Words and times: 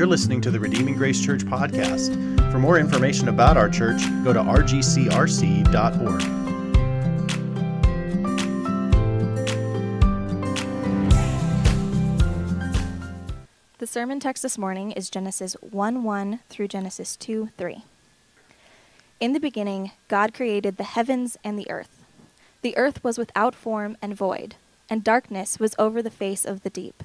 You're 0.00 0.06
listening 0.06 0.40
to 0.40 0.50
the 0.50 0.58
Redeeming 0.58 0.94
Grace 0.94 1.20
Church 1.20 1.42
podcast. 1.42 2.16
For 2.50 2.58
more 2.58 2.78
information 2.78 3.28
about 3.28 3.58
our 3.58 3.68
church, 3.68 4.00
go 4.24 4.32
to 4.32 4.40
rgcrc.org. 4.40 6.20
The 13.76 13.86
sermon 13.86 14.20
text 14.20 14.42
this 14.42 14.56
morning 14.56 14.92
is 14.92 15.10
Genesis 15.10 15.52
1 15.60 16.02
1 16.02 16.40
through 16.48 16.68
Genesis 16.68 17.14
2 17.16 17.50
3. 17.58 17.84
In 19.20 19.34
the 19.34 19.38
beginning, 19.38 19.90
God 20.08 20.32
created 20.32 20.78
the 20.78 20.84
heavens 20.84 21.36
and 21.44 21.58
the 21.58 21.70
earth. 21.70 22.02
The 22.62 22.74
earth 22.78 23.04
was 23.04 23.18
without 23.18 23.54
form 23.54 23.98
and 24.00 24.16
void, 24.16 24.54
and 24.88 25.04
darkness 25.04 25.60
was 25.60 25.74
over 25.78 26.00
the 26.00 26.08
face 26.08 26.46
of 26.46 26.62
the 26.62 26.70
deep. 26.70 27.04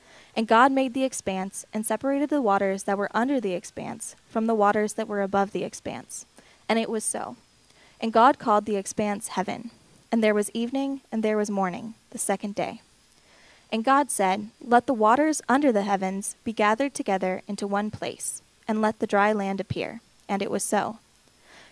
And 0.35 0.47
God 0.47 0.71
made 0.71 0.93
the 0.93 1.03
expanse, 1.03 1.65
and 1.73 1.85
separated 1.85 2.29
the 2.29 2.41
waters 2.41 2.83
that 2.83 2.97
were 2.97 3.09
under 3.13 3.39
the 3.39 3.53
expanse 3.53 4.15
from 4.29 4.47
the 4.47 4.55
waters 4.55 4.93
that 4.93 5.07
were 5.07 5.21
above 5.21 5.51
the 5.51 5.63
expanse. 5.63 6.25
And 6.69 6.79
it 6.79 6.89
was 6.89 7.03
so. 7.03 7.35
And 7.99 8.13
God 8.13 8.39
called 8.39 8.65
the 8.65 8.77
expanse 8.77 9.29
heaven. 9.29 9.71
And 10.11 10.23
there 10.23 10.33
was 10.33 10.49
evening, 10.51 11.01
and 11.11 11.21
there 11.21 11.37
was 11.37 11.49
morning, 11.49 11.95
the 12.11 12.17
second 12.17 12.55
day. 12.55 12.81
And 13.71 13.83
God 13.83 14.11
said, 14.11 14.49
Let 14.61 14.87
the 14.87 14.93
waters 14.93 15.41
under 15.47 15.71
the 15.71 15.83
heavens 15.83 16.35
be 16.43 16.53
gathered 16.53 16.93
together 16.93 17.41
into 17.47 17.67
one 17.67 17.91
place, 17.91 18.41
and 18.67 18.81
let 18.81 18.99
the 18.99 19.07
dry 19.07 19.31
land 19.31 19.59
appear. 19.59 20.01
And 20.27 20.41
it 20.41 20.51
was 20.51 20.63
so. 20.63 20.99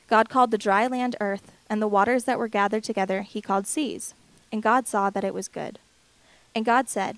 God 0.09 0.29
called 0.29 0.51
the 0.51 0.57
dry 0.57 0.87
land 0.87 1.15
earth, 1.19 1.51
and 1.69 1.81
the 1.81 1.87
waters 1.87 2.23
that 2.23 2.39
were 2.39 2.47
gathered 2.47 2.83
together 2.83 3.21
he 3.21 3.41
called 3.41 3.67
seas. 3.67 4.13
And 4.51 4.63
God 4.63 4.87
saw 4.87 5.09
that 5.09 5.23
it 5.23 5.33
was 5.33 5.47
good. 5.47 5.79
And 6.55 6.65
God 6.65 6.89
said, 6.89 7.17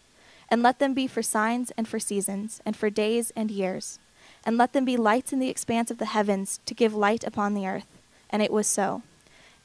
And 0.51 0.61
let 0.61 0.77
them 0.77 0.93
be 0.93 1.07
for 1.07 1.23
signs 1.23 1.71
and 1.77 1.87
for 1.87 1.97
seasons, 1.97 2.61
and 2.63 2.75
for 2.75 2.91
days 2.91 3.31
and 3.35 3.49
years. 3.49 3.97
And 4.45 4.57
let 4.57 4.73
them 4.73 4.85
be 4.85 4.97
lights 4.97 5.33
in 5.33 5.39
the 5.39 5.49
expanse 5.49 5.89
of 5.89 5.97
the 5.97 6.05
heavens 6.05 6.59
to 6.67 6.75
give 6.75 6.93
light 6.93 7.23
upon 7.23 7.55
the 7.55 7.65
earth. 7.65 7.87
And 8.29 8.43
it 8.43 8.51
was 8.51 8.67
so. 8.67 9.01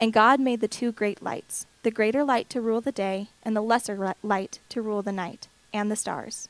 And 0.01 0.13
God 0.13 0.41
made 0.41 0.61
the 0.61 0.69
two 0.69 0.93
great 0.93 1.23
lights, 1.23 1.67
the 1.83 1.91
greater 1.91 2.25
light 2.25 2.49
to 2.51 2.63
rule 2.63 2.81
the 2.81 2.93
day, 2.93 3.29
and 3.43 3.55
the 3.55 3.61
lesser 3.61 4.15
light 4.23 4.61
to 4.71 4.81
rule 4.81 5.03
the 5.03 5.13
night, 5.13 5.49
and 5.75 5.91
the 5.91 5.97
stars. 5.97 6.49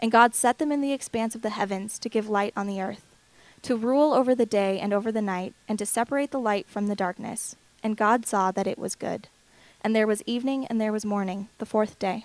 And 0.00 0.12
God 0.12 0.34
set 0.34 0.58
them 0.58 0.72
in 0.72 0.82
the 0.82 0.92
expanse 0.92 1.34
of 1.34 1.40
the 1.40 1.50
heavens 1.50 1.98
to 2.00 2.10
give 2.10 2.28
light 2.28 2.52
on 2.56 2.66
the 2.66 2.82
earth 2.82 3.06
to 3.66 3.76
rule 3.76 4.14
over 4.14 4.32
the 4.32 4.46
day 4.46 4.78
and 4.78 4.92
over 4.92 5.10
the 5.10 5.20
night, 5.20 5.52
and 5.68 5.76
to 5.76 5.84
separate 5.84 6.30
the 6.30 6.38
light 6.38 6.68
from 6.68 6.86
the 6.86 6.94
darkness. 6.94 7.56
And 7.82 7.96
God 7.96 8.24
saw 8.24 8.52
that 8.52 8.68
it 8.68 8.78
was 8.78 8.94
good. 8.94 9.26
And 9.82 9.94
there 9.94 10.06
was 10.06 10.22
evening 10.24 10.66
and 10.66 10.80
there 10.80 10.92
was 10.92 11.04
morning, 11.04 11.48
the 11.58 11.66
fourth 11.66 11.98
day. 11.98 12.24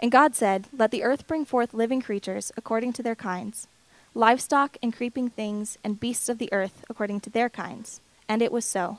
And 0.00 0.10
God 0.10 0.34
said, 0.34 0.66
Let 0.76 0.90
the 0.90 1.04
earth 1.04 1.26
bring 1.26 1.44
forth 1.44 1.74
living 1.74 2.00
creatures 2.00 2.50
according 2.56 2.94
to 2.94 3.02
their 3.02 3.14
kinds, 3.14 3.68
livestock 4.14 4.78
and 4.82 4.96
creeping 4.96 5.28
things, 5.28 5.78
and 5.84 6.00
beasts 6.00 6.28
of 6.30 6.38
the 6.38 6.52
earth 6.52 6.84
according 6.88 7.20
to 7.20 7.30
their 7.30 7.50
kinds. 7.50 8.00
And 8.28 8.40
it 8.40 8.50
was 8.50 8.64
so. 8.64 8.98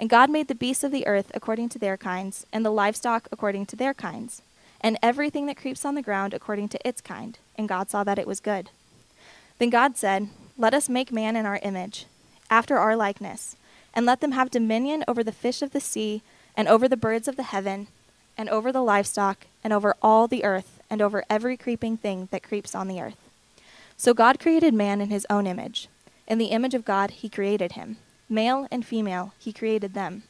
And 0.00 0.10
God 0.10 0.28
made 0.28 0.48
the 0.48 0.54
beasts 0.56 0.82
of 0.82 0.90
the 0.90 1.06
earth 1.06 1.30
according 1.34 1.68
to 1.70 1.78
their 1.78 1.96
kinds, 1.96 2.46
and 2.52 2.66
the 2.66 2.70
livestock 2.70 3.28
according 3.30 3.66
to 3.66 3.76
their 3.76 3.94
kinds, 3.94 4.42
and 4.80 4.98
everything 5.00 5.46
that 5.46 5.56
creeps 5.56 5.84
on 5.84 5.94
the 5.94 6.02
ground 6.02 6.34
according 6.34 6.68
to 6.70 6.88
its 6.88 7.00
kind. 7.00 7.38
And 7.56 7.68
God 7.68 7.88
saw 7.88 8.02
that 8.02 8.18
it 8.18 8.26
was 8.26 8.40
good. 8.40 8.70
Then 9.58 9.70
God 9.70 9.96
said, 9.96 10.28
Let 10.58 10.74
us 10.74 10.88
make 10.88 11.12
man 11.12 11.36
in 11.36 11.46
our 11.46 11.60
image, 11.62 12.06
after 12.50 12.76
our 12.76 12.96
likeness, 12.96 13.54
and 13.94 14.04
let 14.04 14.20
them 14.20 14.32
have 14.32 14.50
dominion 14.50 15.04
over 15.06 15.22
the 15.22 15.30
fish 15.30 15.62
of 15.62 15.70
the 15.70 15.80
sea, 15.80 16.22
and 16.56 16.66
over 16.66 16.88
the 16.88 16.96
birds 16.96 17.28
of 17.28 17.36
the 17.36 17.44
heaven, 17.44 17.86
and 18.36 18.48
over 18.48 18.72
the 18.72 18.82
livestock, 18.82 19.46
and 19.62 19.72
over 19.72 19.94
all 20.02 20.26
the 20.28 20.44
earth, 20.44 20.80
and 20.90 21.00
over 21.00 21.24
every 21.30 21.56
creeping 21.56 21.96
thing 21.96 22.28
that 22.30 22.42
creeps 22.42 22.74
on 22.74 22.88
the 22.88 23.00
earth. 23.00 23.16
So 23.96 24.12
God 24.12 24.40
created 24.40 24.74
man 24.74 25.00
in 25.00 25.10
his 25.10 25.26
own 25.30 25.46
image. 25.46 25.88
In 26.26 26.38
the 26.38 26.46
image 26.46 26.74
of 26.74 26.84
God 26.84 27.10
he 27.10 27.28
created 27.28 27.72
him. 27.72 27.96
Male 28.28 28.66
and 28.70 28.84
female 28.84 29.32
he 29.38 29.52
created 29.52 29.94
them. 29.94 30.24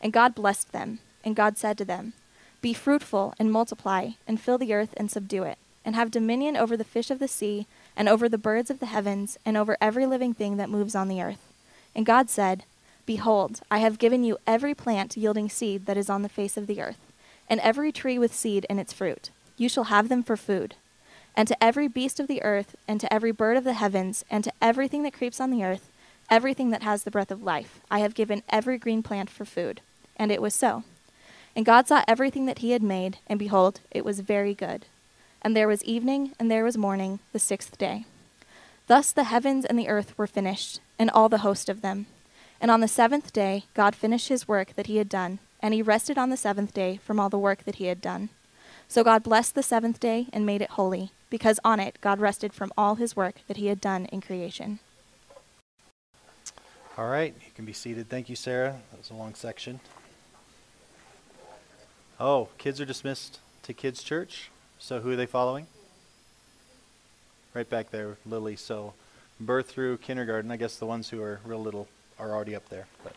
And 0.00 0.12
God 0.12 0.34
blessed 0.34 0.72
them, 0.72 0.98
and 1.24 1.36
God 1.36 1.56
said 1.56 1.78
to 1.78 1.84
them, 1.84 2.12
Be 2.60 2.74
fruitful 2.74 3.34
and 3.38 3.50
multiply, 3.50 4.10
and 4.26 4.40
fill 4.40 4.58
the 4.58 4.74
earth 4.74 4.92
and 4.96 5.10
subdue 5.10 5.44
it, 5.44 5.58
and 5.84 5.94
have 5.94 6.10
dominion 6.10 6.56
over 6.56 6.76
the 6.76 6.84
fish 6.84 7.10
of 7.10 7.18
the 7.18 7.28
sea, 7.28 7.66
and 7.96 8.08
over 8.08 8.28
the 8.28 8.38
birds 8.38 8.70
of 8.70 8.80
the 8.80 8.86
heavens, 8.86 9.38
and 9.46 9.56
over 9.56 9.76
every 9.80 10.04
living 10.04 10.34
thing 10.34 10.56
that 10.56 10.68
moves 10.68 10.94
on 10.94 11.08
the 11.08 11.22
earth. 11.22 11.52
And 11.94 12.04
God 12.04 12.28
said, 12.28 12.64
Behold, 13.06 13.60
I 13.70 13.78
have 13.78 13.98
given 13.98 14.24
you 14.24 14.38
every 14.46 14.74
plant 14.74 15.16
yielding 15.16 15.48
seed 15.48 15.86
that 15.86 15.96
is 15.96 16.10
on 16.10 16.22
the 16.22 16.28
face 16.28 16.56
of 16.56 16.66
the 16.66 16.80
earth, 16.80 16.98
and 17.48 17.60
every 17.60 17.92
tree 17.92 18.18
with 18.18 18.34
seed 18.34 18.66
in 18.70 18.78
its 18.78 18.92
fruit. 18.92 19.30
You 19.56 19.68
shall 19.68 19.84
have 19.84 20.08
them 20.08 20.22
for 20.22 20.36
food. 20.36 20.74
And 21.36 21.48
to 21.48 21.64
every 21.64 21.88
beast 21.88 22.20
of 22.20 22.28
the 22.28 22.42
earth, 22.42 22.76
and 22.86 23.00
to 23.00 23.12
every 23.12 23.32
bird 23.32 23.56
of 23.56 23.64
the 23.64 23.74
heavens, 23.74 24.24
and 24.30 24.44
to 24.44 24.52
everything 24.62 25.02
that 25.02 25.14
creeps 25.14 25.40
on 25.40 25.50
the 25.50 25.64
earth, 25.64 25.90
everything 26.30 26.70
that 26.70 26.82
has 26.82 27.02
the 27.02 27.10
breath 27.10 27.30
of 27.30 27.42
life, 27.42 27.80
I 27.90 27.98
have 28.00 28.14
given 28.14 28.42
every 28.48 28.78
green 28.78 29.02
plant 29.02 29.30
for 29.30 29.44
food. 29.44 29.80
And 30.16 30.30
it 30.30 30.40
was 30.40 30.54
so. 30.54 30.84
And 31.56 31.66
God 31.66 31.88
saw 31.88 32.02
everything 32.06 32.46
that 32.46 32.60
he 32.60 32.70
had 32.70 32.82
made, 32.82 33.18
and 33.26 33.38
behold, 33.38 33.80
it 33.90 34.04
was 34.04 34.20
very 34.20 34.54
good. 34.54 34.86
And 35.42 35.56
there 35.56 35.68
was 35.68 35.84
evening, 35.84 36.32
and 36.38 36.50
there 36.50 36.64
was 36.64 36.78
morning, 36.78 37.18
the 37.32 37.38
sixth 37.38 37.78
day. 37.78 38.06
Thus 38.86 39.12
the 39.12 39.24
heavens 39.24 39.64
and 39.64 39.78
the 39.78 39.88
earth 39.88 40.16
were 40.18 40.26
finished, 40.26 40.80
and 40.98 41.10
all 41.10 41.28
the 41.28 41.38
host 41.38 41.68
of 41.68 41.80
them. 41.80 42.06
And 42.60 42.70
on 42.70 42.80
the 42.80 42.88
seventh 42.88 43.32
day 43.32 43.64
God 43.74 43.94
finished 43.94 44.28
his 44.28 44.48
work 44.48 44.74
that 44.74 44.86
he 44.86 44.96
had 44.96 45.08
done, 45.08 45.38
and 45.64 45.72
he 45.72 45.80
rested 45.80 46.18
on 46.18 46.28
the 46.28 46.36
seventh 46.36 46.74
day 46.74 46.98
from 47.02 47.18
all 47.18 47.30
the 47.30 47.38
work 47.38 47.64
that 47.64 47.76
he 47.76 47.86
had 47.86 48.02
done. 48.02 48.28
So 48.86 49.02
God 49.02 49.22
blessed 49.22 49.54
the 49.54 49.62
seventh 49.62 49.98
day 49.98 50.26
and 50.30 50.44
made 50.44 50.60
it 50.60 50.72
holy, 50.72 51.12
because 51.30 51.58
on 51.64 51.80
it 51.80 51.96
God 52.02 52.20
rested 52.20 52.52
from 52.52 52.70
all 52.76 52.96
his 52.96 53.16
work 53.16 53.36
that 53.48 53.56
he 53.56 53.68
had 53.68 53.80
done 53.80 54.04
in 54.12 54.20
creation. 54.20 54.80
All 56.98 57.08
right, 57.08 57.34
you 57.34 57.50
can 57.54 57.64
be 57.64 57.72
seated. 57.72 58.10
Thank 58.10 58.28
you, 58.28 58.36
Sarah. 58.36 58.82
That 58.90 58.98
was 58.98 59.08
a 59.08 59.14
long 59.14 59.34
section. 59.34 59.80
Oh, 62.20 62.50
kids 62.58 62.78
are 62.78 62.84
dismissed 62.84 63.40
to 63.62 63.72
kids' 63.72 64.02
church. 64.02 64.50
So 64.78 65.00
who 65.00 65.12
are 65.12 65.16
they 65.16 65.24
following? 65.24 65.66
Right 67.54 67.70
back 67.70 67.90
there, 67.90 68.18
Lily. 68.26 68.56
So 68.56 68.92
birth 69.40 69.70
through 69.70 69.96
kindergarten. 69.96 70.50
I 70.50 70.58
guess 70.58 70.76
the 70.76 70.84
ones 70.84 71.08
who 71.08 71.22
are 71.22 71.40
real 71.42 71.62
little 71.62 71.88
are 72.18 72.32
already 72.32 72.54
up 72.54 72.68
there. 72.68 72.86
But 73.02 73.14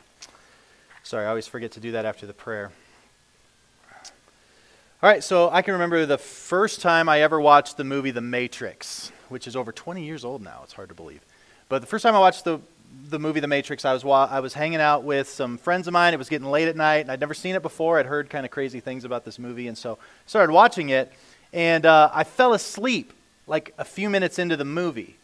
sorry, 1.08 1.26
I 1.26 1.30
always 1.30 1.48
forget 1.48 1.72
to 1.72 1.80
do 1.80 1.94
that 1.94 2.06
after 2.06 2.26
the 2.26 2.34
prayer. 2.34 2.72
All 5.02 5.10
right, 5.10 5.24
so 5.24 5.50
I 5.50 5.62
can 5.62 5.74
remember 5.74 6.06
the 6.06 6.18
first 6.18 6.82
time 6.82 7.08
I 7.08 7.22
ever 7.22 7.40
watched 7.40 7.78
the 7.78 7.84
movie 7.84 8.12
The 8.12 8.22
Matrix, 8.22 9.12
which 9.30 9.48
is 9.48 9.56
over 9.56 9.72
20 9.72 10.04
years 10.04 10.26
old 10.26 10.42
now. 10.42 10.62
It's 10.64 10.74
hard 10.74 10.90
to 10.90 10.96
believe. 10.96 11.22
But 11.70 11.80
the 11.80 11.88
first 11.88 12.04
time 12.04 12.16
I 12.16 12.20
watched 12.20 12.44
the 12.44 12.60
the 13.10 13.20
movie 13.20 13.42
The 13.42 13.48
Matrix, 13.48 13.84
I 13.84 13.94
was 13.94 14.04
wa- 14.04 14.30
I 14.32 14.40
was 14.40 14.54
hanging 14.54 14.80
out 14.80 15.04
with 15.04 15.30
some 15.30 15.58
friends 15.58 15.88
of 15.88 15.94
mine. 15.94 16.14
It 16.14 16.18
was 16.18 16.30
getting 16.30 16.48
late 16.48 16.68
at 16.68 16.76
night, 16.76 17.00
and 17.00 17.12
I'd 17.12 17.20
never 17.20 17.34
seen 17.34 17.54
it 17.54 17.62
before. 17.62 18.00
I'd 18.00 18.06
heard 18.06 18.30
kind 18.30 18.46
of 18.46 18.52
crazy 18.52 18.80
things 18.80 19.04
about 19.04 19.24
this 19.24 19.38
movie, 19.38 19.68
and 19.68 19.78
so 19.78 19.94
I 19.94 19.98
started 20.26 20.54
watching 20.54 20.90
it, 20.90 21.12
and 21.54 21.86
uh, 21.86 22.10
I 22.14 22.24
fell 22.24 22.54
asleep 22.54 23.14
like 23.46 23.74
a 23.78 23.84
few 23.84 24.10
minutes 24.10 24.40
into 24.40 24.56
the 24.56 24.66
movie. 24.66 25.17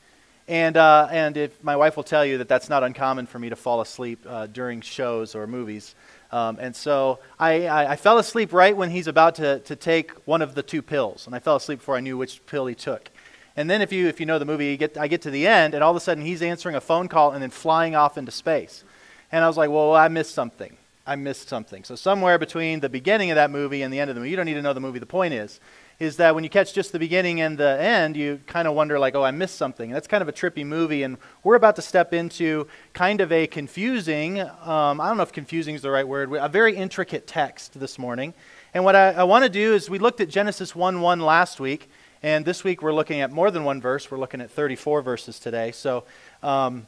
And, 0.47 0.75
uh, 0.75 1.07
and 1.09 1.37
if, 1.37 1.63
my 1.63 1.75
wife 1.75 1.95
will 1.95 2.03
tell 2.03 2.25
you 2.25 2.37
that 2.39 2.47
that's 2.47 2.69
not 2.69 2.83
uncommon 2.83 3.27
for 3.27 3.39
me 3.39 3.49
to 3.49 3.55
fall 3.55 3.79
asleep 3.81 4.25
uh, 4.27 4.47
during 4.47 4.81
shows 4.81 5.35
or 5.35 5.47
movies. 5.47 5.95
Um, 6.31 6.57
and 6.59 6.75
so 6.75 7.19
I, 7.39 7.67
I, 7.67 7.91
I, 7.91 7.95
fell 7.95 8.17
asleep 8.17 8.51
right 8.51 8.75
when 8.75 8.89
he's 8.89 9.07
about 9.07 9.35
to, 9.35 9.59
to 9.59 9.75
take 9.75 10.11
one 10.25 10.41
of 10.41 10.55
the 10.55 10.63
two 10.63 10.81
pills. 10.81 11.27
And 11.27 11.35
I 11.35 11.39
fell 11.39 11.55
asleep 11.55 11.79
before 11.79 11.95
I 11.95 11.99
knew 11.99 12.17
which 12.17 12.43
pill 12.47 12.65
he 12.65 12.75
took. 12.75 13.09
And 13.55 13.69
then, 13.69 13.83
if 13.83 13.93
you, 13.93 14.07
if 14.07 14.19
you 14.19 14.25
know 14.25 14.39
the 14.39 14.45
movie, 14.45 14.75
get, 14.77 14.97
I 14.97 15.07
get 15.07 15.21
to 15.21 15.31
the 15.31 15.45
end, 15.45 15.75
and 15.75 15.83
all 15.83 15.91
of 15.91 15.97
a 15.97 15.99
sudden 15.99 16.25
he's 16.25 16.41
answering 16.41 16.75
a 16.75 16.81
phone 16.81 17.07
call 17.07 17.33
and 17.33 17.43
then 17.43 17.51
flying 17.51 17.95
off 17.95 18.17
into 18.17 18.31
space. 18.31 18.83
And 19.31 19.43
I 19.43 19.47
was 19.47 19.57
like, 19.57 19.69
well, 19.69 19.93
I 19.93 20.07
missed 20.07 20.33
something. 20.33 20.75
I 21.05 21.15
missed 21.17 21.49
something. 21.49 21.83
So, 21.83 21.95
somewhere 21.95 22.39
between 22.39 22.79
the 22.79 22.89
beginning 22.89 23.29
of 23.29 23.35
that 23.35 23.51
movie 23.51 23.83
and 23.83 23.93
the 23.93 23.99
end 23.99 24.09
of 24.09 24.15
the 24.15 24.21
movie, 24.21 24.31
you 24.31 24.35
don't 24.35 24.47
need 24.47 24.55
to 24.55 24.61
know 24.63 24.73
the 24.73 24.79
movie. 24.79 24.97
The 24.97 25.05
point 25.05 25.35
is, 25.35 25.59
is 25.99 26.17
that 26.17 26.35
when 26.35 26.43
you 26.43 26.49
catch 26.49 26.73
just 26.73 26.91
the 26.91 26.99
beginning 26.99 27.41
and 27.41 27.57
the 27.57 27.81
end, 27.81 28.17
you 28.17 28.39
kind 28.47 28.67
of 28.67 28.73
wonder, 28.73 28.99
like, 28.99 29.15
oh, 29.15 29.23
I 29.23 29.31
missed 29.31 29.55
something. 29.55 29.91
That's 29.91 30.07
kind 30.07 30.21
of 30.21 30.27
a 30.27 30.33
trippy 30.33 30.65
movie. 30.65 31.03
And 31.03 31.17
we're 31.43 31.55
about 31.55 31.75
to 31.77 31.81
step 31.81 32.13
into 32.13 32.67
kind 32.93 33.21
of 33.21 33.31
a 33.31 33.47
confusing, 33.47 34.41
um, 34.41 34.99
I 34.99 35.07
don't 35.07 35.17
know 35.17 35.23
if 35.23 35.31
confusing 35.31 35.75
is 35.75 35.81
the 35.81 35.91
right 35.91 36.07
word, 36.07 36.33
a 36.33 36.49
very 36.49 36.75
intricate 36.75 37.27
text 37.27 37.79
this 37.79 37.97
morning. 37.99 38.33
And 38.73 38.83
what 38.83 38.95
I, 38.95 39.11
I 39.11 39.23
want 39.23 39.43
to 39.43 39.49
do 39.49 39.73
is 39.73 39.89
we 39.89 39.99
looked 39.99 40.19
at 40.19 40.29
Genesis 40.29 40.75
1 40.75 41.01
1 41.01 41.19
last 41.19 41.59
week. 41.59 41.89
And 42.23 42.45
this 42.45 42.63
week 42.63 42.81
we're 42.81 42.93
looking 42.93 43.19
at 43.19 43.31
more 43.31 43.51
than 43.51 43.65
one 43.65 43.81
verse. 43.81 44.09
We're 44.09 44.17
looking 44.17 44.39
at 44.39 44.49
34 44.49 45.01
verses 45.01 45.39
today. 45.39 45.71
So, 45.73 46.05
um, 46.41 46.87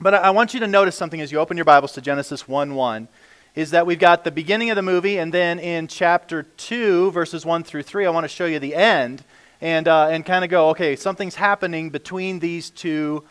but 0.00 0.14
I, 0.14 0.18
I 0.18 0.30
want 0.30 0.52
you 0.52 0.60
to 0.60 0.66
notice 0.66 0.96
something 0.96 1.20
as 1.20 1.30
you 1.30 1.38
open 1.38 1.56
your 1.56 1.64
Bibles 1.64 1.92
to 1.92 2.00
Genesis 2.00 2.48
1 2.48 2.74
1 2.74 3.08
is 3.54 3.70
that 3.70 3.86
we've 3.86 3.98
got 3.98 4.24
the 4.24 4.30
beginning 4.30 4.70
of 4.70 4.76
the 4.76 4.82
movie, 4.82 5.18
and 5.18 5.32
then 5.32 5.58
in 5.58 5.86
chapter 5.86 6.42
2, 6.42 7.12
verses 7.12 7.46
1 7.46 7.62
through 7.62 7.84
3, 7.84 8.06
I 8.06 8.10
want 8.10 8.24
to 8.24 8.28
show 8.28 8.46
you 8.46 8.58
the 8.58 8.74
end 8.74 9.22
and, 9.60 9.86
uh, 9.86 10.08
and 10.08 10.26
kind 10.26 10.44
of 10.44 10.50
go, 10.50 10.70
okay, 10.70 10.96
something's 10.96 11.36
happening 11.36 11.90
between 11.90 12.40
these 12.40 12.70
two 12.70 13.22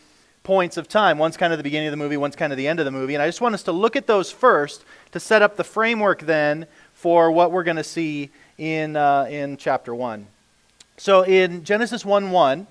points 0.44 0.78
of 0.78 0.88
time. 0.88 1.18
One's 1.18 1.36
kind 1.36 1.52
of 1.52 1.60
the 1.60 1.64
beginning 1.64 1.88
of 1.88 1.92
the 1.92 1.98
movie, 1.98 2.16
one's 2.16 2.38
kind 2.38 2.54
of 2.54 2.58
the 2.58 2.68
end 2.68 2.80
of 2.80 2.86
the 2.86 2.92
movie. 2.92 3.16
And 3.16 3.22
I 3.22 3.28
just 3.28 3.42
want 3.42 3.54
us 3.54 3.64
to 3.64 3.74
look 3.74 3.96
at 3.96 4.08
those 4.08 4.32
first 4.32 4.86
to 5.12 5.20
set 5.20 5.42
up 5.42 5.58
the 5.58 5.64
framework 5.64 6.22
then 6.22 6.68
for 6.94 7.32
what 7.32 7.52
we're 7.52 7.64
going 7.64 7.78
to 7.78 7.84
see 7.84 8.30
in, 8.58 8.96
uh, 8.96 9.28
in 9.30 9.58
chapter 9.58 9.94
1. 9.94 10.28
So 10.96 11.24
in 11.24 11.66
Genesis 11.66 12.06
1 12.06 12.32
1 12.32 12.68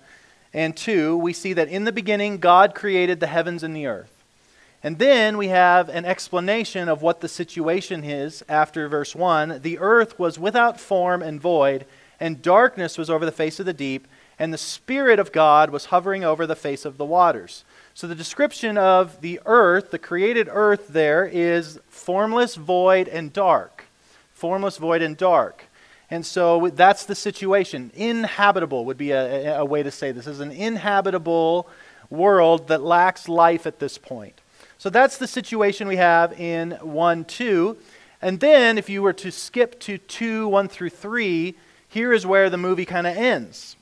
and 0.54 0.76
2, 0.76 1.16
we 1.18 1.32
see 1.32 1.52
that 1.52 1.68
in 1.68 1.84
the 1.84 1.92
beginning 1.92 2.38
God 2.38 2.74
created 2.74 3.20
the 3.20 3.26
heavens 3.26 3.62
and 3.62 3.76
the 3.76 3.86
earth. 3.86 4.11
And 4.82 4.98
then 4.98 5.38
we 5.38 5.48
have 5.48 5.88
an 5.88 6.04
explanation 6.04 6.88
of 6.88 7.02
what 7.02 7.20
the 7.20 7.28
situation 7.28 8.02
is 8.02 8.42
after 8.48 8.88
verse 8.88 9.14
1. 9.14 9.60
The 9.62 9.78
earth 9.78 10.18
was 10.18 10.38
without 10.38 10.80
form 10.80 11.22
and 11.22 11.40
void, 11.40 11.86
and 12.18 12.42
darkness 12.42 12.98
was 12.98 13.08
over 13.08 13.24
the 13.24 13.30
face 13.30 13.60
of 13.60 13.66
the 13.66 13.72
deep, 13.72 14.08
and 14.40 14.52
the 14.52 14.58
Spirit 14.58 15.20
of 15.20 15.30
God 15.30 15.70
was 15.70 15.86
hovering 15.86 16.24
over 16.24 16.48
the 16.48 16.56
face 16.56 16.84
of 16.84 16.96
the 16.96 17.04
waters. 17.04 17.64
So 17.94 18.08
the 18.08 18.16
description 18.16 18.76
of 18.76 19.20
the 19.20 19.38
earth, 19.46 19.92
the 19.92 19.98
created 19.98 20.48
earth, 20.50 20.88
there 20.88 21.26
is 21.26 21.78
formless, 21.88 22.56
void, 22.56 23.06
and 23.06 23.32
dark. 23.32 23.84
Formless, 24.32 24.78
void, 24.78 25.00
and 25.02 25.16
dark. 25.16 25.66
And 26.10 26.26
so 26.26 26.70
that's 26.74 27.06
the 27.06 27.14
situation. 27.14 27.92
Inhabitable 27.94 28.84
would 28.86 28.98
be 28.98 29.12
a, 29.12 29.60
a 29.60 29.64
way 29.64 29.84
to 29.84 29.92
say 29.92 30.10
this. 30.10 30.24
this 30.24 30.34
is 30.34 30.40
an 30.40 30.50
inhabitable 30.50 31.68
world 32.10 32.66
that 32.68 32.82
lacks 32.82 33.28
life 33.28 33.66
at 33.66 33.78
this 33.78 33.96
point. 33.96 34.41
So 34.82 34.90
that's 34.90 35.16
the 35.16 35.28
situation 35.28 35.86
we 35.86 35.94
have 35.94 36.32
in 36.40 36.72
1 36.72 37.24
2. 37.26 37.76
And 38.20 38.40
then, 38.40 38.78
if 38.78 38.90
you 38.90 39.00
were 39.00 39.12
to 39.12 39.30
skip 39.30 39.78
to 39.78 39.96
2 39.96 40.48
1 40.48 40.66
through 40.66 40.90
3, 40.90 41.54
here 41.88 42.12
is 42.12 42.26
where 42.26 42.50
the 42.50 42.58
movie 42.58 42.84
kind 42.84 43.06
of 43.06 43.16
ends. 43.16 43.76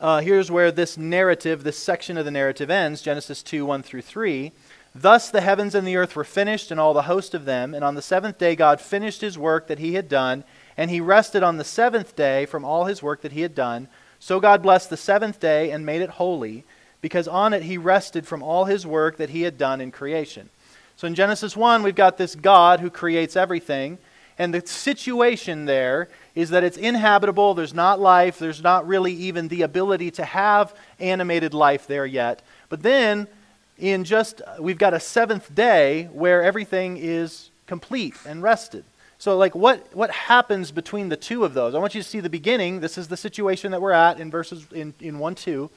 Uh, 0.00 0.22
here's 0.22 0.50
where 0.50 0.72
this 0.72 0.96
narrative, 0.96 1.64
this 1.64 1.76
section 1.76 2.16
of 2.16 2.24
the 2.24 2.30
narrative 2.30 2.70
ends 2.70 3.02
Genesis 3.02 3.42
2 3.42 3.66
1 3.66 3.82
through 3.82 4.00
3. 4.00 4.52
Thus 4.94 5.28
the 5.30 5.42
heavens 5.42 5.74
and 5.74 5.86
the 5.86 5.98
earth 5.98 6.16
were 6.16 6.24
finished, 6.24 6.70
and 6.70 6.80
all 6.80 6.94
the 6.94 7.02
host 7.02 7.34
of 7.34 7.44
them. 7.44 7.74
And 7.74 7.84
on 7.84 7.94
the 7.94 8.00
seventh 8.00 8.38
day, 8.38 8.56
God 8.56 8.80
finished 8.80 9.20
his 9.20 9.36
work 9.36 9.66
that 9.66 9.80
he 9.80 9.96
had 9.96 10.08
done, 10.08 10.44
and 10.78 10.90
he 10.90 11.02
rested 11.02 11.42
on 11.42 11.58
the 11.58 11.62
seventh 11.62 12.16
day 12.16 12.46
from 12.46 12.64
all 12.64 12.86
his 12.86 13.02
work 13.02 13.20
that 13.20 13.32
he 13.32 13.42
had 13.42 13.54
done. 13.54 13.88
So 14.18 14.40
God 14.40 14.62
blessed 14.62 14.88
the 14.88 14.96
seventh 14.96 15.40
day 15.40 15.70
and 15.70 15.84
made 15.84 16.00
it 16.00 16.08
holy 16.08 16.64
because 17.04 17.28
on 17.28 17.52
it 17.52 17.62
he 17.62 17.76
rested 17.76 18.26
from 18.26 18.42
all 18.42 18.64
his 18.64 18.86
work 18.86 19.18
that 19.18 19.28
he 19.28 19.42
had 19.42 19.58
done 19.58 19.78
in 19.78 19.90
creation. 19.90 20.48
So 20.96 21.06
in 21.06 21.14
Genesis 21.14 21.54
1, 21.54 21.82
we've 21.82 21.94
got 21.94 22.16
this 22.16 22.34
God 22.34 22.80
who 22.80 22.88
creates 22.88 23.36
everything. 23.36 23.98
And 24.38 24.54
the 24.54 24.66
situation 24.66 25.66
there 25.66 26.08
is 26.34 26.48
that 26.48 26.64
it's 26.64 26.78
inhabitable, 26.78 27.52
there's 27.52 27.74
not 27.74 28.00
life, 28.00 28.38
there's 28.38 28.62
not 28.62 28.88
really 28.88 29.12
even 29.12 29.48
the 29.48 29.60
ability 29.60 30.12
to 30.12 30.24
have 30.24 30.74
animated 30.98 31.52
life 31.52 31.86
there 31.86 32.06
yet. 32.06 32.40
But 32.70 32.82
then, 32.82 33.28
in 33.76 34.04
just, 34.04 34.40
we've 34.58 34.78
got 34.78 34.94
a 34.94 35.00
seventh 35.00 35.54
day 35.54 36.04
where 36.04 36.42
everything 36.42 36.96
is 36.96 37.50
complete 37.66 38.14
and 38.26 38.42
rested. 38.42 38.82
So, 39.18 39.36
like, 39.36 39.54
what, 39.54 39.94
what 39.94 40.10
happens 40.10 40.70
between 40.70 41.10
the 41.10 41.18
two 41.18 41.44
of 41.44 41.52
those? 41.52 41.74
I 41.74 41.78
want 41.80 41.94
you 41.94 42.02
to 42.02 42.08
see 42.08 42.20
the 42.20 42.30
beginning. 42.30 42.80
This 42.80 42.96
is 42.96 43.08
the 43.08 43.16
situation 43.18 43.72
that 43.72 43.82
we're 43.82 43.92
at 43.92 44.18
in 44.20 44.30
verses 44.30 44.66
in, 44.72 44.94
in 45.00 45.18
1 45.18 45.34
2. 45.34 45.70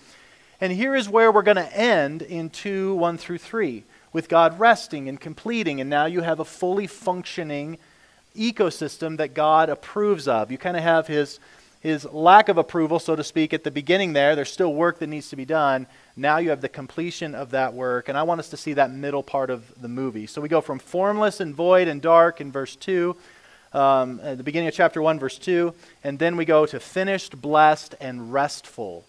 And 0.59 0.73
here 0.73 0.95
is 0.95 1.07
where 1.07 1.31
we're 1.31 1.43
going 1.43 1.57
to 1.57 1.77
end 1.77 2.23
in 2.23 2.49
2 2.49 2.95
1 2.95 3.17
through 3.17 3.37
3, 3.37 3.83
with 4.11 4.27
God 4.27 4.59
resting 4.59 5.07
and 5.07 5.19
completing. 5.19 5.79
And 5.79 5.89
now 5.89 6.05
you 6.05 6.21
have 6.21 6.39
a 6.39 6.45
fully 6.45 6.87
functioning 6.87 7.77
ecosystem 8.35 9.17
that 9.17 9.33
God 9.33 9.69
approves 9.69 10.27
of. 10.27 10.51
You 10.51 10.57
kind 10.57 10.75
of 10.75 10.81
have 10.81 11.05
his, 11.05 11.39
his 11.81 12.05
lack 12.05 12.49
of 12.49 12.57
approval, 12.57 12.97
so 12.97 13.15
to 13.15 13.23
speak, 13.23 13.53
at 13.53 13.63
the 13.63 13.69
beginning 13.69 14.13
there. 14.13 14.35
There's 14.35 14.51
still 14.51 14.73
work 14.73 14.97
that 14.99 15.07
needs 15.07 15.29
to 15.29 15.35
be 15.35 15.45
done. 15.45 15.85
Now 16.15 16.37
you 16.37 16.49
have 16.49 16.61
the 16.61 16.69
completion 16.69 17.35
of 17.35 17.51
that 17.51 17.75
work. 17.75 18.09
And 18.09 18.17
I 18.17 18.23
want 18.23 18.39
us 18.39 18.49
to 18.49 18.57
see 18.57 18.73
that 18.73 18.89
middle 18.91 19.23
part 19.23 19.51
of 19.51 19.79
the 19.79 19.87
movie. 19.87 20.25
So 20.25 20.41
we 20.41 20.49
go 20.49 20.61
from 20.61 20.79
formless 20.79 21.39
and 21.39 21.53
void 21.53 21.87
and 21.87 22.01
dark 22.01 22.41
in 22.41 22.51
verse 22.51 22.75
2. 22.75 23.15
Um, 23.73 24.19
at 24.23 24.37
the 24.37 24.43
beginning 24.43 24.69
of 24.69 24.73
chapter 24.73 25.03
1, 25.03 25.19
verse 25.19 25.37
2, 25.37 25.73
and 26.03 26.17
then 26.17 26.37
we 26.37 26.45
go 26.45 26.65
to 26.65 26.79
finished, 26.79 27.39
blessed, 27.39 27.95
and 27.99 28.33
restful 28.33 29.03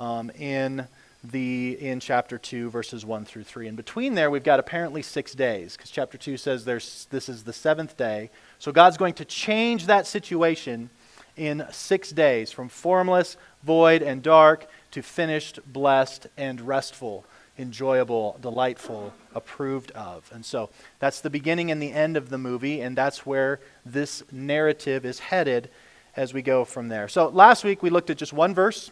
um, 0.00 0.30
in 0.30 0.86
the 1.22 1.76
in 1.78 2.00
chapter 2.00 2.38
2 2.38 2.70
verses 2.70 3.04
1 3.04 3.26
through 3.26 3.44
3 3.44 3.68
and 3.68 3.76
between 3.76 4.14
there 4.14 4.30
we've 4.30 4.42
got 4.42 4.58
apparently 4.58 5.02
six 5.02 5.34
days 5.34 5.76
because 5.76 5.90
chapter 5.90 6.16
2 6.16 6.38
says 6.38 6.64
there's 6.64 7.06
this 7.10 7.28
is 7.28 7.44
the 7.44 7.52
seventh 7.52 7.96
day. 7.98 8.30
So 8.58 8.72
god's 8.72 8.96
going 8.96 9.14
to 9.14 9.26
change 9.26 9.86
that 9.86 10.06
situation 10.06 10.88
in 11.36 11.66
six 11.70 12.10
days 12.10 12.50
from 12.50 12.70
formless 12.70 13.36
void 13.62 14.02
and 14.02 14.22
dark 14.22 14.66
to 14.92 15.02
finished 15.02 15.60
blessed 15.70 16.26
and 16.38 16.60
restful 16.62 17.26
enjoyable 17.58 18.38
delightful 18.40 19.12
approved 19.34 19.90
of. 19.90 20.30
And 20.32 20.42
so 20.42 20.70
that's 21.00 21.20
the 21.20 21.28
beginning 21.28 21.70
and 21.70 21.82
the 21.82 21.92
end 21.92 22.16
of 22.16 22.30
the 22.30 22.38
movie 22.38 22.80
and 22.80 22.96
that's 22.96 23.26
where 23.26 23.60
this 23.84 24.22
narrative 24.32 25.04
is 25.04 25.18
headed 25.18 25.68
as 26.16 26.32
we 26.32 26.40
go 26.40 26.64
from 26.64 26.88
there. 26.88 27.08
So 27.08 27.28
last 27.28 27.62
week 27.62 27.82
we 27.82 27.90
looked 27.90 28.08
at 28.08 28.16
just 28.16 28.32
one 28.32 28.54
verse 28.54 28.90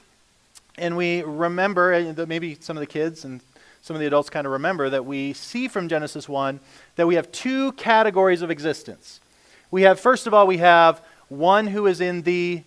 and 0.78 0.96
we 0.96 1.22
remember, 1.22 2.12
that 2.12 2.28
maybe 2.28 2.56
some 2.60 2.76
of 2.76 2.80
the 2.80 2.86
kids 2.86 3.24
and 3.24 3.40
some 3.82 3.94
of 3.94 4.00
the 4.00 4.06
adults 4.06 4.30
kind 4.30 4.46
of 4.46 4.52
remember, 4.52 4.90
that 4.90 5.04
we 5.04 5.32
see 5.32 5.68
from 5.68 5.88
Genesis 5.88 6.28
1 6.28 6.60
that 6.96 7.06
we 7.06 7.14
have 7.14 7.30
two 7.32 7.72
categories 7.72 8.42
of 8.42 8.50
existence. 8.50 9.20
We 9.70 9.82
have, 9.82 10.00
first 10.00 10.26
of 10.26 10.34
all, 10.34 10.46
we 10.46 10.58
have 10.58 11.02
one 11.28 11.66
who 11.66 11.86
is 11.86 12.00
in 12.00 12.22
the 12.22 12.62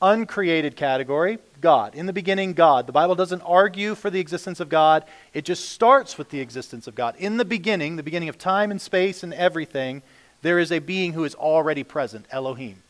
uncreated 0.00 0.76
category, 0.76 1.38
God. 1.60 1.94
In 1.94 2.06
the 2.06 2.12
beginning, 2.12 2.52
God. 2.52 2.86
The 2.86 2.92
Bible 2.92 3.14
doesn't 3.14 3.40
argue 3.42 3.94
for 3.94 4.10
the 4.10 4.20
existence 4.20 4.60
of 4.60 4.68
God, 4.68 5.04
it 5.32 5.44
just 5.44 5.70
starts 5.70 6.18
with 6.18 6.30
the 6.30 6.40
existence 6.40 6.86
of 6.86 6.94
God. 6.94 7.16
In 7.18 7.38
the 7.38 7.44
beginning, 7.44 7.96
the 7.96 8.02
beginning 8.02 8.28
of 8.28 8.38
time 8.38 8.70
and 8.70 8.80
space 8.80 9.22
and 9.22 9.32
everything, 9.34 10.02
there 10.42 10.58
is 10.58 10.70
a 10.70 10.78
being 10.78 11.14
who 11.14 11.24
is 11.24 11.34
already 11.34 11.82
present, 11.82 12.26
Elohim. 12.30 12.82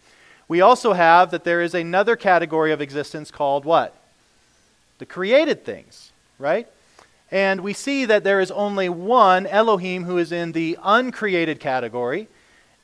We 0.48 0.60
also 0.60 0.92
have 0.92 1.30
that 1.30 1.44
there 1.44 1.62
is 1.62 1.74
another 1.74 2.16
category 2.16 2.72
of 2.72 2.80
existence 2.80 3.30
called 3.30 3.64
what? 3.64 3.96
The 4.98 5.06
created 5.06 5.64
things, 5.64 6.12
right? 6.38 6.68
And 7.30 7.62
we 7.62 7.72
see 7.72 8.04
that 8.04 8.24
there 8.24 8.40
is 8.40 8.50
only 8.50 8.88
one 8.88 9.46
Elohim 9.46 10.04
who 10.04 10.18
is 10.18 10.30
in 10.30 10.52
the 10.52 10.78
uncreated 10.82 11.60
category, 11.60 12.28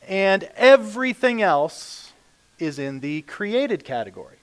and 0.08 0.48
everything 0.56 1.40
else 1.42 2.12
is 2.58 2.78
in 2.78 3.00
the 3.00 3.22
created 3.22 3.84
category. 3.84 4.36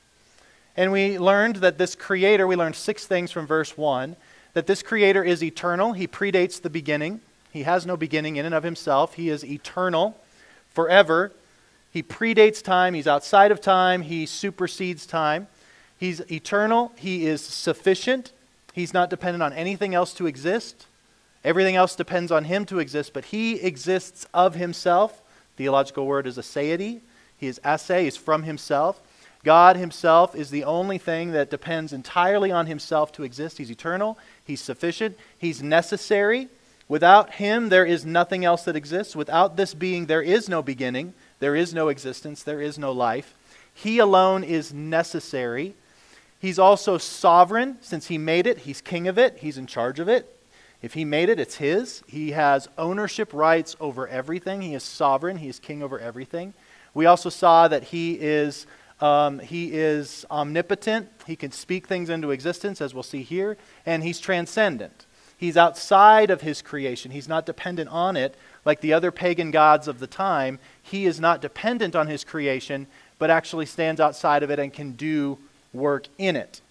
And 0.75 0.91
we 0.91 1.17
learned 1.17 1.57
that 1.57 1.77
this 1.77 1.95
creator, 1.95 2.45
we 2.45 2.55
learned 2.55 2.75
six 2.75 3.05
things 3.05 3.31
from 3.31 3.47
verse 3.47 3.77
1 3.77 4.15
that 4.53 4.65
this 4.65 4.81
creator 4.81 5.23
is 5.23 5.43
eternal, 5.43 5.93
he 5.93 6.07
predates 6.07 6.59
the 6.59 6.69
beginning. 6.69 7.21
He 7.51 7.61
has 7.63 7.85
no 7.85 7.95
beginning 7.95 8.37
in 8.37 8.45
and 8.45 8.55
of 8.55 8.63
himself. 8.63 9.13
He 9.13 9.29
is 9.29 9.45
eternal, 9.45 10.19
forever. 10.69 11.31
He 11.91 12.01
predates 12.01 12.63
time, 12.63 12.95
he's 12.95 13.07
outside 13.07 13.51
of 13.51 13.61
time, 13.61 14.01
he 14.01 14.25
supersedes 14.25 15.05
time. 15.05 15.47
He's 15.97 16.19
eternal. 16.31 16.91
He 16.95 17.25
is 17.25 17.41
sufficient. 17.41 18.31
He's 18.73 18.93
not 18.93 19.09
dependent 19.09 19.41
on 19.43 19.53
anything 19.53 19.95
else 19.95 20.13
to 20.15 20.27
exist. 20.27 20.85
Everything 21.43 21.75
else 21.75 21.95
depends 21.95 22.31
on 22.31 22.43
him 22.43 22.65
to 22.65 22.79
exist, 22.79 23.13
but 23.13 23.25
he 23.25 23.61
exists 23.61 24.27
of 24.33 24.55
himself. 24.55 25.21
Theological 25.55 26.05
word 26.05 26.27
is 26.27 26.37
aseity. 26.37 27.01
He 27.37 27.47
is 27.47 27.61
ase, 27.63 27.87
he's 27.87 28.17
from 28.17 28.43
himself. 28.43 29.01
God 29.43 29.77
himself 29.77 30.35
is 30.35 30.49
the 30.49 30.63
only 30.63 30.97
thing 30.97 31.31
that 31.31 31.49
depends 31.49 31.93
entirely 31.93 32.51
on 32.51 32.65
himself 32.65 33.11
to 33.13 33.23
exist. 33.23 33.57
He's 33.59 33.71
eternal, 33.71 34.17
he's 34.43 34.61
sufficient, 34.61 35.17
he's 35.37 35.63
necessary. 35.63 36.49
Without 36.89 37.33
him, 37.33 37.69
there 37.69 37.85
is 37.85 38.05
nothing 38.05 38.45
else 38.45 38.63
that 38.63 38.75
exists. 38.75 39.15
Without 39.15 39.57
this 39.57 39.73
being, 39.73 40.05
there 40.05 40.21
is 40.21 40.49
no 40.49 40.61
beginning, 40.61 41.13
there 41.39 41.55
is 41.55 41.73
no 41.73 41.89
existence, 41.89 42.43
there 42.43 42.61
is 42.61 42.77
no 42.77 42.91
life. 42.91 43.35
He 43.73 43.99
alone 43.99 44.43
is 44.43 44.73
necessary. 44.73 45.75
He's 46.39 46.59
also 46.59 46.97
sovereign. 46.97 47.77
Since 47.81 48.07
he 48.07 48.17
made 48.17 48.47
it, 48.47 48.59
he's 48.59 48.81
king 48.81 49.07
of 49.07 49.17
it, 49.17 49.37
he's 49.39 49.57
in 49.57 49.67
charge 49.67 49.99
of 49.99 50.07
it. 50.07 50.33
If 50.81 50.93
he 50.93 51.05
made 51.05 51.29
it, 51.29 51.39
it's 51.39 51.55
his. 51.55 52.03
He 52.07 52.31
has 52.31 52.69
ownership 52.77 53.33
rights 53.33 53.75
over 53.79 54.07
everything. 54.07 54.61
He 54.61 54.75
is 54.75 54.83
sovereign. 54.83 55.37
He 55.37 55.49
is 55.49 55.59
king 55.59 55.81
over 55.81 55.99
everything. 55.99 56.53
We 56.93 57.07
also 57.07 57.29
saw 57.29 57.67
that 57.67 57.85
he 57.85 58.13
is, 58.13 58.67
um, 59.01 59.39
he 59.39 59.73
is 59.73 60.25
omnipotent. 60.29 61.09
He 61.25 61.35
can 61.35 61.51
speak 61.51 61.87
things 61.87 62.09
into 62.09 62.29
existence, 62.29 62.79
as 62.79 62.93
we'll 62.93 63.03
see 63.03 63.23
here. 63.23 63.57
And 63.87 64.03
he's 64.03 64.19
transcendent. 64.19 65.07
He's 65.35 65.57
outside 65.57 66.29
of 66.29 66.41
his 66.41 66.61
creation. 66.61 67.11
He's 67.11 67.27
not 67.27 67.45
dependent 67.45 67.89
on 67.89 68.15
it 68.15 68.35
like 68.65 68.81
the 68.81 68.93
other 68.93 69.11
pagan 69.11 69.51
gods 69.51 69.87
of 69.87 69.99
the 69.99 70.07
time. 70.07 70.59
He 70.81 71.05
is 71.05 71.19
not 71.19 71.41
dependent 71.41 71.95
on 71.95 72.07
his 72.07 72.23
creation, 72.23 72.87
but 73.19 73.29
actually 73.29 73.67
stands 73.67 74.01
outside 74.01 74.43
of 74.43 74.49
it 74.51 74.59
and 74.59 74.73
can 74.73 74.93
do 74.93 75.37
work 75.73 76.07
in 76.17 76.35
it 76.35 76.61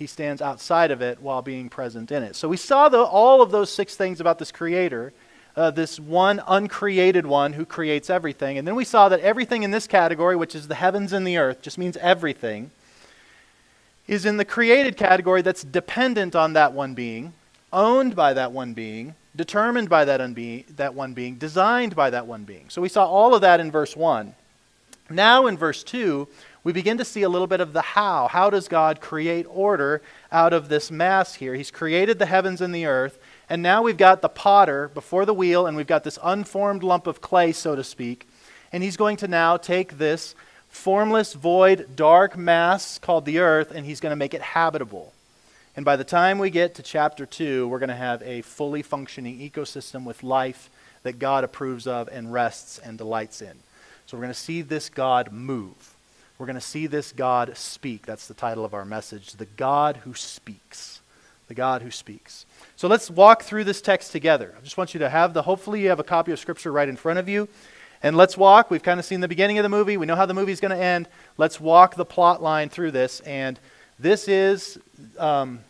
he 0.00 0.06
stands 0.06 0.40
outside 0.40 0.90
of 0.90 1.02
it 1.02 1.20
while 1.20 1.42
being 1.42 1.68
present 1.68 2.10
in 2.10 2.22
it. 2.22 2.34
So 2.34 2.48
we 2.48 2.56
saw 2.56 2.88
the, 2.88 3.02
all 3.02 3.42
of 3.42 3.50
those 3.50 3.70
six 3.70 3.96
things 3.96 4.18
about 4.18 4.38
this 4.38 4.50
creator, 4.50 5.12
uh, 5.54 5.70
this 5.72 6.00
one 6.00 6.42
uncreated 6.48 7.26
one 7.26 7.52
who 7.52 7.66
creates 7.66 8.08
everything. 8.08 8.56
And 8.56 8.66
then 8.66 8.76
we 8.76 8.86
saw 8.86 9.10
that 9.10 9.20
everything 9.20 9.62
in 9.62 9.72
this 9.72 9.86
category, 9.86 10.36
which 10.36 10.54
is 10.54 10.68
the 10.68 10.74
heavens 10.74 11.12
and 11.12 11.26
the 11.26 11.36
earth, 11.36 11.60
just 11.60 11.76
means 11.76 11.98
everything, 11.98 12.70
is 14.08 14.24
in 14.24 14.38
the 14.38 14.44
created 14.46 14.96
category 14.96 15.42
that's 15.42 15.64
dependent 15.64 16.34
on 16.34 16.54
that 16.54 16.72
one 16.72 16.94
being, 16.94 17.34
owned 17.70 18.16
by 18.16 18.32
that 18.32 18.52
one 18.52 18.72
being, 18.72 19.14
determined 19.36 19.90
by 19.90 20.06
that, 20.06 20.20
unbe- 20.20 20.64
that 20.76 20.94
one 20.94 21.12
being, 21.12 21.34
designed 21.34 21.94
by 21.94 22.08
that 22.08 22.26
one 22.26 22.44
being. 22.44 22.70
So 22.70 22.80
we 22.80 22.88
saw 22.88 23.04
all 23.04 23.34
of 23.34 23.42
that 23.42 23.60
in 23.60 23.70
verse 23.70 23.94
1. 23.94 24.34
Now 25.10 25.46
in 25.46 25.58
verse 25.58 25.82
2, 25.82 26.26
we 26.62 26.72
begin 26.72 26.98
to 26.98 27.04
see 27.04 27.22
a 27.22 27.28
little 27.28 27.46
bit 27.46 27.60
of 27.60 27.72
the 27.72 27.80
how. 27.80 28.28
How 28.28 28.50
does 28.50 28.68
God 28.68 29.00
create 29.00 29.46
order 29.48 30.02
out 30.30 30.52
of 30.52 30.68
this 30.68 30.90
mass 30.90 31.34
here? 31.34 31.54
He's 31.54 31.70
created 31.70 32.18
the 32.18 32.26
heavens 32.26 32.60
and 32.60 32.74
the 32.74 32.86
earth, 32.86 33.18
and 33.48 33.62
now 33.62 33.82
we've 33.82 33.96
got 33.96 34.20
the 34.20 34.28
potter 34.28 34.88
before 34.88 35.24
the 35.24 35.34
wheel, 35.34 35.66
and 35.66 35.76
we've 35.76 35.86
got 35.86 36.04
this 36.04 36.18
unformed 36.22 36.82
lump 36.82 37.06
of 37.06 37.20
clay, 37.20 37.52
so 37.52 37.74
to 37.74 37.82
speak. 37.82 38.28
And 38.72 38.82
he's 38.82 38.96
going 38.96 39.16
to 39.18 39.28
now 39.28 39.56
take 39.56 39.98
this 39.98 40.34
formless, 40.68 41.34
void, 41.34 41.96
dark 41.96 42.36
mass 42.36 42.98
called 42.98 43.24
the 43.24 43.38
earth, 43.38 43.72
and 43.72 43.84
he's 43.84 44.00
going 44.00 44.12
to 44.12 44.16
make 44.16 44.34
it 44.34 44.42
habitable. 44.42 45.12
And 45.76 45.84
by 45.84 45.96
the 45.96 46.04
time 46.04 46.38
we 46.38 46.50
get 46.50 46.74
to 46.76 46.82
chapter 46.82 47.26
2, 47.26 47.66
we're 47.68 47.78
going 47.78 47.88
to 47.88 47.94
have 47.96 48.22
a 48.22 48.42
fully 48.42 48.82
functioning 48.82 49.38
ecosystem 49.38 50.04
with 50.04 50.22
life 50.22 50.68
that 51.02 51.18
God 51.18 51.44
approves 51.44 51.86
of 51.86 52.08
and 52.08 52.32
rests 52.32 52.78
and 52.78 52.98
delights 52.98 53.40
in. 53.40 53.56
So 54.06 54.16
we're 54.16 54.24
going 54.24 54.34
to 54.34 54.38
see 54.38 54.62
this 54.62 54.88
God 54.88 55.32
move. 55.32 55.89
We're 56.40 56.46
going 56.46 56.54
to 56.54 56.62
see 56.62 56.86
this 56.86 57.12
God 57.12 57.54
speak. 57.54 58.06
That's 58.06 58.26
the 58.26 58.32
title 58.32 58.64
of 58.64 58.72
our 58.72 58.86
message 58.86 59.32
The 59.34 59.44
God 59.44 59.98
Who 60.04 60.14
Speaks. 60.14 61.02
The 61.48 61.54
God 61.54 61.82
Who 61.82 61.90
Speaks. 61.90 62.46
So 62.76 62.88
let's 62.88 63.10
walk 63.10 63.42
through 63.42 63.64
this 63.64 63.82
text 63.82 64.10
together. 64.10 64.54
I 64.56 64.64
just 64.64 64.78
want 64.78 64.94
you 64.94 65.00
to 65.00 65.10
have 65.10 65.34
the, 65.34 65.42
hopefully, 65.42 65.82
you 65.82 65.90
have 65.90 66.00
a 66.00 66.02
copy 66.02 66.32
of 66.32 66.38
Scripture 66.38 66.72
right 66.72 66.88
in 66.88 66.96
front 66.96 67.18
of 67.18 67.28
you. 67.28 67.46
And 68.02 68.16
let's 68.16 68.38
walk. 68.38 68.70
We've 68.70 68.82
kind 68.82 68.98
of 68.98 69.04
seen 69.04 69.20
the 69.20 69.28
beginning 69.28 69.58
of 69.58 69.64
the 69.64 69.68
movie. 69.68 69.98
We 69.98 70.06
know 70.06 70.16
how 70.16 70.24
the 70.24 70.32
movie's 70.32 70.60
going 70.60 70.74
to 70.74 70.82
end. 70.82 71.08
Let's 71.36 71.60
walk 71.60 71.96
the 71.96 72.06
plot 72.06 72.42
line 72.42 72.70
through 72.70 72.92
this. 72.92 73.20
And 73.20 73.60
this 73.98 74.26
is 74.26 74.78
um, 75.18 75.60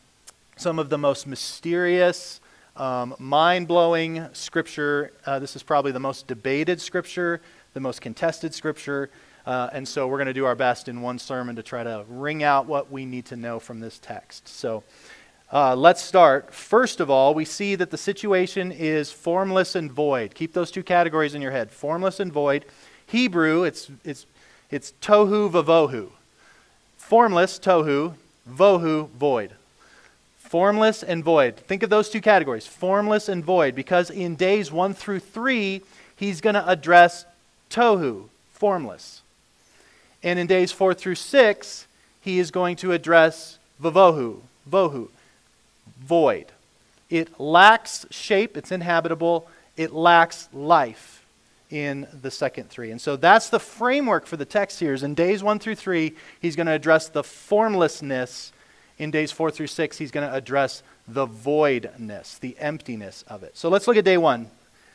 some 0.56 0.78
of 0.78 0.88
the 0.88 0.98
most 0.98 1.26
mysterious, 1.26 2.40
um, 2.76 3.16
mind 3.18 3.66
blowing 3.66 4.24
Scripture. 4.34 5.10
Uh, 5.26 5.40
this 5.40 5.56
is 5.56 5.64
probably 5.64 5.90
the 5.90 5.98
most 5.98 6.28
debated 6.28 6.80
Scripture, 6.80 7.40
the 7.74 7.80
most 7.80 8.00
contested 8.00 8.54
Scripture. 8.54 9.10
Uh, 9.46 9.70
and 9.72 9.86
so 9.86 10.06
we're 10.06 10.18
going 10.18 10.26
to 10.26 10.32
do 10.32 10.44
our 10.44 10.54
best 10.54 10.88
in 10.88 11.00
one 11.00 11.18
sermon 11.18 11.56
to 11.56 11.62
try 11.62 11.82
to 11.82 12.04
wring 12.08 12.42
out 12.42 12.66
what 12.66 12.90
we 12.90 13.04
need 13.04 13.24
to 13.26 13.36
know 13.36 13.58
from 13.58 13.80
this 13.80 13.98
text. 13.98 14.48
So 14.48 14.82
uh, 15.52 15.74
let's 15.74 16.00
start. 16.00 16.54
First 16.54 17.00
of 17.00 17.10
all, 17.10 17.34
we 17.34 17.44
see 17.44 17.74
that 17.74 17.90
the 17.90 17.98
situation 17.98 18.70
is 18.70 19.10
formless 19.10 19.74
and 19.74 19.90
void. 19.90 20.34
Keep 20.34 20.52
those 20.52 20.70
two 20.70 20.82
categories 20.82 21.34
in 21.34 21.42
your 21.42 21.50
head 21.50 21.70
formless 21.70 22.20
and 22.20 22.32
void. 22.32 22.64
Hebrew, 23.06 23.64
it's, 23.64 23.90
it's, 24.04 24.26
it's 24.70 24.92
tohu 25.02 25.50
vavohu. 25.50 26.10
Formless, 26.96 27.58
tohu, 27.58 28.14
vohu, 28.48 29.08
void. 29.10 29.52
Formless 30.38 31.02
and 31.02 31.24
void. 31.24 31.56
Think 31.56 31.82
of 31.82 31.90
those 31.90 32.08
two 32.08 32.20
categories 32.20 32.66
formless 32.66 33.28
and 33.28 33.44
void, 33.44 33.74
because 33.74 34.10
in 34.10 34.36
days 34.36 34.70
1 34.70 34.94
through 34.94 35.20
3, 35.20 35.82
he's 36.14 36.40
going 36.40 36.54
to 36.54 36.68
address 36.68 37.24
tohu, 37.70 38.28
formless. 38.52 39.22
And 40.22 40.38
in 40.38 40.46
days 40.46 40.72
four 40.72 40.94
through 40.94 41.14
six, 41.14 41.86
he 42.20 42.38
is 42.38 42.50
going 42.50 42.76
to 42.76 42.92
address 42.92 43.58
vavohu, 43.82 44.40
vohu, 44.70 45.08
void. 46.00 46.46
It 47.08 47.40
lacks 47.40 48.06
shape, 48.10 48.56
it's 48.56 48.70
inhabitable, 48.70 49.48
it 49.76 49.92
lacks 49.92 50.48
life 50.52 51.24
in 51.70 52.06
the 52.22 52.30
second 52.30 52.68
three. 52.68 52.90
And 52.90 53.00
so 53.00 53.16
that's 53.16 53.48
the 53.48 53.60
framework 53.60 54.26
for 54.26 54.36
the 54.36 54.44
text 54.44 54.80
here. 54.80 54.92
Is 54.92 55.02
in 55.02 55.14
days 55.14 55.42
one 55.42 55.58
through 55.58 55.76
three, 55.76 56.14
he's 56.40 56.56
going 56.56 56.66
to 56.66 56.72
address 56.72 57.08
the 57.08 57.24
formlessness. 57.24 58.52
In 58.98 59.10
days 59.10 59.32
four 59.32 59.50
through 59.50 59.68
six, 59.68 59.96
he's 59.96 60.10
going 60.10 60.28
to 60.28 60.34
address 60.34 60.82
the 61.08 61.26
voidness, 61.26 62.38
the 62.38 62.56
emptiness 62.58 63.24
of 63.26 63.42
it. 63.42 63.56
So 63.56 63.68
let's 63.68 63.88
look 63.88 63.96
at 63.96 64.04
day 64.04 64.18
one. 64.18 64.50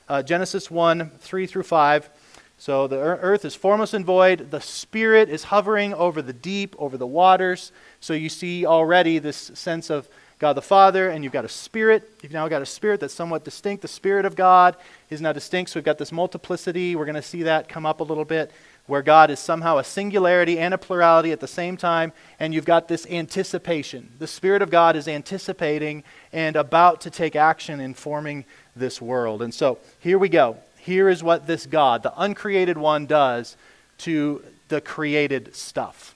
Uh, 0.07 0.21
Genesis 0.21 0.69
1, 0.69 1.09
3 1.19 1.47
through 1.47 1.63
5. 1.63 2.09
So 2.57 2.87
the 2.87 2.97
earth 2.97 3.43
is 3.43 3.53
formless 3.53 3.93
and 3.93 4.05
void. 4.05 4.51
The 4.51 4.61
Spirit 4.61 5.29
is 5.29 5.45
hovering 5.45 5.93
over 5.93 6.21
the 6.21 6.33
deep, 6.33 6.75
over 6.79 6.97
the 6.97 7.07
waters. 7.07 7.71
So 7.99 8.13
you 8.13 8.29
see 8.29 8.65
already 8.65 9.19
this 9.19 9.51
sense 9.53 9.89
of 9.89 10.07
God 10.39 10.53
the 10.53 10.61
Father, 10.61 11.09
and 11.09 11.23
you've 11.23 11.33
got 11.33 11.45
a 11.45 11.49
Spirit. 11.49 12.09
You've 12.21 12.33
now 12.33 12.47
got 12.47 12.61
a 12.61 12.65
Spirit 12.65 12.99
that's 12.99 13.13
somewhat 13.13 13.43
distinct. 13.43 13.81
The 13.81 13.87
Spirit 13.87 14.25
of 14.25 14.35
God 14.35 14.75
is 15.09 15.21
now 15.21 15.31
distinct. 15.31 15.71
So 15.71 15.79
we've 15.79 15.85
got 15.85 15.97
this 15.97 16.11
multiplicity. 16.11 16.95
We're 16.95 17.05
going 17.05 17.15
to 17.15 17.21
see 17.21 17.43
that 17.43 17.69
come 17.69 17.85
up 17.85 17.99
a 17.99 18.03
little 18.03 18.25
bit, 18.25 18.51
where 18.85 19.01
God 19.01 19.31
is 19.31 19.39
somehow 19.39 19.77
a 19.77 19.83
singularity 19.83 20.59
and 20.59 20.73
a 20.73 20.77
plurality 20.77 21.31
at 21.31 21.39
the 21.39 21.47
same 21.47 21.77
time. 21.77 22.13
And 22.39 22.53
you've 22.53 22.65
got 22.65 22.87
this 22.87 23.05
anticipation. 23.07 24.11
The 24.19 24.27
Spirit 24.27 24.61
of 24.61 24.69
God 24.69 24.95
is 24.95 25.07
anticipating 25.07 26.03
and 26.33 26.55
about 26.55 27.01
to 27.01 27.09
take 27.09 27.35
action 27.35 27.79
in 27.79 27.93
forming 27.93 28.45
this 28.75 29.01
world. 29.01 29.41
And 29.41 29.53
so 29.53 29.79
here 29.99 30.17
we 30.17 30.29
go 30.29 30.57
here 30.85 31.09
is 31.09 31.23
what 31.23 31.47
this 31.47 31.65
God, 31.65 32.03
the 32.03 32.13
uncreated 32.15 32.77
one, 32.77 33.07
does 33.07 33.57
to 33.99 34.43
the 34.67 34.79
created 34.79 35.55
stuff. 35.55 36.13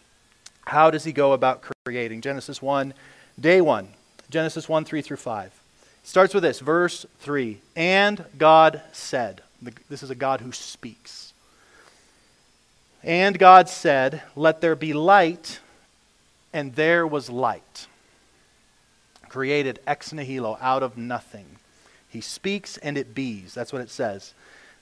How 0.65 0.91
does 0.91 1.03
he 1.03 1.11
go 1.11 1.33
about 1.33 1.65
creating? 1.85 2.21
Genesis 2.21 2.61
1, 2.61 2.93
day 3.39 3.61
1. 3.61 3.87
Genesis 4.29 4.69
1, 4.69 4.85
3 4.85 5.01
through 5.01 5.17
5. 5.17 5.59
Starts 6.03 6.35
with 6.35 6.43
this, 6.43 6.59
verse 6.59 7.07
3. 7.21 7.57
And 7.75 8.23
God 8.37 8.83
said, 8.91 9.41
this 9.89 10.03
is 10.03 10.11
a 10.11 10.15
God 10.15 10.41
who 10.41 10.51
speaks. 10.51 11.33
And 13.03 13.39
God 13.39 13.69
said, 13.69 14.21
Let 14.35 14.61
there 14.61 14.75
be 14.75 14.93
light, 14.93 15.61
and 16.53 16.75
there 16.75 17.07
was 17.07 17.29
light. 17.29 17.87
Created 19.29 19.79
ex 19.87 20.13
nihilo, 20.13 20.59
out 20.61 20.83
of 20.83 20.95
nothing. 20.95 21.45
He 22.07 22.21
speaks 22.21 22.77
and 22.77 22.97
it 22.97 23.15
bees. 23.15 23.53
That's 23.53 23.73
what 23.73 23.81
it 23.81 23.89
says 23.89 24.33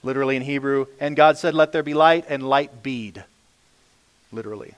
literally 0.04 0.36
in 0.36 0.42
Hebrew. 0.42 0.88
And 1.00 1.16
God 1.16 1.38
said, 1.38 1.54
Let 1.54 1.72
there 1.72 1.84
be 1.84 1.94
light, 1.94 2.26
and 2.30 2.48
light 2.48 2.84
bead, 2.84 3.24
literally. 4.32 4.74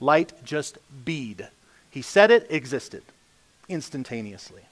Light 0.00 0.32
just 0.44 0.78
bead. 1.04 1.48
He 1.90 2.02
said 2.02 2.30
it 2.30 2.46
existed 2.50 3.02
instantaneously. 3.68 4.62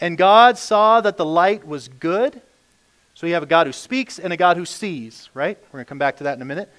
And 0.00 0.16
God 0.16 0.58
saw 0.58 1.00
that 1.00 1.16
the 1.16 1.24
light 1.24 1.66
was 1.66 1.88
good. 1.88 2.40
So 3.14 3.26
you 3.26 3.34
have 3.34 3.42
a 3.42 3.46
God 3.46 3.66
who 3.66 3.72
speaks 3.72 4.18
and 4.18 4.32
a 4.32 4.36
God 4.36 4.56
who 4.56 4.64
sees, 4.64 5.28
right? 5.34 5.58
We're 5.72 5.78
going 5.78 5.84
to 5.84 5.88
come 5.88 5.98
back 5.98 6.18
to 6.18 6.24
that 6.24 6.36
in 6.36 6.42
a 6.42 6.46
minute. 6.46 6.70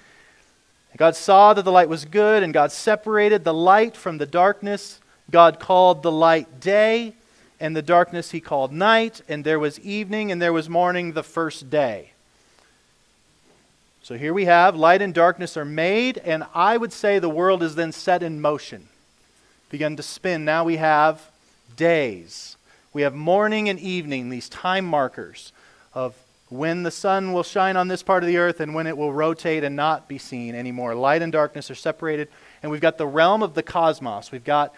God 0.98 1.16
saw 1.16 1.54
that 1.54 1.66
the 1.66 1.72
light 1.72 1.90
was 1.90 2.06
good, 2.06 2.44
and 2.44 2.54
God 2.54 2.72
separated 2.72 3.44
the 3.44 3.54
light 3.54 3.96
from 3.96 4.18
the 4.18 4.26
darkness. 4.26 5.00
God 5.30 5.60
called 5.60 6.02
the 6.02 6.12
light 6.12 6.60
day, 6.60 7.14
and 7.60 7.76
the 7.76 7.82
darkness 7.82 8.32
he 8.32 8.40
called 8.40 8.72
night, 8.72 9.22
and 9.28 9.44
there 9.44 9.60
was 9.60 9.80
evening 9.82 10.32
and 10.32 10.42
there 10.42 10.54
was 10.54 10.70
morning 10.70 11.14
the 11.14 11.24
first 11.24 11.70
day. 11.70 12.12
So 14.02 14.18
here 14.18 14.34
we 14.34 14.46
have 14.46 14.76
light 14.76 15.02
and 15.02 15.14
darkness 15.14 15.56
are 15.58 15.66
made, 15.66 16.18
and 16.20 16.44
I 16.56 16.78
would 16.78 16.94
say 16.94 17.20
the 17.20 17.30
world 17.30 17.62
is 17.62 17.76
then 17.76 17.92
set 17.92 18.24
in 18.24 18.42
motion, 18.42 18.88
begun 19.70 19.96
to 19.98 20.04
spin. 20.04 20.46
Now 20.46 20.64
we 20.64 20.78
have 20.78 21.30
days. 21.76 22.58
We 22.92 23.04
have 23.04 23.14
morning 23.14 23.70
and 23.70 23.80
evening, 23.80 24.30
these 24.30 24.50
time 24.50 24.86
markers 24.86 25.52
of 25.94 26.16
when 26.50 26.82
the 26.82 26.92
sun 26.92 27.32
will 27.34 27.44
shine 27.44 27.78
on 27.78 27.88
this 27.88 28.02
part 28.02 28.24
of 28.24 28.28
the 28.28 28.38
earth 28.38 28.60
and 28.60 28.74
when 28.74 28.88
it 28.88 28.98
will 28.98 29.14
rotate 29.14 29.64
and 29.64 29.76
not 29.76 30.08
be 30.08 30.18
seen 30.18 30.56
anymore. 30.56 30.96
Light 30.96 31.22
and 31.22 31.32
darkness 31.32 31.70
are 31.70 31.76
separated. 31.76 32.28
And 32.64 32.72
we've 32.72 32.82
got 32.82 32.98
the 32.98 33.06
realm 33.06 33.44
of 33.44 33.54
the 33.54 33.62
cosmos. 33.62 34.32
We've 34.32 34.44
got, 34.44 34.74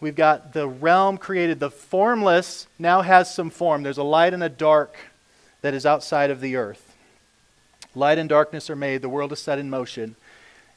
we've 0.00 0.16
got 0.16 0.52
the 0.52 0.68
realm 0.68 1.18
created. 1.18 1.60
The 1.60 1.70
formless 1.70 2.66
now 2.78 3.02
has 3.02 3.32
some 3.32 3.50
form. 3.50 3.82
There's 3.82 3.98
a 3.98 4.02
light 4.02 4.34
and 4.34 4.42
a 4.42 4.48
dark 4.48 4.96
that 5.62 5.74
is 5.74 5.86
outside 5.86 6.30
of 6.30 6.40
the 6.40 6.56
earth. 6.56 6.94
Light 7.94 8.18
and 8.18 8.28
darkness 8.28 8.68
are 8.68 8.76
made. 8.76 9.02
The 9.02 9.08
world 9.08 9.32
is 9.32 9.40
set 9.40 9.58
in 9.58 9.70
motion. 9.70 10.16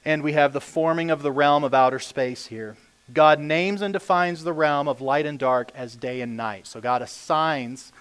And 0.06 0.24
we 0.24 0.34
have 0.34 0.54
the 0.54 0.62
forming 0.62 1.10
of 1.10 1.22
the 1.22 1.32
realm 1.32 1.64
of 1.64 1.74
outer 1.74 2.00
space 2.00 2.48
here. 2.48 2.78
God 3.14 3.40
names 3.40 3.82
and 3.82 3.94
defines 3.94 4.44
the 4.44 4.54
realm 4.54 4.88
of 4.88 5.02
light 5.02 5.26
and 5.26 5.40
dark 5.40 5.72
as 5.76 5.96
day 5.96 6.22
and 6.22 6.38
night. 6.38 6.68
So 6.68 6.82
God 6.82 7.02
assigns 7.02 7.92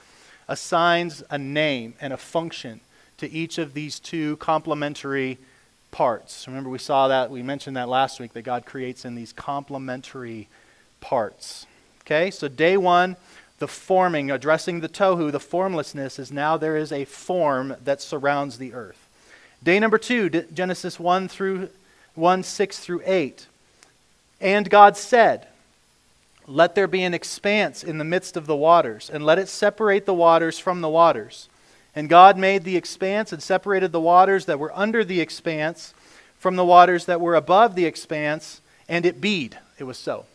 assigns 0.49 1.23
a 1.31 1.39
name 1.39 1.95
and 2.01 2.13
a 2.13 2.17
function 2.17 2.81
to 3.19 3.31
each 3.31 3.59
of 3.59 3.75
these 3.75 3.99
two 3.99 4.37
complementary 4.37 5.39
parts. 5.91 6.47
Remember, 6.47 6.71
we 6.71 6.79
saw 6.79 7.09
that, 7.09 7.31
we 7.31 7.43
mentioned 7.43 7.77
that 7.77 7.89
last 7.89 8.21
week, 8.21 8.33
that 8.35 8.43
God 8.43 8.67
creates 8.67 9.05
in 9.05 9.15
these 9.15 9.33
complementary 9.33 10.49
parts. 11.07 11.67
Okay, 12.03 12.33
so 12.33 12.49
day 12.49 12.77
one, 12.77 13.17
the 13.61 13.69
forming, 13.69 14.29
addressing 14.29 14.81
the 14.81 14.89
tohu, 14.89 15.31
the 15.31 15.39
formlessness, 15.39 16.19
is 16.19 16.33
now 16.33 16.57
there 16.57 16.77
is 16.77 16.91
a 16.91 17.05
form 17.05 17.77
that 17.85 18.03
surrounds 18.03 18.59
the 18.59 18.75
earth. 18.75 19.09
Day 19.63 19.79
number 19.79 19.99
two, 19.99 20.29
Genesis 20.29 20.99
1 20.99 21.29
through 21.29 21.69
1, 22.17 22.43
6 22.43 22.79
through 22.81 23.03
8. 23.07 23.47
And 24.41 24.69
God 24.69 24.97
said, 24.97 25.47
let 26.49 26.75
there 26.75 26.89
be 26.89 27.05
an 27.05 27.15
expanse 27.15 27.85
in 27.85 27.99
the 27.99 28.05
midst 28.05 28.37
of 28.37 28.47
the 28.47 28.57
waters, 28.57 29.09
and 29.09 29.25
let 29.25 29.39
it 29.39 29.49
separate 29.49 30.07
the 30.07 30.15
waters 30.15 30.59
from 30.59 30.81
the 30.81 30.89
waters. 30.89 31.49
And 31.95 32.09
God 32.09 32.37
made 32.37 32.65
the 32.65 32.77
expanse 32.77 33.33
and 33.33 33.41
separated 33.41 33.93
the 33.93 34.01
waters 34.01 34.47
that 34.47 34.59
were 34.59 34.77
under 34.77 35.05
the 35.05 35.21
expanse 35.21 35.95
from 36.37 36.57
the 36.57 36.65
waters 36.65 37.07
that 37.07 37.21
were 37.21 37.37
above 37.37 37.77
the 37.77 37.85
expanse, 37.85 38.61
and 38.89 39.07
it 39.07 39.21
beed. 39.21 39.57
It 39.79 39.85
was 39.85 39.99
so. 39.99 40.27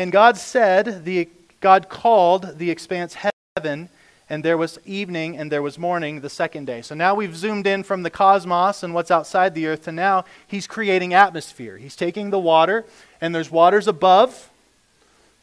And 0.00 0.10
God 0.10 0.38
said, 0.38 1.04
the, 1.04 1.28
God 1.60 1.90
called 1.90 2.56
the 2.56 2.70
expanse 2.70 3.18
heaven, 3.54 3.90
and 4.30 4.42
there 4.42 4.56
was 4.56 4.78
evening 4.86 5.36
and 5.36 5.52
there 5.52 5.60
was 5.60 5.78
morning 5.78 6.22
the 6.22 6.30
second 6.30 6.64
day. 6.64 6.80
So 6.80 6.94
now 6.94 7.14
we've 7.14 7.36
zoomed 7.36 7.66
in 7.66 7.82
from 7.82 8.02
the 8.02 8.08
cosmos 8.08 8.82
and 8.82 8.94
what's 8.94 9.10
outside 9.10 9.54
the 9.54 9.66
earth 9.66 9.82
to 9.82 9.92
now 9.92 10.24
he's 10.46 10.66
creating 10.66 11.12
atmosphere. 11.12 11.76
He's 11.76 11.96
taking 11.96 12.30
the 12.30 12.38
water, 12.38 12.86
and 13.20 13.34
there's 13.34 13.50
waters 13.50 13.86
above 13.86 14.48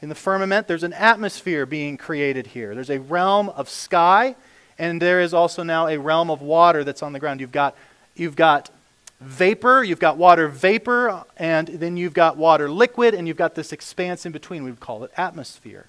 in 0.02 0.10
the 0.10 0.16
firmament, 0.16 0.68
there's 0.68 0.82
an 0.82 0.94
atmosphere 0.94 1.68
being 1.68 1.96
created 1.96 2.48
here. 2.48 2.74
There's 2.74 2.90
a 2.90 3.00
realm 3.00 3.50
of 3.50 3.70
sky, 3.70 4.36
and 4.80 5.00
there 5.00 5.22
is 5.22 5.36
also 5.36 5.62
now 5.62 5.86
a 5.86 6.00
realm 6.00 6.32
of 6.32 6.42
water 6.42 6.84
that's 6.84 7.04
on 7.04 7.14
the 7.14 7.20
ground. 7.20 7.42
You've 7.42 7.52
got, 7.52 7.76
you've 8.16 8.36
got 8.36 8.72
vapor, 9.20 9.84
you've 9.84 10.00
got 10.00 10.18
water 10.18 10.48
vapor, 10.48 11.24
and 11.38 11.68
then 11.68 11.98
you've 11.98 12.14
got 12.14 12.38
water 12.38 12.70
liquid, 12.70 13.14
and 13.14 13.28
you've 13.28 13.38
got 13.38 13.56
this 13.56 13.72
expanse 13.72 14.26
in 14.26 14.32
between. 14.32 14.64
We 14.64 14.72
would 14.72 14.80
call 14.80 15.04
it 15.04 15.12
atmosphere. 15.18 15.88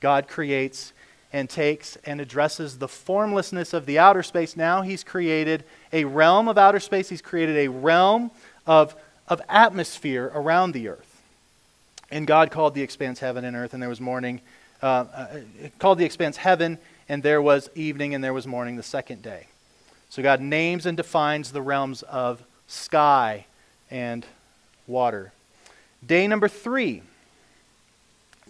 God 0.00 0.28
creates 0.28 0.92
and 1.32 1.50
takes 1.50 1.96
and 2.04 2.20
addresses 2.20 2.78
the 2.78 2.88
formlessness 2.88 3.72
of 3.72 3.86
the 3.86 3.98
outer 3.98 4.22
space. 4.22 4.56
Now 4.56 4.82
he's 4.82 5.04
created 5.04 5.64
a 5.92 6.04
realm 6.04 6.48
of 6.48 6.58
outer 6.58 6.80
space, 6.80 7.08
he's 7.08 7.22
created 7.22 7.56
a 7.56 7.68
realm 7.68 8.30
of, 8.66 8.94
of 9.28 9.40
atmosphere 9.48 10.30
around 10.34 10.72
the 10.72 10.88
earth. 10.88 11.20
And 12.10 12.26
God 12.26 12.50
called 12.50 12.74
the 12.74 12.82
expanse 12.82 13.18
heaven 13.18 13.44
and 13.44 13.56
earth, 13.56 13.74
and 13.74 13.82
there 13.82 13.88
was 13.88 14.00
morning. 14.00 14.40
Uh, 14.82 14.86
uh, 15.14 15.26
called 15.78 15.98
the 15.98 16.04
expanse 16.04 16.36
heaven, 16.36 16.78
and 17.08 17.22
there 17.22 17.40
was 17.40 17.70
evening, 17.74 18.14
and 18.14 18.22
there 18.22 18.34
was 18.34 18.46
morning 18.46 18.76
the 18.76 18.82
second 18.82 19.22
day. 19.22 19.46
So 20.10 20.22
God 20.22 20.40
names 20.40 20.86
and 20.86 20.96
defines 20.96 21.52
the 21.52 21.62
realms 21.62 22.02
of 22.02 22.42
sky 22.66 23.46
and 23.90 24.26
water. 24.86 25.32
Day 26.04 26.26
number 26.26 26.48
three, 26.48 27.02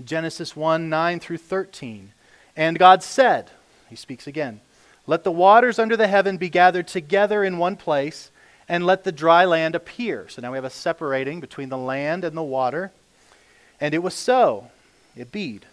Genesis 0.05 0.55
1 0.55 0.89
9 0.89 1.21
through 1.21 1.39
13. 1.39 2.13
And 2.57 2.79
God 2.79 3.03
said, 3.03 3.51
He 3.89 3.97
speaks 3.97 4.27
again, 4.27 4.61
Let 5.07 5.25
the 5.25 5.33
waters 5.33 5.79
under 5.79 5.97
the 5.97 6.09
heaven 6.09 6.37
be 6.37 6.49
gathered 6.49 6.89
together 6.89 7.45
in 7.45 7.59
one 7.59 7.77
place, 7.77 8.31
and 8.69 8.85
let 8.85 9.05
the 9.05 9.13
dry 9.13 9.45
land 9.45 9.75
appear. 9.75 10.29
So 10.29 10.43
now 10.43 10.53
we 10.53 10.59
have 10.59 10.65
a 10.65 10.71
separating 10.71 11.41
between 11.41 11.69
the 11.69 11.79
land 11.79 12.25
and 12.25 12.37
the 12.37 12.43
water. 12.43 12.93
And 13.81 13.95
it 13.95 14.03
was 14.03 14.15
so. 14.15 14.71
It 15.17 15.31
beed. 15.31 15.67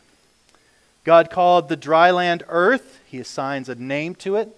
God 1.03 1.29
called 1.29 1.67
the 1.67 1.75
dry 1.75 2.11
land 2.11 2.43
earth. 2.47 2.99
He 3.05 3.19
assigns 3.19 3.67
a 3.67 3.75
name 3.75 4.15
to 4.15 4.35
it. 4.35 4.55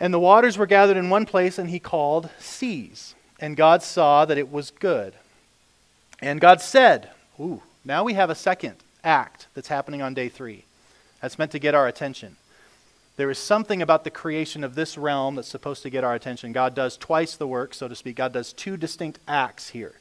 And 0.00 0.12
the 0.12 0.20
waters 0.20 0.58
were 0.58 0.66
gathered 0.66 0.96
in 0.96 1.10
one 1.10 1.26
place, 1.26 1.58
and 1.58 1.70
he 1.70 1.78
called 1.78 2.30
seas. 2.38 3.14
And 3.38 3.56
God 3.56 3.82
saw 3.82 4.24
that 4.24 4.38
it 4.38 4.50
was 4.50 4.70
good. 4.70 5.14
And 6.20 6.40
God 6.40 6.60
said, 6.60 7.10
Ooh, 7.38 7.62
now 7.84 8.04
we 8.04 8.14
have 8.14 8.30
a 8.30 8.34
second 8.34 8.76
act 9.02 9.46
that's 9.54 9.68
happening 9.68 10.02
on 10.02 10.14
day 10.14 10.28
three. 10.28 10.64
That's 11.20 11.38
meant 11.38 11.52
to 11.52 11.58
get 11.58 11.74
our 11.74 11.86
attention. 11.86 12.36
There 13.16 13.30
is 13.30 13.38
something 13.38 13.80
about 13.80 14.02
the 14.02 14.10
creation 14.10 14.64
of 14.64 14.74
this 14.74 14.98
realm 14.98 15.36
that's 15.36 15.48
supposed 15.48 15.82
to 15.82 15.90
get 15.90 16.02
our 16.02 16.14
attention. 16.14 16.52
God 16.52 16.74
does 16.74 16.96
twice 16.96 17.36
the 17.36 17.46
work, 17.46 17.72
so 17.72 17.86
to 17.86 17.94
speak. 17.94 18.16
God 18.16 18.32
does 18.32 18.52
two 18.52 18.76
distinct 18.76 19.20
acts 19.28 19.70
here. 19.70 19.94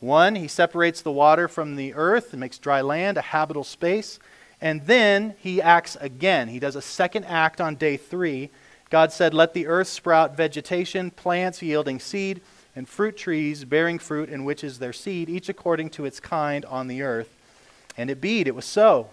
One, 0.00 0.34
he 0.34 0.48
separates 0.48 1.00
the 1.00 1.12
water 1.12 1.48
from 1.48 1.76
the 1.76 1.94
earth 1.94 2.32
and 2.32 2.40
makes 2.40 2.58
dry 2.58 2.80
land 2.80 3.16
a 3.16 3.22
habitable 3.22 3.64
space. 3.64 4.18
And 4.60 4.86
then 4.86 5.34
he 5.38 5.62
acts 5.62 5.96
again. 5.96 6.48
He 6.48 6.58
does 6.58 6.76
a 6.76 6.82
second 6.82 7.24
act 7.24 7.60
on 7.60 7.76
day 7.76 7.96
three. 7.96 8.50
God 8.92 9.10
said, 9.10 9.32
Let 9.32 9.54
the 9.54 9.68
earth 9.68 9.88
sprout 9.88 10.36
vegetation, 10.36 11.10
plants 11.10 11.62
yielding 11.62 11.98
seed, 11.98 12.42
and 12.76 12.86
fruit 12.86 13.16
trees 13.16 13.64
bearing 13.64 13.98
fruit 13.98 14.28
in 14.28 14.44
which 14.44 14.62
is 14.62 14.78
their 14.80 14.92
seed, 14.92 15.30
each 15.30 15.48
according 15.48 15.88
to 15.90 16.04
its 16.04 16.20
kind 16.20 16.62
on 16.66 16.88
the 16.88 17.00
earth. 17.00 17.34
And 17.96 18.10
it 18.10 18.20
beed, 18.20 18.46
it 18.46 18.54
was 18.54 18.66
so. 18.66 19.08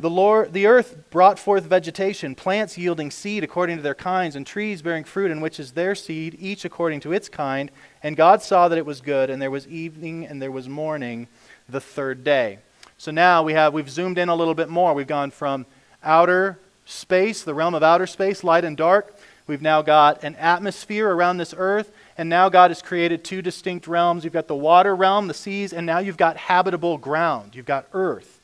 The, 0.00 0.10
Lord, 0.10 0.52
the 0.52 0.66
earth 0.66 0.96
brought 1.10 1.38
forth 1.38 1.62
vegetation, 1.62 2.34
plants 2.34 2.76
yielding 2.76 3.12
seed 3.12 3.44
according 3.44 3.76
to 3.76 3.82
their 3.84 3.94
kinds, 3.94 4.34
and 4.34 4.44
trees 4.44 4.82
bearing 4.82 5.04
fruit 5.04 5.30
in 5.30 5.40
which 5.40 5.60
is 5.60 5.70
their 5.70 5.94
seed, 5.94 6.36
each 6.40 6.64
according 6.64 6.98
to 7.00 7.12
its 7.12 7.28
kind. 7.28 7.70
And 8.02 8.16
God 8.16 8.42
saw 8.42 8.66
that 8.66 8.78
it 8.78 8.84
was 8.84 9.00
good, 9.00 9.30
and 9.30 9.40
there 9.40 9.52
was 9.52 9.68
evening 9.68 10.26
and 10.26 10.42
there 10.42 10.50
was 10.50 10.68
morning 10.68 11.28
the 11.68 11.80
third 11.80 12.24
day. 12.24 12.58
So 12.98 13.12
now 13.12 13.44
we 13.44 13.52
have 13.52 13.72
we've 13.72 13.88
zoomed 13.88 14.18
in 14.18 14.28
a 14.28 14.34
little 14.34 14.54
bit 14.54 14.68
more. 14.68 14.92
We've 14.92 15.06
gone 15.06 15.30
from 15.30 15.66
outer 16.02 16.58
space, 16.84 17.42
the 17.42 17.54
realm 17.54 17.74
of 17.74 17.82
outer 17.82 18.06
space, 18.06 18.44
light 18.44 18.64
and 18.64 18.76
dark. 18.76 19.16
We've 19.46 19.62
now 19.62 19.82
got 19.82 20.24
an 20.24 20.36
atmosphere 20.36 21.10
around 21.10 21.36
this 21.36 21.54
earth, 21.56 21.92
and 22.16 22.30
now 22.30 22.48
God 22.48 22.70
has 22.70 22.80
created 22.80 23.24
two 23.24 23.42
distinct 23.42 23.86
realms. 23.86 24.24
You've 24.24 24.32
got 24.32 24.48
the 24.48 24.54
water 24.54 24.96
realm, 24.96 25.26
the 25.28 25.34
seas, 25.34 25.72
and 25.72 25.84
now 25.84 25.98
you've 25.98 26.16
got 26.16 26.36
habitable 26.36 26.96
ground. 26.96 27.54
You've 27.54 27.66
got 27.66 27.86
earth. 27.92 28.40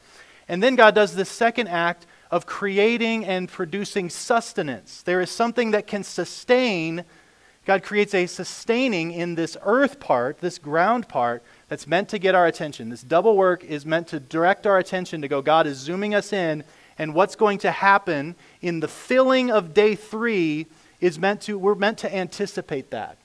And 0.47 0.63
then 0.63 0.77
God 0.77 0.95
does 0.95 1.15
this 1.15 1.31
second 1.31 1.69
act 1.69 2.07
of 2.31 2.45
creating 2.45 3.25
and 3.25 3.49
producing 3.49 4.11
sustenance. 4.11 5.03
There 5.03 5.21
is 5.21 5.31
something 5.31 5.71
that 5.71 5.87
can 5.87 6.05
sustain. 6.05 7.05
God 7.65 7.83
creates 7.83 8.15
a 8.15 8.27
sustaining 8.27 9.11
in 9.13 9.37
this 9.37 9.57
earth 9.63 10.01
part, 10.01 10.41
this 10.41 10.59
ground 10.59 11.09
part, 11.09 11.43
that's 11.69 11.87
meant 11.87 12.09
to 12.11 12.19
get 12.19 12.35
our 12.35 12.47
attention. 12.47 12.89
This 12.89 13.03
double 13.03 13.37
work 13.37 13.65
is 13.65 13.87
meant 13.87 14.09
to 14.09 14.21
direct 14.21 14.67
our 14.67 14.79
attention 14.79 15.23
to 15.23 15.29
go, 15.29 15.41
God 15.41 15.67
is 15.67 15.79
zooming 15.79 16.15
us 16.15 16.33
in, 16.33 16.65
and 17.01 17.15
what's 17.15 17.35
going 17.35 17.57
to 17.57 17.71
happen 17.71 18.35
in 18.61 18.81
the 18.81 18.87
filling 18.87 19.51
of 19.51 19.73
day 19.73 19.95
three 19.95 20.67
is 21.01 21.19
meant 21.19 21.41
to, 21.41 21.59
we're 21.59 21.75
meant 21.75 21.97
to 21.97 22.15
anticipate 22.15 22.91
that. 22.91 23.17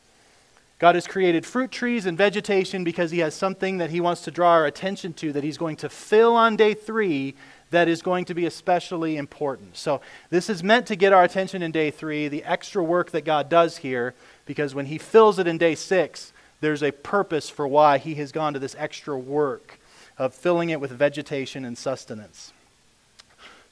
God 0.80 0.96
has 0.96 1.06
created 1.06 1.46
fruit 1.46 1.72
trees 1.72 2.06
and 2.06 2.18
vegetation 2.18 2.86
because 2.86 3.12
He 3.12 3.20
has 3.20 3.36
something 3.36 3.80
that 3.80 3.90
He 3.90 4.00
wants 4.00 4.22
to 4.22 4.32
draw 4.32 4.52
our 4.52 4.66
attention 4.66 5.12
to 5.16 5.34
that 5.34 5.44
He's 5.44 5.58
going 5.58 5.76
to 5.78 5.90
fill 5.90 6.38
on 6.38 6.56
day 6.56 6.74
three 6.74 7.36
that 7.72 7.90
is 7.90 8.02
going 8.02 8.24
to 8.26 8.34
be 8.34 8.46
especially 8.46 9.18
important. 9.18 9.76
So, 9.76 10.00
this 10.30 10.50
is 10.50 10.64
meant 10.64 10.88
to 10.88 10.96
get 10.96 11.12
our 11.12 11.26
attention 11.26 11.62
in 11.62 11.74
day 11.74 11.92
three, 11.92 12.30
the 12.30 12.46
extra 12.46 12.82
work 12.82 13.12
that 13.12 13.26
God 13.26 13.50
does 13.50 13.76
here, 13.76 14.16
because 14.46 14.74
when 14.74 14.86
He 14.86 14.98
fills 14.98 15.38
it 15.38 15.48
in 15.48 15.58
day 15.58 15.76
six, 15.76 16.32
there's 16.62 16.82
a 16.82 16.92
purpose 16.92 17.50
for 17.50 17.68
why 17.68 17.98
He 17.98 18.16
has 18.16 18.32
gone 18.32 18.54
to 18.54 18.60
this 18.60 18.78
extra 18.80 19.18
work 19.20 19.82
of 20.18 20.34
filling 20.34 20.70
it 20.70 20.80
with 20.80 20.92
vegetation 20.92 21.66
and 21.66 21.78
sustenance. 21.78 22.54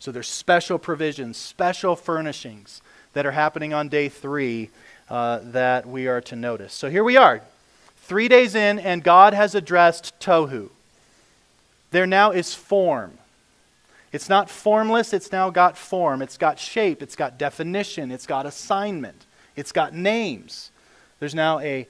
So, 0.03 0.11
there's 0.11 0.27
special 0.27 0.77
provisions, 0.77 1.37
special 1.37 1.95
furnishings 1.95 2.81
that 3.13 3.25
are 3.25 3.31
happening 3.31 3.73
on 3.73 3.87
day 3.87 4.09
three 4.09 4.69
uh, 5.09 5.39
that 5.41 5.87
we 5.87 6.07
are 6.07 6.19
to 6.19 6.35
notice. 6.35 6.73
So 6.73 6.89
here 6.89 7.05
we 7.05 7.15
are, 7.15 7.41
three 7.99 8.27
days 8.27 8.53
in, 8.53 8.79
and 8.79 9.01
God 9.01 9.33
has 9.33 9.55
addressed 9.55 10.19
Tohu. 10.19 10.71
There 11.91 12.05
now 12.05 12.31
is 12.31 12.53
form. 12.53 13.17
It's 14.11 14.27
not 14.27 14.49
formless, 14.49 15.13
it's 15.13 15.31
now 15.31 15.49
got 15.49 15.77
form. 15.77 16.21
It's 16.21 16.37
got 16.37 16.59
shape, 16.59 17.01
it's 17.01 17.15
got 17.15 17.37
definition, 17.37 18.11
it's 18.11 18.27
got 18.27 18.45
assignment, 18.45 19.25
it's 19.55 19.71
got 19.71 19.93
names. 19.93 20.69
There's 21.21 21.33
now 21.33 21.59
a 21.59 21.87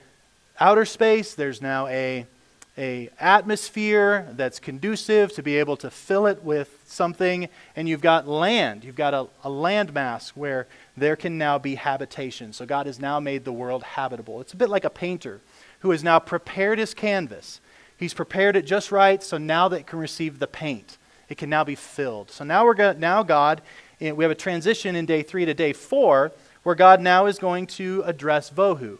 outer 0.60 0.86
space, 0.86 1.34
there's 1.34 1.63
now 1.63 1.88
a 1.88 2.28
a 2.77 3.09
atmosphere 3.19 4.27
that's 4.31 4.59
conducive 4.59 5.31
to 5.33 5.43
be 5.43 5.57
able 5.57 5.77
to 5.77 5.91
fill 5.91 6.25
it 6.25 6.43
with 6.43 6.81
something 6.86 7.47
and 7.75 7.88
you've 7.88 8.01
got 8.01 8.27
land. 8.27 8.83
You've 8.83 8.95
got 8.95 9.13
a, 9.13 9.27
a 9.43 9.49
land 9.49 9.93
mass 9.93 10.29
where 10.29 10.67
there 10.97 11.15
can 11.15 11.38
now 11.38 11.59
be 11.59 11.75
habitation. 11.75 12.51
So 12.51 12.65
god 12.65 12.88
has 12.88 12.99
now 12.99 13.19
made 13.19 13.45
the 13.45 13.51
world 13.51 13.83
habitable. 13.83 14.41
It's 14.41 14.53
a 14.53 14.57
bit 14.57 14.69
like 14.69 14.86
a 14.86 14.89
painter 14.89 15.39
who 15.79 15.91
has 15.91 16.03
now 16.03 16.17
prepared 16.19 16.79
his 16.79 16.93
canvas. 16.93 17.59
He's 17.95 18.13
prepared 18.13 18.55
it 18.55 18.65
just 18.65 18.91
right 18.91 19.21
so 19.21 19.38
now 19.38 19.67
that 19.67 19.81
it 19.81 19.88
can 19.88 19.99
receive 19.99 20.39
the 20.39 20.47
paint 20.47 20.97
it 21.29 21.38
can 21.38 21.49
now 21.49 21.63
be 21.63 21.75
filled. 21.75 22.29
So 22.29 22.43
now 22.43 22.65
we're 22.65 22.73
going 22.73 22.99
now 22.99 23.23
god 23.23 23.62
eh, 24.01 24.12
we 24.12 24.23
have 24.23 24.31
a 24.31 24.36
transition 24.36 24.95
in 24.95 25.05
day 25.05 25.23
three 25.23 25.45
to 25.45 25.53
day 25.53 25.73
four 25.73 26.31
where 26.63 26.75
god 26.75 27.01
now 27.01 27.27
is 27.27 27.38
going 27.38 27.67
to 27.67 28.01
address 28.05 28.49
vohu 28.49 28.97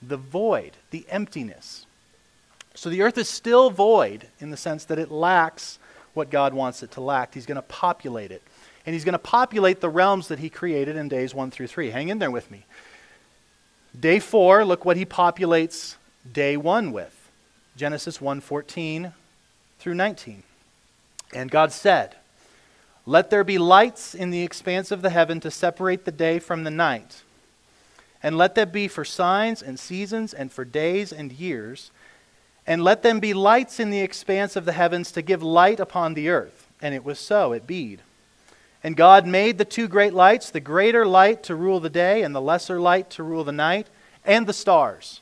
the 0.00 0.16
void 0.16 0.72
the 0.90 1.06
emptiness 1.08 1.83
so 2.84 2.90
the 2.90 3.00
earth 3.00 3.16
is 3.16 3.30
still 3.30 3.70
void 3.70 4.28
in 4.40 4.50
the 4.50 4.58
sense 4.58 4.84
that 4.84 4.98
it 4.98 5.10
lacks 5.10 5.78
what 6.12 6.28
God 6.28 6.52
wants 6.52 6.82
it 6.82 6.90
to 6.90 7.00
lack. 7.00 7.32
He's 7.32 7.46
going 7.46 7.56
to 7.56 7.62
populate 7.62 8.30
it. 8.30 8.42
And 8.84 8.92
he's 8.92 9.06
going 9.06 9.14
to 9.14 9.18
populate 9.18 9.80
the 9.80 9.88
realms 9.88 10.28
that 10.28 10.38
he 10.38 10.50
created 10.50 10.94
in 10.94 11.08
days 11.08 11.34
1 11.34 11.50
through 11.50 11.68
3. 11.68 11.88
Hang 11.88 12.10
in 12.10 12.18
there 12.18 12.30
with 12.30 12.50
me. 12.50 12.66
Day 13.98 14.18
4, 14.18 14.66
look 14.66 14.84
what 14.84 14.98
he 14.98 15.06
populates 15.06 15.94
day 16.30 16.58
1 16.58 16.92
with. 16.92 17.30
Genesis 17.74 18.18
1:14 18.18 19.14
through 19.78 19.94
19. 19.94 20.42
And 21.32 21.50
God 21.50 21.72
said, 21.72 22.16
"Let 23.06 23.30
there 23.30 23.44
be 23.44 23.56
lights 23.56 24.14
in 24.14 24.28
the 24.28 24.42
expanse 24.42 24.90
of 24.90 25.00
the 25.00 25.08
heaven 25.08 25.40
to 25.40 25.50
separate 25.50 26.04
the 26.04 26.12
day 26.12 26.38
from 26.38 26.64
the 26.64 26.70
night, 26.70 27.22
and 28.22 28.36
let 28.36 28.54
them 28.56 28.68
be 28.68 28.88
for 28.88 29.06
signs 29.06 29.62
and 29.62 29.80
seasons 29.80 30.34
and 30.34 30.52
for 30.52 30.66
days 30.66 31.14
and 31.14 31.32
years." 31.32 31.90
And 32.66 32.82
let 32.82 33.02
them 33.02 33.20
be 33.20 33.34
lights 33.34 33.78
in 33.78 33.90
the 33.90 34.00
expanse 34.00 34.56
of 34.56 34.64
the 34.64 34.72
heavens 34.72 35.12
to 35.12 35.22
give 35.22 35.42
light 35.42 35.80
upon 35.80 36.14
the 36.14 36.30
earth. 36.30 36.66
And 36.80 36.94
it 36.94 37.04
was 37.04 37.18
so, 37.18 37.52
it 37.52 37.66
beed. 37.66 38.00
And 38.82 38.96
God 38.96 39.26
made 39.26 39.58
the 39.58 39.64
two 39.64 39.88
great 39.88 40.12
lights, 40.12 40.50
the 40.50 40.60
greater 40.60 41.06
light 41.06 41.42
to 41.44 41.54
rule 41.54 41.80
the 41.80 41.90
day, 41.90 42.22
and 42.22 42.34
the 42.34 42.40
lesser 42.40 42.80
light 42.80 43.10
to 43.10 43.22
rule 43.22 43.44
the 43.44 43.52
night, 43.52 43.86
and 44.24 44.46
the 44.46 44.52
stars. 44.52 45.20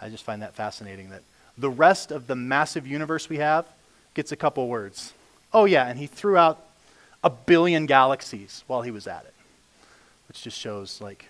I 0.00 0.08
just 0.08 0.24
find 0.24 0.42
that 0.42 0.54
fascinating 0.54 1.10
that 1.10 1.22
the 1.56 1.70
rest 1.70 2.10
of 2.10 2.26
the 2.26 2.34
massive 2.34 2.86
universe 2.86 3.28
we 3.28 3.38
have 3.38 3.66
gets 4.14 4.32
a 4.32 4.36
couple 4.36 4.66
words. 4.68 5.12
Oh, 5.52 5.64
yeah, 5.64 5.86
and 5.86 5.98
he 5.98 6.08
threw 6.08 6.36
out 6.36 6.60
a 7.22 7.30
billion 7.30 7.86
galaxies 7.86 8.64
while 8.66 8.82
he 8.82 8.90
was 8.90 9.06
at 9.06 9.24
it, 9.24 9.34
which 10.28 10.42
just 10.42 10.58
shows, 10.58 11.00
like, 11.00 11.26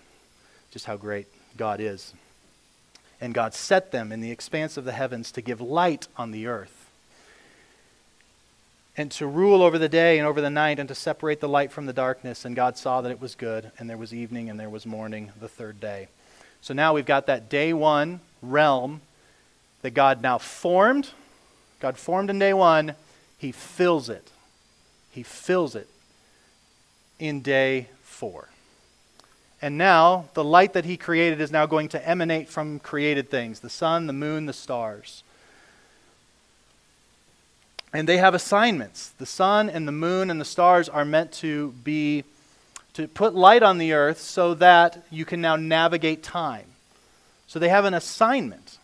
just 0.71 0.85
how 0.85 0.97
great 0.97 1.27
God 1.55 1.79
is. 1.79 2.13
And 3.25 3.33
God 3.33 3.55
set 3.55 3.91
them 3.91 4.11
in 4.11 4.21
the 4.21 4.29
expanse 4.29 4.77
of 4.77 4.85
the 4.85 4.91
heavens 4.91 5.31
to 5.31 5.41
give 5.41 5.59
light 5.59 6.07
on 6.15 6.29
the 6.29 6.45
earth, 6.45 6.91
and 8.95 9.09
to 9.13 9.25
rule 9.25 9.63
over 9.63 9.79
the 9.79 9.89
day 9.89 10.19
and 10.19 10.27
over 10.27 10.41
the 10.41 10.51
night, 10.51 10.77
and 10.77 10.87
to 10.89 10.93
separate 10.93 11.39
the 11.39 11.49
light 11.49 11.71
from 11.71 11.87
the 11.87 11.91
darkness. 11.91 12.45
And 12.45 12.55
God 12.55 12.77
saw 12.77 13.01
that 13.01 13.11
it 13.11 13.19
was 13.19 13.33
good, 13.33 13.71
and 13.79 13.89
there 13.89 13.97
was 13.97 14.13
evening 14.13 14.47
and 14.47 14.59
there 14.59 14.69
was 14.69 14.85
morning 14.85 15.31
the 15.39 15.47
third 15.47 15.79
day. 15.79 16.07
So 16.61 16.75
now 16.75 16.93
we've 16.93 17.03
got 17.03 17.25
that 17.25 17.49
day 17.49 17.73
one 17.73 18.19
realm 18.43 19.01
that 19.81 19.95
God 19.95 20.21
now 20.21 20.37
formed. 20.37 21.09
God 21.79 21.97
formed 21.97 22.29
in 22.29 22.37
day 22.37 22.53
one. 22.53 22.93
He 23.39 23.51
fills 23.51 24.07
it. 24.07 24.29
He 25.09 25.23
fills 25.23 25.73
it 25.73 25.89
in 27.17 27.41
day 27.41 27.87
four. 28.03 28.49
And 29.65 29.79
now 29.79 30.25
the 30.35 30.43
light 30.43 30.73
that 30.73 30.85
he 30.85 30.95
created 30.95 31.41
is 31.41 31.51
now 31.51 31.65
going 31.65 31.87
to 31.87 32.07
emanate 32.07 32.49
from 32.49 32.77
created 32.77 33.31
things 33.31 33.61
the 33.61 33.69
sun, 33.71 34.05
the 34.05 34.13
moon, 34.13 34.45
the 34.45 34.53
stars. 34.53 35.23
And 37.91 38.07
they 38.07 38.17
have 38.17 38.35
assignments. 38.35 39.09
The 39.17 39.25
sun 39.25 39.71
and 39.71 39.87
the 39.87 39.91
moon 39.91 40.29
and 40.29 40.39
the 40.39 40.45
stars 40.45 40.87
are 40.87 41.03
meant 41.03 41.31
to 41.39 41.71
be 41.83 42.25
to 42.93 43.07
put 43.07 43.33
light 43.33 43.63
on 43.63 43.79
the 43.79 43.93
earth 43.93 44.19
so 44.19 44.53
that 44.53 45.03
you 45.09 45.25
can 45.25 45.41
now 45.41 45.55
navigate 45.55 46.21
time. 46.21 46.67
So 47.47 47.57
they 47.57 47.69
have 47.69 47.85
an 47.85 47.95
assignment. 47.95 48.77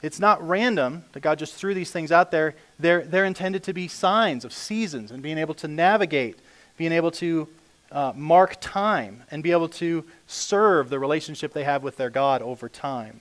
It's 0.00 0.18
not 0.18 0.40
random 0.48 1.04
that 1.12 1.20
God 1.20 1.38
just 1.38 1.52
threw 1.52 1.74
these 1.74 1.90
things 1.90 2.10
out 2.10 2.30
there. 2.30 2.54
They're, 2.78 3.02
they're 3.04 3.26
intended 3.26 3.62
to 3.64 3.74
be 3.74 3.88
signs 3.88 4.46
of 4.46 4.54
seasons 4.54 5.10
and 5.10 5.22
being 5.22 5.36
able 5.36 5.54
to 5.56 5.68
navigate, 5.68 6.38
being 6.78 6.92
able 6.92 7.10
to 7.10 7.46
uh, 7.90 8.12
mark 8.14 8.56
time 8.60 9.22
and 9.30 9.42
be 9.42 9.52
able 9.52 9.68
to 9.68 10.04
serve 10.26 10.90
the 10.90 10.98
relationship 10.98 11.52
they 11.52 11.64
have 11.64 11.82
with 11.82 11.96
their 11.96 12.10
God 12.10 12.42
over 12.42 12.68
time. 12.68 13.20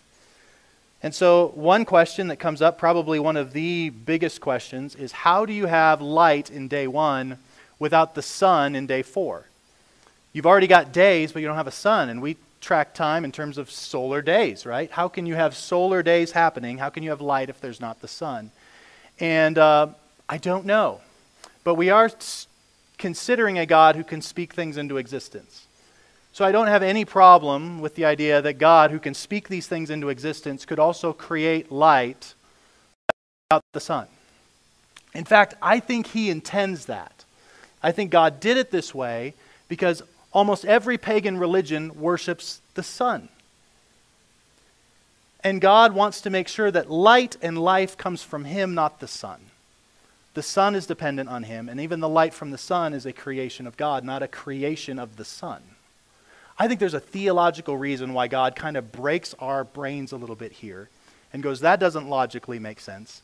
And 1.04 1.14
so, 1.14 1.52
one 1.54 1.86
question 1.86 2.28
that 2.30 2.38
comes 2.38 2.62
up, 2.62 2.78
probably 2.78 3.20
one 3.20 3.38
of 3.38 3.54
the 3.54 3.90
biggest 3.90 4.42
questions, 4.42 4.96
is 4.96 5.12
how 5.12 5.46
do 5.46 5.54
you 5.54 5.68
have 5.68 6.02
light 6.02 6.50
in 6.50 6.68
day 6.68 6.88
one 6.88 7.38
without 7.78 8.16
the 8.16 8.24
sun 8.24 8.76
in 8.76 8.88
day 8.88 9.04
four? 9.04 9.46
You've 10.34 10.48
already 10.48 10.68
got 10.68 10.92
days, 10.92 11.32
but 11.32 11.42
you 11.42 11.48
don't 11.48 11.56
have 11.56 11.68
a 11.68 11.72
sun, 11.72 12.10
and 12.10 12.22
we 12.22 12.38
track 12.62 12.96
time 12.96 13.24
in 13.24 13.32
terms 13.32 13.60
of 13.60 13.70
solar 13.70 14.22
days, 14.22 14.66
right? 14.66 14.90
How 14.90 15.08
can 15.08 15.28
you 15.28 15.36
have 15.36 15.56
solar 15.56 16.02
days 16.02 16.32
happening? 16.32 16.80
How 16.80 16.90
can 16.90 17.04
you 17.04 17.12
have 17.12 17.22
light 17.22 17.50
if 17.50 17.62
there's 17.62 17.80
not 17.80 18.02
the 18.02 18.08
sun? 18.08 18.52
And 19.20 19.58
uh, 19.58 19.90
I 20.28 20.38
don't 20.38 20.66
know. 20.66 21.02
But 21.64 21.76
we 21.76 21.90
are 21.90 22.10
considering 22.98 23.58
a 23.58 23.66
God 23.66 23.96
who 23.96 24.04
can 24.04 24.22
speak 24.22 24.54
things 24.54 24.78
into 24.78 24.98
existence. 24.98 25.68
So 26.34 26.46
I 26.46 26.52
don't 26.52 26.68
have 26.68 26.84
any 26.84 27.06
problem 27.06 27.80
with 27.80 27.96
the 27.96 28.06
idea 28.06 28.42
that 28.42 28.60
God, 28.60 28.92
who 28.92 29.00
can 29.00 29.14
speak 29.14 29.48
these 29.48 29.68
things 29.68 29.90
into 29.90 30.10
existence, 30.10 30.66
could 30.66 30.80
also 30.80 31.14
create 31.14 31.72
light 31.72 32.36
without 33.50 33.64
the 33.74 33.80
sun. 33.80 34.08
In 35.14 35.26
fact, 35.26 35.56
I 35.62 35.80
think 35.80 36.08
he 36.08 36.30
intends 36.30 36.86
that. 36.86 37.26
I 37.82 37.92
think 37.92 38.12
God 38.12 38.40
did 38.40 38.58
it 38.58 38.72
this 38.72 38.94
way 38.94 39.34
because 39.68 40.04
almost 40.32 40.66
every 40.66 40.98
pagan 40.98 41.38
religion 41.38 42.00
worships 42.00 42.62
the 42.76 42.84
sun. 42.84 43.30
And 45.44 45.62
God 45.62 45.94
wants 45.94 46.22
to 46.22 46.30
make 46.30 46.48
sure 46.48 46.70
that 46.70 46.92
light 46.92 47.38
and 47.42 47.58
life 47.58 47.98
comes 47.98 48.22
from 48.22 48.46
him, 48.46 48.76
not 48.76 49.00
the 49.00 49.08
sun. 49.08 49.40
The 50.38 50.44
sun 50.44 50.76
is 50.76 50.86
dependent 50.86 51.30
on 51.30 51.42
him, 51.42 51.68
and 51.68 51.80
even 51.80 52.00
the 52.00 52.08
light 52.08 52.32
from 52.32 52.52
the 52.52 52.60
sun 52.60 52.94
is 52.94 53.08
a 53.08 53.12
creation 53.12 53.66
of 53.66 53.76
God, 53.76 54.04
not 54.04 54.22
a 54.22 54.28
creation 54.28 55.00
of 55.00 55.16
the 55.16 55.26
sun. 55.26 55.64
I 56.60 56.68
think 56.68 56.80
there's 56.80 56.94
a 56.94 57.00
theological 57.00 57.76
reason 57.76 58.14
why 58.14 58.28
God 58.28 58.56
kind 58.56 58.78
of 58.78 58.92
breaks 58.92 59.34
our 59.40 59.64
brains 59.64 60.12
a 60.12 60.16
little 60.16 60.36
bit 60.36 60.52
here 60.52 60.90
and 61.34 61.42
goes, 61.42 61.62
that 61.62 61.80
doesn't 61.80 62.08
logically 62.08 62.60
make 62.60 62.80
sense. 62.80 63.24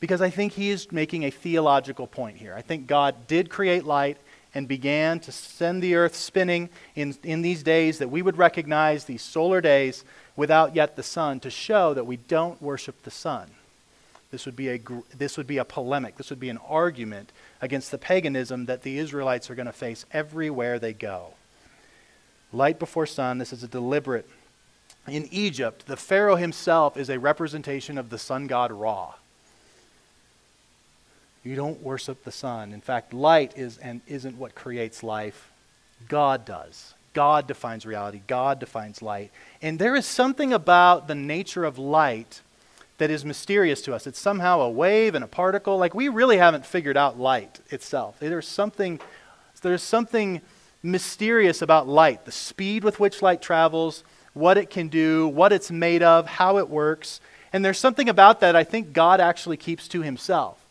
Because 0.00 0.20
I 0.20 0.28
think 0.28 0.52
he 0.52 0.68
is 0.68 0.92
making 0.92 1.24
a 1.24 1.30
theological 1.30 2.06
point 2.06 2.36
here. 2.36 2.52
I 2.54 2.60
think 2.60 2.86
God 2.86 3.26
did 3.26 3.48
create 3.48 3.86
light 3.86 4.18
and 4.54 4.68
began 4.68 5.18
to 5.20 5.32
send 5.32 5.82
the 5.82 5.94
earth 5.94 6.14
spinning 6.14 6.68
in, 6.94 7.16
in 7.22 7.40
these 7.40 7.62
days 7.62 8.00
that 8.00 8.10
we 8.10 8.20
would 8.20 8.36
recognize, 8.36 9.04
these 9.04 9.22
solar 9.22 9.62
days, 9.62 10.04
without 10.36 10.76
yet 10.76 10.96
the 10.96 11.02
sun, 11.02 11.40
to 11.40 11.48
show 11.48 11.94
that 11.94 12.04
we 12.04 12.18
don't 12.18 12.60
worship 12.60 13.02
the 13.04 13.10
sun. 13.10 13.50
This 14.30 14.46
would, 14.46 14.54
be 14.54 14.68
a, 14.68 14.80
this 15.16 15.36
would 15.36 15.48
be 15.48 15.58
a 15.58 15.64
polemic. 15.64 16.16
This 16.16 16.30
would 16.30 16.38
be 16.38 16.50
an 16.50 16.58
argument 16.58 17.32
against 17.60 17.90
the 17.90 17.98
paganism 17.98 18.66
that 18.66 18.82
the 18.82 18.98
Israelites 18.98 19.50
are 19.50 19.56
going 19.56 19.66
to 19.66 19.72
face 19.72 20.06
everywhere 20.12 20.78
they 20.78 20.92
go. 20.92 21.34
Light 22.52 22.78
before 22.78 23.06
sun, 23.06 23.38
this 23.38 23.52
is 23.52 23.64
a 23.64 23.68
deliberate. 23.68 24.28
In 25.08 25.26
Egypt, 25.32 25.86
the 25.86 25.96
Pharaoh 25.96 26.36
himself 26.36 26.96
is 26.96 27.10
a 27.10 27.18
representation 27.18 27.98
of 27.98 28.10
the 28.10 28.18
sun 28.18 28.46
god 28.46 28.70
Ra. 28.70 29.14
You 31.42 31.56
don't 31.56 31.82
worship 31.82 32.22
the 32.22 32.32
sun. 32.32 32.72
In 32.72 32.80
fact, 32.80 33.14
light 33.14 33.56
is 33.56 33.78
and 33.78 34.00
isn't 34.06 34.36
what 34.36 34.54
creates 34.54 35.02
life. 35.02 35.50
God 36.08 36.44
does. 36.44 36.94
God 37.14 37.46
defines 37.46 37.86
reality. 37.86 38.20
God 38.26 38.60
defines 38.60 39.02
light. 39.02 39.30
And 39.62 39.78
there 39.78 39.96
is 39.96 40.06
something 40.06 40.52
about 40.52 41.08
the 41.08 41.14
nature 41.14 41.64
of 41.64 41.78
light 41.78 42.42
that 43.00 43.10
is 43.10 43.24
mysterious 43.24 43.80
to 43.80 43.94
us. 43.94 44.06
It's 44.06 44.18
somehow 44.18 44.60
a 44.60 44.70
wave 44.70 45.14
and 45.14 45.24
a 45.24 45.26
particle. 45.26 45.78
Like 45.78 45.94
we 45.94 46.08
really 46.08 46.36
haven't 46.36 46.66
figured 46.66 46.98
out 46.98 47.18
light 47.18 47.58
itself. 47.70 48.16
There's 48.20 48.46
something, 48.46 49.00
there's 49.62 49.82
something 49.82 50.42
mysterious 50.82 51.62
about 51.62 51.88
light, 51.88 52.26
the 52.26 52.32
speed 52.32 52.84
with 52.84 53.00
which 53.00 53.22
light 53.22 53.40
travels, 53.40 54.04
what 54.34 54.58
it 54.58 54.68
can 54.68 54.88
do, 54.88 55.26
what 55.28 55.50
it's 55.50 55.70
made 55.70 56.02
of, 56.02 56.26
how 56.26 56.58
it 56.58 56.68
works. 56.68 57.22
And 57.54 57.64
there's 57.64 57.78
something 57.78 58.10
about 58.10 58.40
that 58.40 58.54
I 58.54 58.64
think 58.64 58.92
God 58.92 59.18
actually 59.18 59.56
keeps 59.56 59.88
to 59.88 60.02
himself. 60.02 60.66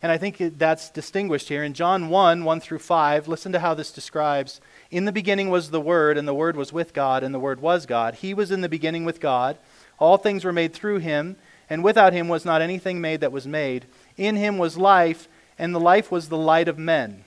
And 0.00 0.10
I 0.10 0.16
think 0.16 0.38
that's 0.56 0.88
distinguished 0.88 1.48
here. 1.48 1.64
In 1.64 1.74
John 1.74 2.08
1 2.08 2.44
1 2.44 2.60
through 2.60 2.78
5, 2.78 3.28
listen 3.28 3.52
to 3.52 3.60
how 3.60 3.74
this 3.74 3.92
describes. 3.92 4.60
In 4.90 5.04
the 5.04 5.12
beginning 5.12 5.50
was 5.50 5.70
the 5.70 5.80
Word, 5.82 6.16
and 6.16 6.26
the 6.26 6.34
Word 6.34 6.56
was 6.56 6.72
with 6.72 6.94
God, 6.94 7.22
and 7.22 7.34
the 7.34 7.38
Word 7.38 7.60
was 7.60 7.84
God. 7.84 8.14
He 8.16 8.32
was 8.32 8.50
in 8.50 8.62
the 8.62 8.70
beginning 8.70 9.04
with 9.04 9.20
God. 9.20 9.58
All 9.98 10.16
things 10.16 10.44
were 10.46 10.52
made 10.52 10.72
through 10.72 10.98
him 10.98 11.36
and 11.68 11.82
without 11.84 12.12
him 12.12 12.28
was 12.28 12.44
not 12.44 12.62
anything 12.62 13.00
made 13.00 13.20
that 13.20 13.32
was 13.32 13.46
made. 13.46 13.86
In 14.16 14.36
him 14.36 14.58
was 14.58 14.76
life, 14.76 15.28
and 15.58 15.74
the 15.74 15.80
life 15.80 16.10
was 16.10 16.28
the 16.28 16.38
light 16.38 16.68
of 16.68 16.78
men. 16.78 17.24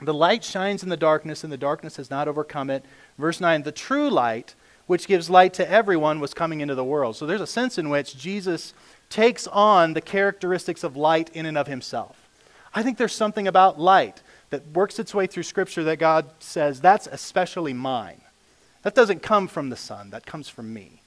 The 0.00 0.14
light 0.14 0.44
shines 0.44 0.82
in 0.82 0.88
the 0.88 0.96
darkness, 0.96 1.44
and 1.44 1.52
the 1.52 1.56
darkness 1.56 1.96
has 1.96 2.10
not 2.10 2.28
overcome 2.28 2.70
it. 2.70 2.84
Verse 3.18 3.40
9 3.40 3.62
The 3.62 3.72
true 3.72 4.10
light, 4.10 4.54
which 4.86 5.06
gives 5.06 5.30
light 5.30 5.54
to 5.54 5.70
everyone, 5.70 6.20
was 6.20 6.34
coming 6.34 6.60
into 6.60 6.74
the 6.74 6.84
world. 6.84 7.16
So 7.16 7.26
there's 7.26 7.40
a 7.40 7.46
sense 7.46 7.78
in 7.78 7.88
which 7.88 8.16
Jesus 8.16 8.74
takes 9.08 9.46
on 9.46 9.94
the 9.94 10.00
characteristics 10.00 10.84
of 10.84 10.96
light 10.96 11.30
in 11.34 11.46
and 11.46 11.56
of 11.56 11.66
himself. 11.66 12.28
I 12.74 12.82
think 12.82 12.98
there's 12.98 13.12
something 13.12 13.46
about 13.46 13.78
light 13.78 14.22
that 14.50 14.66
works 14.68 14.98
its 14.98 15.14
way 15.14 15.26
through 15.26 15.44
Scripture 15.44 15.84
that 15.84 15.98
God 15.98 16.26
says, 16.40 16.80
that's 16.80 17.06
especially 17.06 17.72
mine. 17.72 18.20
That 18.82 18.94
doesn't 18.94 19.22
come 19.22 19.48
from 19.48 19.70
the 19.70 19.76
sun, 19.76 20.10
that 20.10 20.26
comes 20.26 20.48
from 20.48 20.74
me. 20.74 21.00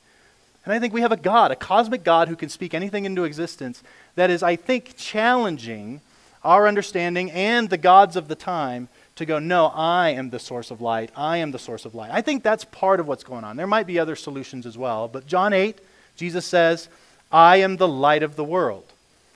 And 0.68 0.74
I 0.74 0.80
think 0.80 0.94
we 0.94 1.00
have 1.00 1.14
a 1.14 1.18
God, 1.18 1.52
a 1.52 1.56
cosmic 1.56 2.04
God 2.04 2.28
who 2.28 2.36
can 2.36 2.50
speak 2.50 2.74
anything 2.74 3.06
into 3.06 3.24
existence 3.24 3.82
that 4.16 4.30
is, 4.30 4.44
I 4.44 4.58
think, 4.58 4.98
challenging 4.98 6.02
our 6.44 6.68
understanding 6.68 7.32
and 7.32 7.70
the 7.70 7.78
gods 7.78 8.18
of 8.18 8.28
the 8.28 8.36
time 8.36 8.90
to 9.16 9.26
go, 9.26 9.40
no, 9.40 9.68
I 9.68 10.10
am 10.10 10.30
the 10.30 10.40
source 10.40 10.70
of 10.70 10.82
light. 10.82 11.10
I 11.16 11.38
am 11.38 11.52
the 11.52 11.58
source 11.58 11.86
of 11.86 11.96
light. 11.96 12.12
I 12.12 12.20
think 12.20 12.44
that's 12.44 12.66
part 12.66 13.00
of 13.00 13.08
what's 13.08 13.24
going 13.24 13.46
on. 13.46 13.56
There 13.56 13.66
might 13.66 13.88
be 13.88 13.98
other 13.98 14.18
solutions 14.18 14.66
as 14.66 14.78
well. 14.78 15.08
But 15.08 15.26
John 15.26 15.54
8, 15.54 15.80
Jesus 16.18 16.46
says, 16.46 16.90
I 17.32 17.58
am 17.58 17.78
the 17.78 17.88
light 17.88 18.22
of 18.22 18.36
the 18.36 18.44
world. 18.44 18.84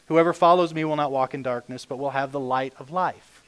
Whoever 0.09 0.33
follows 0.33 0.73
me 0.73 0.83
will 0.83 0.97
not 0.97 1.13
walk 1.13 1.33
in 1.33 1.43
darkness, 1.43 1.85
but 1.85 1.97
will 1.97 2.09
have 2.09 2.33
the 2.33 2.41
light 2.41 2.73
of 2.77 2.91
life. 2.91 3.41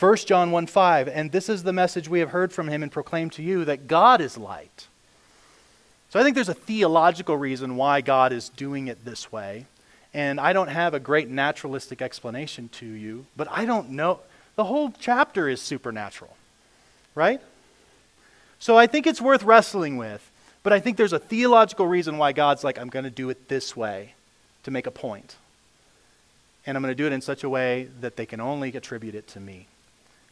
1 0.00 0.16
John 0.16 0.52
1 0.52 0.68
5, 0.68 1.06
and 1.08 1.32
this 1.32 1.50
is 1.50 1.64
the 1.64 1.72
message 1.74 2.08
we 2.08 2.20
have 2.20 2.30
heard 2.30 2.50
from 2.50 2.68
him 2.68 2.82
and 2.82 2.90
proclaimed 2.90 3.32
to 3.32 3.42
you 3.42 3.66
that 3.66 3.86
God 3.86 4.22
is 4.22 4.38
light. 4.38 4.86
So 6.14 6.20
I 6.20 6.22
think 6.22 6.36
there's 6.36 6.48
a 6.48 6.54
theological 6.54 7.36
reason 7.36 7.74
why 7.74 8.00
God 8.00 8.32
is 8.32 8.48
doing 8.48 8.86
it 8.86 9.04
this 9.04 9.32
way. 9.32 9.66
And 10.14 10.38
I 10.38 10.52
don't 10.52 10.68
have 10.68 10.94
a 10.94 11.00
great 11.00 11.28
naturalistic 11.28 12.00
explanation 12.00 12.68
to 12.74 12.86
you, 12.86 13.26
but 13.36 13.48
I 13.50 13.64
don't 13.64 13.90
know. 13.90 14.20
The 14.54 14.62
whole 14.62 14.94
chapter 14.96 15.48
is 15.48 15.60
supernatural, 15.60 16.36
right? 17.16 17.40
So 18.60 18.78
I 18.78 18.86
think 18.86 19.08
it's 19.08 19.20
worth 19.20 19.42
wrestling 19.42 19.96
with, 19.96 20.30
but 20.62 20.72
I 20.72 20.78
think 20.78 20.98
there's 20.98 21.12
a 21.12 21.18
theological 21.18 21.88
reason 21.88 22.16
why 22.16 22.30
God's 22.30 22.62
like, 22.62 22.78
I'm 22.78 22.90
going 22.90 23.06
to 23.06 23.10
do 23.10 23.28
it 23.28 23.48
this 23.48 23.76
way 23.76 24.14
to 24.62 24.70
make 24.70 24.86
a 24.86 24.92
point. 24.92 25.34
And 26.64 26.76
I'm 26.76 26.82
going 26.84 26.92
to 26.92 27.02
do 27.02 27.08
it 27.08 27.12
in 27.12 27.22
such 27.22 27.42
a 27.42 27.48
way 27.48 27.88
that 28.00 28.14
they 28.14 28.24
can 28.24 28.40
only 28.40 28.68
attribute 28.76 29.16
it 29.16 29.26
to 29.30 29.40
me. 29.40 29.66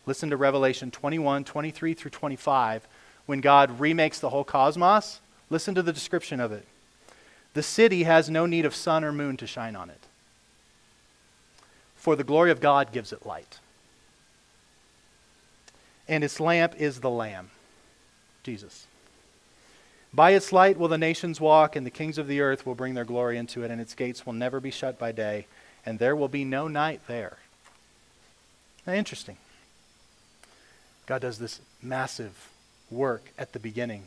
Listen 0.07 0.31
to 0.31 0.37
Revelation 0.37 0.93
21, 0.93 1.43
23 1.43 1.95
through 1.95 2.13
25. 2.13 2.87
When 3.27 3.41
God 3.41 3.81
remakes 3.81 4.21
the 4.21 4.31
whole 4.31 4.45
cosmos, 4.45 5.19
Listen 5.53 5.75
to 5.75 5.83
the 5.83 5.93
description 5.93 6.41
of 6.41 6.51
it. 6.51 6.67
The 7.53 7.63
city 7.63 8.05
has 8.05 8.31
no 8.31 8.47
need 8.47 8.65
of 8.65 8.75
sun 8.75 9.05
or 9.05 9.13
moon 9.13 9.37
to 9.37 9.47
shine 9.47 9.77
on 9.77 9.91
it, 9.91 10.01
for 11.95 12.17
the 12.17 12.25
glory 12.25 12.51
of 12.51 12.59
God 12.59 12.91
gives 12.91 13.13
it 13.13 13.27
light. 13.27 13.59
And 16.09 16.25
its 16.25 16.41
lamp 16.41 16.75
is 16.79 17.01
the 17.01 17.11
Lamb, 17.11 17.51
Jesus. 18.43 18.87
By 20.15 20.31
its 20.31 20.53
light 20.53 20.79
will 20.79 20.89
the 20.89 20.97
nations 20.97 21.39
walk, 21.39 21.77
and 21.77 21.85
the 21.85 21.91
kings 21.91 22.17
of 22.17 22.29
the 22.29 22.41
earth 22.41 22.65
will 22.65 22.75
bring 22.75 22.95
their 22.95 23.05
glory 23.05 23.37
into 23.37 23.63
it, 23.63 23.71
and 23.71 23.79
its 23.79 23.95
gates 23.95 24.25
will 24.25 24.33
never 24.33 24.59
be 24.59 24.71
shut 24.71 24.99
by 24.99 25.13
day, 25.13 25.47
and 25.85 25.99
there 25.99 26.17
will 26.17 26.29
be 26.29 26.47
no 26.47 26.67
night 26.67 27.03
there. 27.07 27.37
Now, 28.87 28.95
interesting. 28.95 29.37
God 31.05 31.21
does 31.21 31.39
this 31.39 31.61
massive 31.83 32.49
work 32.91 33.33
at 33.37 33.53
the 33.53 33.59
beginning 33.59 34.07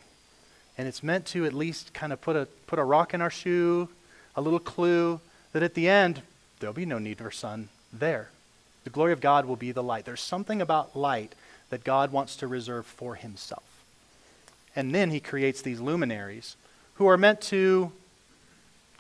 and 0.77 0.87
it's 0.87 1.03
meant 1.03 1.25
to 1.27 1.45
at 1.45 1.53
least 1.53 1.93
kind 1.93 2.11
of 2.11 2.21
put 2.21 2.35
a, 2.35 2.47
put 2.67 2.79
a 2.79 2.83
rock 2.83 3.13
in 3.13 3.21
our 3.21 3.29
shoe, 3.29 3.89
a 4.35 4.41
little 4.41 4.59
clue 4.59 5.19
that 5.53 5.63
at 5.63 5.73
the 5.73 5.87
end, 5.87 6.21
there'll 6.59 6.73
be 6.73 6.85
no 6.85 6.99
need 6.99 7.17
for 7.17 7.31
sun 7.31 7.69
there. 7.93 8.29
The 8.83 8.89
glory 8.89 9.13
of 9.13 9.21
God 9.21 9.45
will 9.45 9.55
be 9.55 9.71
the 9.71 9.83
light. 9.83 10.05
There's 10.05 10.21
something 10.21 10.61
about 10.61 10.95
light 10.95 11.33
that 11.69 11.83
God 11.83 12.11
wants 12.11 12.35
to 12.37 12.47
reserve 12.47 12.85
for 12.85 13.15
himself. 13.15 13.63
And 14.75 14.93
then 14.93 15.11
he 15.11 15.19
creates 15.19 15.61
these 15.61 15.79
luminaries 15.79 16.55
who 16.95 17.07
are 17.07 17.17
meant 17.17 17.41
to 17.41 17.91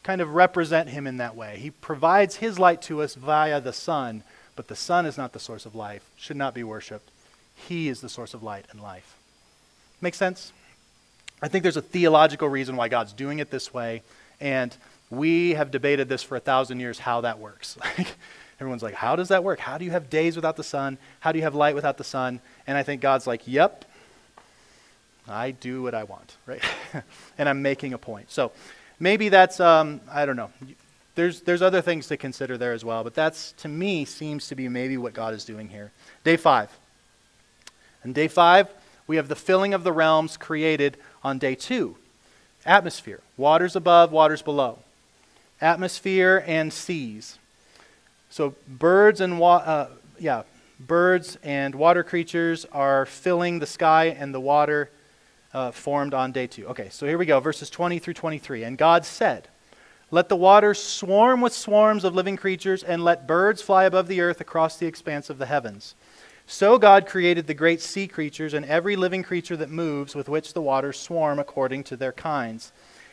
kind 0.03 0.21
of 0.21 0.33
represent 0.33 0.89
him 0.89 1.07
in 1.07 1.17
that 1.17 1.35
way. 1.35 1.57
He 1.57 1.71
provides 1.71 2.37
his 2.37 2.59
light 2.59 2.81
to 2.83 3.01
us 3.01 3.15
via 3.15 3.59
the 3.59 3.73
sun, 3.73 4.23
but 4.55 4.67
the 4.67 4.75
sun 4.75 5.05
is 5.05 5.17
not 5.17 5.33
the 5.33 5.39
source 5.39 5.65
of 5.65 5.75
life, 5.75 6.03
should 6.15 6.37
not 6.37 6.53
be 6.53 6.63
worshiped. 6.63 7.09
He 7.55 7.89
is 7.89 8.01
the 8.01 8.09
source 8.09 8.33
of 8.33 8.43
light 8.43 8.65
and 8.71 8.81
life. 8.81 9.15
Make 10.01 10.15
sense? 10.15 10.51
I 11.41 11.47
think 11.47 11.63
there's 11.63 11.77
a 11.77 11.81
theological 11.81 12.47
reason 12.47 12.75
why 12.75 12.87
God's 12.87 13.13
doing 13.13 13.39
it 13.39 13.51
this 13.51 13.73
way, 13.73 14.03
and 14.39 14.75
we 15.09 15.51
have 15.51 15.71
debated 15.71 16.09
this 16.09 16.23
for 16.23 16.35
a 16.35 16.39
thousand 16.39 16.79
years 16.79 16.99
how 16.99 17.21
that 17.21 17.39
works. 17.39 17.77
Everyone's 18.59 18.83
like, 18.83 18.93
how 18.93 19.15
does 19.15 19.27
that 19.29 19.43
work? 19.43 19.59
How 19.59 19.77
do 19.77 19.85
you 19.85 19.91
have 19.91 20.09
days 20.09 20.35
without 20.35 20.55
the 20.55 20.63
sun? 20.63 20.97
How 21.19 21.31
do 21.31 21.39
you 21.39 21.43
have 21.43 21.55
light 21.55 21.75
without 21.75 21.97
the 21.97 22.03
sun? 22.03 22.39
And 22.65 22.77
I 22.77 22.83
think 22.83 23.01
God's 23.01 23.27
like, 23.27 23.41
yep, 23.45 23.85
I 25.27 25.51
do 25.51 25.83
what 25.83 25.93
I 25.93 26.03
want, 26.05 26.37
right? 26.45 26.61
and 27.37 27.49
I'm 27.49 27.61
making 27.61 27.93
a 27.93 27.97
point. 27.97 28.31
So 28.31 28.51
maybe 28.99 29.29
that's, 29.29 29.59
um, 29.59 30.01
I 30.09 30.25
don't 30.25 30.37
know. 30.37 30.51
There's, 31.15 31.41
there's 31.41 31.61
other 31.61 31.81
things 31.81 32.07
to 32.07 32.17
consider 32.17 32.57
there 32.57 32.73
as 32.73 32.83
well, 32.83 33.03
but 33.03 33.13
that's, 33.13 33.53
to 33.53 33.67
me, 33.67 34.03
seems 34.03 34.47
to 34.49 34.55
be 34.55 34.67
maybe 34.67 34.97
what 34.97 35.13
God 35.13 35.33
is 35.33 35.45
doing 35.45 35.69
here. 35.69 35.91
Day 36.23 36.35
five. 36.35 36.69
And 38.03 38.13
day 38.13 38.27
five, 38.27 38.69
we 39.07 39.15
have 39.15 39.27
the 39.27 39.35
filling 39.35 39.73
of 39.73 39.83
the 39.83 39.91
realms 39.91 40.35
created 40.35 40.97
on 41.25 41.39
day 41.39 41.55
two. 41.55 41.97
Atmosphere, 42.67 43.19
waters 43.35 43.75
above, 43.75 44.11
waters 44.11 44.43
below. 44.43 44.77
Atmosphere 45.59 46.43
and 46.45 46.71
seas. 46.71 47.39
So 48.29 48.53
birds 48.67 49.21
and 49.21 49.39
wa- 49.39 49.57
uh, 49.57 49.89
yeah, 50.19 50.43
birds 50.79 51.37
and 51.43 51.73
water 51.73 52.03
creatures 52.03 52.65
are 52.71 53.07
filling 53.07 53.57
the 53.57 53.65
sky 53.65 54.15
and 54.17 54.33
the 54.33 54.39
water 54.39 54.91
uh, 55.51 55.71
formed 55.71 56.13
on 56.13 56.31
day 56.31 56.45
two. 56.45 56.67
Okay, 56.67 56.89
so 56.89 57.07
here 57.07 57.17
we 57.17 57.25
go, 57.25 57.39
verses 57.39 57.69
20 57.71 57.97
through 57.97 58.13
23. 58.13 58.63
And 58.63 58.77
God 58.77 59.03
said, 59.03 59.47
Let 60.11 60.29
the 60.29 60.35
waters 60.35 60.81
swarm 60.81 61.41
with 61.41 61.53
swarms 61.53 62.03
of 62.03 62.13
living 62.13 62.37
creatures, 62.37 62.83
and 62.83 63.03
let 63.03 63.25
birds 63.25 63.63
fly 63.63 63.85
above 63.85 64.07
the 64.07 64.21
earth 64.21 64.41
across 64.41 64.77
the 64.77 64.85
expanse 64.85 65.31
of 65.31 65.39
the 65.39 65.47
heavens. 65.47 65.95
So 66.47 66.77
God 66.77 67.07
created 67.07 67.47
the 67.47 67.53
great 67.55 67.81
sea 67.81 68.07
creatures 68.07 68.53
and 68.53 68.65
every 68.65 68.95
living 68.95 69.23
creature 69.23 69.57
that 69.57 69.69
moves, 69.69 70.15
with 70.15 70.29
which 70.29 70.53
the 70.53 70.61
waters 70.61 70.99
swarm 70.99 71.39
according 71.39 71.83
to 71.85 71.97
their 71.97 72.11
kinds, 72.11 72.71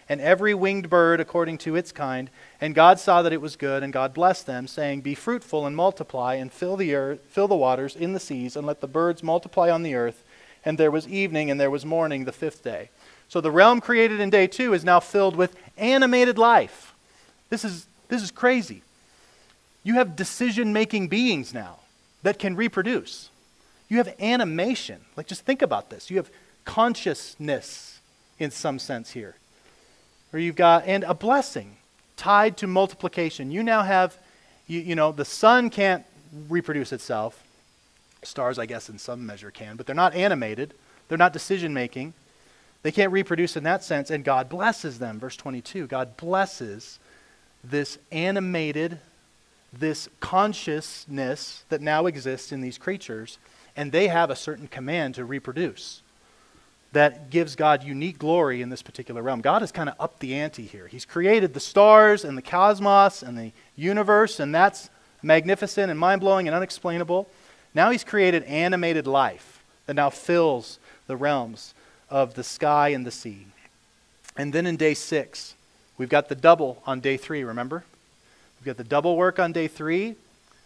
and 0.08 0.20
every 0.20 0.52
winged 0.52 0.90
bird 0.90 1.18
according 1.18 1.56
to 1.58 1.74
its 1.74 1.92
kind. 1.92 2.28
And 2.60 2.74
God 2.74 3.00
saw 3.00 3.22
that 3.22 3.32
it 3.32 3.40
was 3.40 3.56
good, 3.56 3.82
and 3.82 3.92
God 3.92 4.12
blessed 4.12 4.46
them, 4.46 4.66
saying, 4.66 5.00
Be 5.00 5.14
fruitful 5.14 5.66
and 5.66 5.74
multiply, 5.74 6.34
and 6.34 6.52
fill 6.52 6.76
the 6.76 6.94
earth, 6.94 7.20
fill 7.28 7.48
the 7.48 7.54
waters 7.54 7.96
in 7.96 8.12
the 8.12 8.20
seas, 8.20 8.54
and 8.54 8.66
let 8.66 8.82
the 8.82 8.86
birds 8.86 9.22
multiply 9.22 9.70
on 9.70 9.82
the 9.82 9.94
earth. 9.94 10.22
And 10.64 10.76
there 10.76 10.90
was 10.90 11.08
evening, 11.08 11.50
and 11.50 11.58
there 11.58 11.70
was 11.70 11.86
morning 11.86 12.24
the 12.24 12.32
fifth 12.32 12.62
day. 12.62 12.90
So 13.28 13.40
the 13.40 13.50
realm 13.50 13.80
created 13.80 14.20
in 14.20 14.28
day 14.28 14.46
two 14.46 14.74
is 14.74 14.84
now 14.84 15.00
filled 15.00 15.36
with 15.36 15.56
animated 15.78 16.36
life. 16.36 16.94
This 17.48 17.64
is, 17.64 17.86
this 18.08 18.22
is 18.22 18.30
crazy. 18.30 18.82
You 19.82 19.94
have 19.94 20.16
decision 20.16 20.74
making 20.74 21.08
beings 21.08 21.54
now 21.54 21.78
that 22.22 22.38
can 22.38 22.56
reproduce. 22.56 23.30
You 23.88 23.98
have 23.98 24.14
animation. 24.20 25.00
Like, 25.16 25.26
just 25.26 25.44
think 25.44 25.62
about 25.62 25.90
this. 25.90 26.10
You 26.10 26.16
have 26.16 26.30
consciousness 26.64 28.00
in 28.38 28.50
some 28.50 28.78
sense 28.78 29.10
here. 29.10 29.36
Or 30.32 30.38
you've 30.38 30.56
got, 30.56 30.86
and 30.86 31.04
a 31.04 31.14
blessing 31.14 31.76
tied 32.16 32.56
to 32.58 32.66
multiplication. 32.66 33.50
You 33.50 33.62
now 33.62 33.82
have, 33.82 34.16
you, 34.66 34.80
you 34.80 34.94
know, 34.94 35.12
the 35.12 35.24
sun 35.24 35.70
can't 35.70 36.04
reproduce 36.48 36.92
itself. 36.92 37.42
Stars, 38.22 38.58
I 38.58 38.66
guess, 38.66 38.88
in 38.88 38.98
some 38.98 39.26
measure 39.26 39.50
can, 39.50 39.76
but 39.76 39.86
they're 39.86 39.94
not 39.94 40.14
animated. 40.14 40.74
They're 41.08 41.18
not 41.18 41.32
decision 41.32 41.74
making. 41.74 42.14
They 42.82 42.92
can't 42.92 43.12
reproduce 43.12 43.56
in 43.56 43.64
that 43.64 43.84
sense, 43.84 44.10
and 44.10 44.24
God 44.24 44.48
blesses 44.48 44.98
them. 44.98 45.18
Verse 45.18 45.36
22 45.36 45.86
God 45.86 46.16
blesses 46.16 46.98
this 47.64 47.98
animated 48.10 48.98
this 49.72 50.08
consciousness 50.20 51.64
that 51.68 51.80
now 51.80 52.06
exists 52.06 52.52
in 52.52 52.60
these 52.60 52.78
creatures, 52.78 53.38
and 53.76 53.90
they 53.90 54.08
have 54.08 54.30
a 54.30 54.36
certain 54.36 54.68
command 54.68 55.14
to 55.14 55.24
reproduce 55.24 56.02
that 56.92 57.30
gives 57.30 57.56
God 57.56 57.82
unique 57.82 58.18
glory 58.18 58.60
in 58.60 58.68
this 58.68 58.82
particular 58.82 59.22
realm. 59.22 59.40
God 59.40 59.62
has 59.62 59.72
kind 59.72 59.88
of 59.88 59.94
upped 59.98 60.20
the 60.20 60.34
ante 60.34 60.66
here. 60.66 60.86
He's 60.86 61.06
created 61.06 61.54
the 61.54 61.60
stars 61.60 62.24
and 62.24 62.36
the 62.36 62.42
cosmos 62.42 63.22
and 63.22 63.36
the 63.36 63.52
universe, 63.76 64.40
and 64.40 64.54
that's 64.54 64.90
magnificent 65.22 65.90
and 65.90 65.98
mind 65.98 66.20
blowing 66.20 66.48
and 66.48 66.54
unexplainable. 66.54 67.28
Now 67.74 67.90
He's 67.90 68.04
created 68.04 68.44
animated 68.44 69.06
life 69.06 69.62
that 69.86 69.94
now 69.94 70.10
fills 70.10 70.78
the 71.06 71.16
realms 71.16 71.74
of 72.10 72.34
the 72.34 72.44
sky 72.44 72.90
and 72.90 73.06
the 73.06 73.10
sea. 73.10 73.46
And 74.36 74.52
then 74.52 74.66
in 74.66 74.76
day 74.76 74.94
six, 74.94 75.54
we've 75.96 76.08
got 76.08 76.28
the 76.28 76.34
double 76.34 76.82
on 76.86 77.00
day 77.00 77.16
three, 77.16 77.42
remember? 77.42 77.84
We've 78.62 78.76
got 78.76 78.76
the 78.76 78.88
double 78.88 79.16
work 79.16 79.40
on 79.40 79.50
day 79.50 79.66
three 79.66 80.14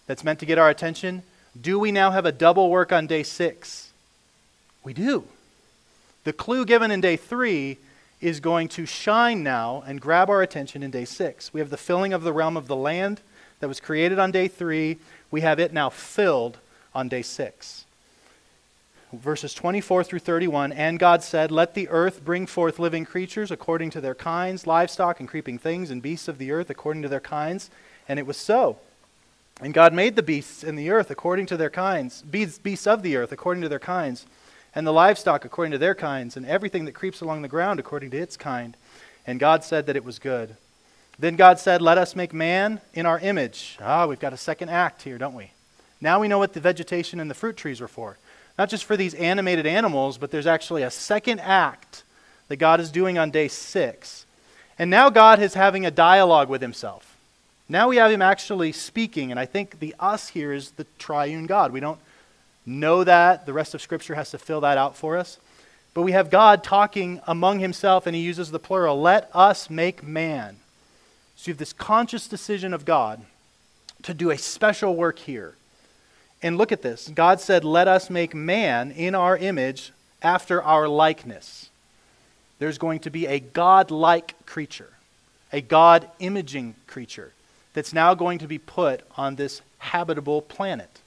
that's 0.06 0.22
meant 0.22 0.38
to 0.40 0.44
get 0.44 0.59
our 0.59 0.68
attention. 0.68 1.22
Do 1.59 1.78
we 1.78 1.90
now 1.90 2.11
have 2.11 2.26
a 2.26 2.32
double 2.32 2.68
work 2.68 2.92
on 2.92 3.06
day 3.06 3.22
six? 3.22 3.90
We 4.85 4.92
do. 4.92 5.24
The 6.24 6.35
clue 6.35 6.66
given 6.66 6.90
in 6.90 7.00
day 7.00 7.16
three 7.16 7.78
is 8.20 8.38
going 8.38 8.68
to 8.68 8.85
shine 8.85 9.42
now 9.42 9.82
and 9.87 9.98
grab 9.98 10.28
our 10.28 10.42
attention 10.42 10.82
in 10.82 10.90
day 10.90 11.06
six. 11.06 11.54
We 11.54 11.61
have 11.61 11.70
the 11.70 11.78
filling 11.78 12.12
of 12.12 12.22
the 12.22 12.35
realm 12.35 12.59
of 12.59 12.68
the 12.68 12.76
land 12.76 13.22
that 13.61 13.68
was 13.68 13.80
created 13.80 14.18
on 14.18 14.30
day 14.30 14.46
three. 14.46 14.98
We 15.30 15.40
have 15.40 15.59
it 15.59 15.72
now 15.72 15.88
filled 15.88 16.59
on 16.94 17.09
day 17.09 17.22
six. 17.22 17.87
verses 19.11 19.54
24 19.54 20.04
through 20.04 20.18
31. 20.18 20.70
And 20.72 20.98
God 20.98 21.22
said, 21.22 21.50
Let 21.50 21.72
the 21.72 21.88
earth 21.88 22.22
bring 22.22 22.46
forth 22.46 22.78
living 22.78 23.06
creatures 23.06 23.50
according 23.50 23.88
to 23.92 24.02
their 24.02 24.14
kinds, 24.14 24.66
livestock 24.66 25.18
and 25.18 25.26
creeping 25.26 25.56
things, 25.56 25.90
and 25.90 26.02
beasts 26.02 26.28
of 26.28 26.37
the 26.37 26.52
earth 26.52 26.68
according 26.68 27.00
to 27.00 27.09
their 27.09 27.20
kinds. 27.20 27.70
And 28.08 28.18
it 28.18 28.26
was 28.26 28.36
so. 28.36 28.78
And 29.60 29.72
God 29.72 29.94
made 29.94 30.16
the 30.16 30.22
beasts 30.22 30.62
in 30.62 30.76
the 30.76 30.90
earth 30.90 31.10
according 31.10 31.46
to 31.46 31.56
their 31.56 31.70
kinds, 31.70 32.22
beasts, 32.22 32.86
of 32.86 33.02
the 33.02 33.16
earth 33.16 33.32
according 33.32 33.62
to 33.62 33.68
their 33.68 33.78
kinds, 33.78 34.26
and 34.74 34.86
the 34.86 34.92
livestock 34.92 35.44
according 35.44 35.72
to 35.72 35.78
their 35.78 35.94
kinds, 35.94 36.36
and 36.36 36.44
everything 36.44 36.84
that 36.84 36.92
creeps 36.92 37.22
along 37.22 37.42
the 37.42 37.48
ground 37.48 37.80
according 37.80 38.10
to 38.10 38.18
its 38.18 38.36
kind. 38.36 38.76
And 39.26 39.40
God 39.40 39.64
said 39.64 39.86
that 39.86 39.96
it 39.96 40.04
was 40.04 40.18
good. 40.18 40.56
Then 41.18 41.36
God 41.36 41.58
said, 41.58 41.80
Let 41.80 41.96
us 41.96 42.14
make 42.14 42.34
man 42.34 42.80
in 42.92 43.06
our 43.06 43.18
image. 43.18 43.78
Ah, 43.80 44.06
we've 44.06 44.20
got 44.20 44.34
a 44.34 44.38
second 44.38 44.68
act 44.68 45.02
here, 45.02 45.16
don't 45.16 45.34
we? 45.34 45.52
Now 46.00 46.20
we 46.20 46.28
know 46.28 46.38
what 46.38 46.52
the 46.52 46.60
vegetation 46.60 47.18
and 47.20 47.30
the 47.30 47.34
fruit 47.34 47.56
trees 47.56 47.80
were 47.80 47.88
for. 47.88 48.18
Not 48.58 48.68
just 48.68 48.84
for 48.84 48.96
these 48.96 49.14
animated 49.14 49.66
animals, 49.66 50.18
but 50.18 50.30
there's 50.30 50.46
actually 50.46 50.82
a 50.82 50.90
second 50.90 51.40
act 51.40 52.02
that 52.48 52.56
God 52.56 52.80
is 52.80 52.90
doing 52.90 53.16
on 53.16 53.30
day 53.30 53.48
six. 53.48 54.26
And 54.78 54.90
now 54.90 55.08
God 55.08 55.40
is 55.40 55.54
having 55.54 55.86
a 55.86 55.90
dialogue 55.90 56.50
with 56.50 56.60
himself. 56.60 57.15
Now 57.68 57.88
we 57.88 57.96
have 57.96 58.11
him 58.11 58.22
actually 58.22 58.72
speaking, 58.72 59.31
and 59.31 59.40
I 59.40 59.46
think 59.46 59.81
the 59.81 59.94
us 59.98 60.29
here 60.29 60.52
is 60.52 60.72
the 60.72 60.87
triune 60.98 61.46
God. 61.46 61.72
We 61.72 61.81
don't 61.81 61.98
know 62.64 63.02
that. 63.02 63.44
The 63.44 63.52
rest 63.52 63.74
of 63.74 63.83
Scripture 63.83 64.14
has 64.14 64.31
to 64.31 64.38
fill 64.38 64.61
that 64.61 64.79
out 64.79 64.96
for 64.96 65.16
us. 65.16 65.38
But 65.92 66.02
we 66.02 66.12
have 66.12 66.31
God 66.31 66.62
talking 66.62 67.20
among 67.26 67.59
himself, 67.59 68.07
and 68.07 68.14
he 68.14 68.22
uses 68.22 68.50
the 68.50 68.61
plural 68.61 69.00
let 69.00 69.31
us 69.35 69.68
make 69.68 70.02
man. 70.02 70.59
So 71.35 71.48
you 71.48 71.55
have 71.55 71.59
this 71.59 71.72
conscious 71.72 72.29
decision 72.29 72.72
of 72.72 72.85
God 72.85 73.22
to 74.02 74.14
do 74.14 74.31
a 74.31 74.38
special 74.38 74.94
work 74.94 75.18
here. 75.18 75.55
And 76.42 76.59
look 76.59 76.70
at 76.70 76.83
this 76.83 77.09
God 77.09 77.40
said, 77.40 77.64
Let 77.64 77.88
us 77.88 78.11
make 78.11 78.33
man 78.33 78.92
in 78.92 79.16
our 79.16 79.37
image 79.37 79.92
after 80.22 80.62
our 80.62 80.87
likeness. 80.87 81.70
There's 82.61 82.79
going 82.79 83.00
to 83.00 83.11
be 83.11 83.26
a 83.26 83.40
God 83.40 83.90
like 83.90 84.46
creature, 84.46 84.92
a 85.52 85.61
God 85.61 86.09
imaging 86.20 86.76
creature 86.87 87.33
that's 87.76 87.92
now 87.92 88.14
going 88.14 88.38
to 88.38 88.46
be 88.48 88.56
put 88.56 89.02
on 89.18 89.36
this 89.36 89.60
habitable 89.76 90.40
planet. 90.40 91.02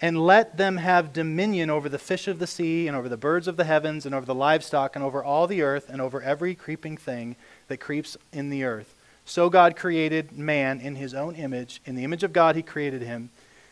And 0.00 0.26
let 0.26 0.56
them 0.56 0.78
have 0.78 1.12
dominion 1.12 1.70
over 1.70 1.88
the 1.88 1.96
fish 1.96 2.26
of 2.26 2.40
the 2.40 2.48
sea, 2.48 2.88
and 2.88 2.96
over 2.96 3.08
the 3.08 3.16
birds 3.16 3.46
of 3.46 3.56
the 3.56 3.62
heavens, 3.62 4.04
and 4.04 4.12
over 4.12 4.26
the 4.26 4.34
livestock, 4.34 4.96
and 4.96 5.04
over 5.04 5.22
all 5.22 5.46
the 5.46 5.62
earth, 5.62 5.88
and 5.88 6.00
over 6.00 6.20
every 6.20 6.56
creeping 6.56 6.96
thing 6.96 7.36
that 7.68 7.76
creeps 7.76 8.16
in 8.32 8.50
the 8.50 8.64
earth. 8.64 8.92
So 9.24 9.48
God 9.48 9.76
created 9.76 10.36
man 10.36 10.80
in 10.80 10.96
his 10.96 11.14
own 11.14 11.36
image. 11.36 11.80
In 11.86 11.94
the 11.94 12.02
image 12.02 12.24
of 12.24 12.32
God, 12.32 12.56
he 12.56 12.62
created 12.62 13.00
him. 13.00 13.30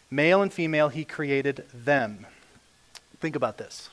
Male 0.08 0.40
and 0.40 0.52
female, 0.52 0.88
he 0.88 1.04
created 1.04 1.64
them. 1.74 2.26
Think 3.18 3.34
about 3.34 3.58
this. 3.58 3.90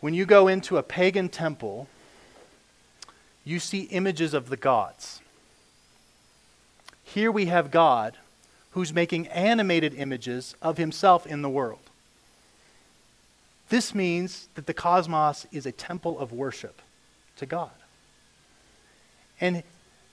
When 0.00 0.12
you 0.12 0.26
go 0.26 0.46
into 0.46 0.76
a 0.76 0.82
pagan 0.82 1.30
temple, 1.30 1.88
you 3.46 3.58
see 3.58 3.84
images 3.84 4.34
of 4.34 4.50
the 4.50 4.58
gods. 4.58 5.21
Here 7.12 7.30
we 7.30 7.46
have 7.46 7.70
God 7.70 8.16
who's 8.70 8.94
making 8.94 9.28
animated 9.28 9.92
images 9.92 10.54
of 10.62 10.78
himself 10.78 11.26
in 11.26 11.42
the 11.42 11.50
world. 11.50 11.90
This 13.68 13.94
means 13.94 14.48
that 14.54 14.66
the 14.66 14.72
cosmos 14.72 15.46
is 15.52 15.66
a 15.66 15.72
temple 15.72 16.18
of 16.18 16.32
worship 16.32 16.80
to 17.36 17.44
God. 17.44 17.70
And 19.42 19.62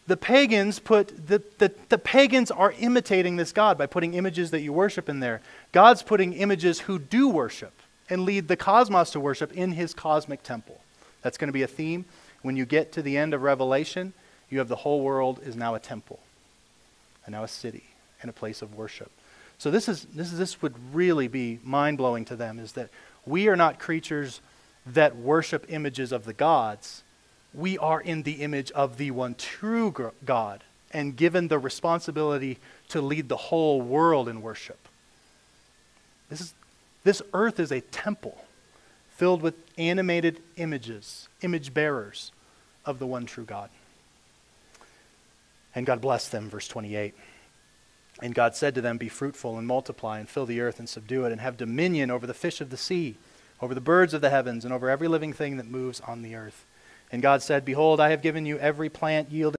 the 0.08 0.18
pagans 0.18 0.80
put 0.80 1.28
the, 1.28 1.42
the, 1.60 1.74
the, 1.88 1.98
pagans 1.98 2.52
are 2.52 2.74
imitating 2.80 3.38
this 3.38 3.54
god 3.54 3.78
by 3.78 3.86
putting 3.86 4.16
images 4.16 4.52
that 4.52 4.62
you 4.62 4.74
worship 4.74 5.08
in 5.08 5.20
there 5.20 5.40
god's 5.72 6.02
putting 6.02 6.34
images 6.34 6.80
who 6.80 6.98
do 6.98 7.30
worship 7.30 7.74
and 8.10 8.26
lead 8.26 8.48
the 8.48 8.58
cosmos 8.58 9.12
to 9.12 9.20
worship 9.20 9.52
in 9.54 9.74
his 9.74 9.94
cosmic 9.94 10.42
temple 10.42 10.82
that's 11.22 11.38
going 11.38 11.48
to 11.48 11.54
be 11.54 11.62
a 11.62 11.68
theme 11.68 12.06
when 12.42 12.58
you 12.58 12.66
get 12.66 12.92
to 12.92 13.04
the 13.04 13.18
end 13.18 13.36
of 13.36 13.44
revelation 13.44 14.14
you 14.50 14.58
have 14.58 14.68
the 14.68 14.78
whole 14.78 15.02
world 15.02 15.40
is 15.46 15.56
now 15.56 15.76
a 15.76 15.80
temple 15.80 16.20
and 17.30 17.36
now 17.36 17.44
a 17.44 17.48
city 17.48 17.84
and 18.24 18.30
a 18.30 18.34
place 18.34 18.64
of 18.64 18.74
worship 18.74 19.12
so 19.60 19.70
this 19.70 19.88
is 19.88 20.06
this 20.16 20.34
is 20.34 20.40
this 20.40 20.64
would 20.64 20.74
really 20.92 21.28
be 21.28 21.60
mind-blowing 21.64 22.26
to 22.26 22.36
them 22.36 22.58
is 22.58 22.72
that 22.72 22.90
we 23.24 23.48
are 23.48 23.56
not 23.56 23.78
creatures 23.78 24.42
that 24.88 25.16
worship 25.16 25.68
images 25.70 26.12
of 26.12 26.26
the 26.26 26.34
gods 26.34 27.04
we 27.54 27.78
are 27.78 28.02
in 28.02 28.24
the 28.24 28.42
image 28.42 28.72
of 28.72 28.98
the 28.98 29.12
one 29.12 29.36
true 29.36 30.12
God 30.26 30.64
and 30.92 31.16
given 31.16 31.48
the 31.48 31.60
responsibility 31.60 32.58
to 32.90 33.02
lead 33.02 33.30
the 33.30 33.38
whole 33.38 33.82
world 33.82 34.28
in 34.28 34.42
worship. 34.42 34.88
This, 36.30 36.42
is, 36.42 36.54
this 37.04 37.22
earth 37.34 37.60
is 37.60 37.72
a 37.72 37.82
temple 37.82 38.46
filled 39.12 39.42
with 39.42 39.56
animated 39.78 40.42
images, 40.58 41.28
image 41.42 41.74
bearers 41.74 42.32
of 42.86 43.00
the 43.00 43.06
one 43.06 43.26
true 43.26 43.46
God. 43.46 43.70
And 45.76 45.86
God 45.86 46.02
blessed 46.02 46.32
them, 46.32 46.50
verse 46.50 46.68
28. 46.68 47.14
And 48.22 48.36
God 48.36 48.56
said 48.56 48.76
to 48.76 48.82
them, 48.82 48.98
Be 48.98 49.10
fruitful 49.10 49.58
and 49.58 49.68
multiply 49.68 50.20
and 50.20 50.28
fill 50.28 50.46
the 50.46 50.62
earth 50.62 50.80
and 50.80 50.90
subdue 50.90 51.26
it 51.26 51.32
and 51.32 51.42
have 51.42 51.58
dominion 51.58 52.12
over 52.12 52.28
the 52.28 52.34
fish 52.34 52.60
of 52.60 52.70
the 52.70 52.78
sea, 52.78 53.16
over 53.62 53.74
the 53.74 53.82
birds 53.82 54.14
of 54.14 54.22
the 54.22 54.30
heavens, 54.30 54.66
and 54.66 54.74
over 54.74 54.90
every 54.90 55.08
living 55.08 55.34
thing 55.34 55.58
that 55.58 55.68
moves 55.68 56.02
on 56.02 56.22
the 56.22 56.36
earth. 56.36 56.66
And 57.12 57.22
God 57.22 57.42
said, 57.42 57.66
Behold, 57.66 58.00
I 58.00 58.10
have 58.10 58.22
given 58.22 58.46
you 58.46 58.58
every 58.60 58.90
plant 58.90 59.32
yielding 59.32 59.56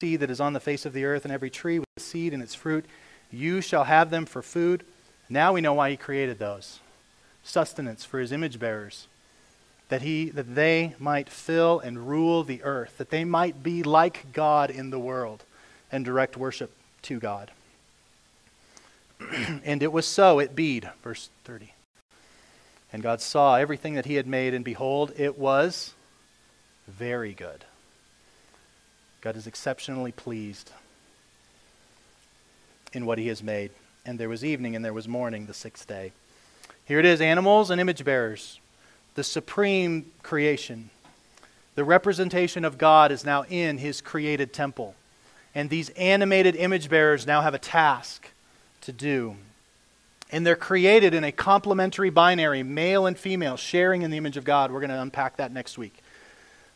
seed 0.00 0.20
that 0.20 0.30
is 0.30 0.40
on 0.40 0.52
the 0.54 0.60
face 0.60 0.84
of 0.84 0.92
the 0.92 1.04
earth, 1.04 1.24
and 1.24 1.32
every 1.32 1.50
tree 1.50 1.78
with 1.78 1.88
seed 1.98 2.32
in 2.32 2.42
its 2.42 2.54
fruit. 2.54 2.84
You 3.30 3.60
shall 3.60 3.84
have 3.84 4.10
them 4.10 4.26
for 4.26 4.42
food. 4.42 4.84
Now 5.28 5.52
we 5.52 5.60
know 5.60 5.74
why 5.74 5.90
he 5.90 5.96
created 5.96 6.38
those 6.38 6.80
sustenance 7.42 8.04
for 8.04 8.18
his 8.18 8.32
image 8.32 8.58
bearers, 8.58 9.06
that, 9.88 10.02
he, 10.02 10.30
that 10.30 10.54
they 10.54 10.94
might 10.98 11.28
fill 11.28 11.80
and 11.80 12.08
rule 12.08 12.42
the 12.42 12.62
earth, 12.62 12.98
that 12.98 13.10
they 13.10 13.24
might 13.24 13.62
be 13.62 13.82
like 13.82 14.32
God 14.32 14.70
in 14.70 14.90
the 14.90 14.98
world 14.98 15.44
and 15.92 16.04
direct 16.04 16.36
worship 16.36 16.70
to 17.02 17.18
God. 17.20 17.50
and 19.64 19.82
it 19.82 19.92
was 19.92 20.06
so, 20.06 20.38
it 20.38 20.56
beed, 20.56 20.90
verse 21.02 21.30
30. 21.44 21.72
And 22.92 23.02
God 23.02 23.20
saw 23.20 23.56
everything 23.56 23.94
that 23.94 24.06
he 24.06 24.14
had 24.14 24.26
made, 24.26 24.54
and 24.54 24.64
behold, 24.64 25.12
it 25.16 25.38
was 25.38 25.94
very 26.86 27.32
good. 27.32 27.64
God 29.20 29.36
is 29.36 29.46
exceptionally 29.46 30.12
pleased 30.12 30.70
in 32.92 33.06
what 33.06 33.18
he 33.18 33.28
has 33.28 33.42
made. 33.42 33.70
And 34.06 34.18
there 34.18 34.28
was 34.28 34.44
evening 34.44 34.76
and 34.76 34.84
there 34.84 34.92
was 34.92 35.08
morning 35.08 35.46
the 35.46 35.54
sixth 35.54 35.86
day. 35.86 36.12
Here 36.84 36.98
it 36.98 37.06
is 37.06 37.20
animals 37.20 37.70
and 37.70 37.80
image 37.80 38.04
bearers, 38.04 38.60
the 39.14 39.24
supreme 39.24 40.10
creation. 40.22 40.90
The 41.74 41.84
representation 41.84 42.64
of 42.64 42.78
God 42.78 43.10
is 43.10 43.24
now 43.24 43.44
in 43.48 43.78
his 43.78 44.00
created 44.00 44.52
temple. 44.52 44.94
And 45.54 45.70
these 45.70 45.90
animated 45.90 46.56
image 46.56 46.88
bearers 46.88 47.26
now 47.26 47.40
have 47.40 47.54
a 47.54 47.58
task 47.58 48.30
to 48.82 48.92
do. 48.92 49.36
And 50.30 50.46
they're 50.46 50.56
created 50.56 51.14
in 51.14 51.22
a 51.22 51.32
complementary 51.32 52.10
binary, 52.10 52.62
male 52.62 53.06
and 53.06 53.16
female, 53.16 53.56
sharing 53.56 54.02
in 54.02 54.10
the 54.10 54.16
image 54.16 54.36
of 54.36 54.44
God. 54.44 54.72
We're 54.72 54.80
going 54.80 54.90
to 54.90 55.00
unpack 55.00 55.36
that 55.36 55.52
next 55.52 55.78
week 55.78 55.94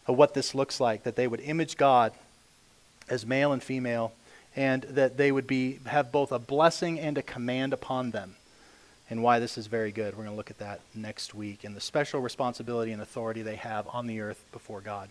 of 0.07 0.17
what 0.17 0.35
this 0.35 0.55
looks 0.55 0.81
like 0.81 1.03
that 1.03 1.17
they 1.17 1.27
would 1.27 1.41
image 1.41 1.77
God 1.77 2.13
as 3.09 3.27
male 3.27 3.53
and 3.53 3.63
female, 3.63 4.13
and 4.55 4.83
that 4.83 5.17
they 5.17 5.33
would 5.33 5.47
be, 5.47 5.79
have 5.87 6.13
both 6.13 6.31
a 6.31 6.39
blessing 6.39 7.01
and 7.01 7.17
a 7.17 7.23
command 7.23 7.73
upon 7.73 8.11
them, 8.11 8.37
and 9.11 9.23
why 9.23 9.39
this 9.39 9.57
is 9.57 9.67
very 9.67 9.91
good. 9.93 10.15
We're 10.17 10.25
going 10.25 10.35
to 10.35 10.37
look 10.37 10.51
at 10.51 10.59
that 10.59 10.81
next 10.95 11.35
week, 11.35 11.65
and 11.65 11.75
the 11.75 11.81
special 11.81 12.21
responsibility 12.21 12.93
and 12.93 13.01
authority 13.01 13.43
they 13.43 13.57
have 13.57 13.89
on 13.89 14.07
the 14.07 14.21
earth 14.21 14.45
before 14.53 14.81
God. 14.81 15.09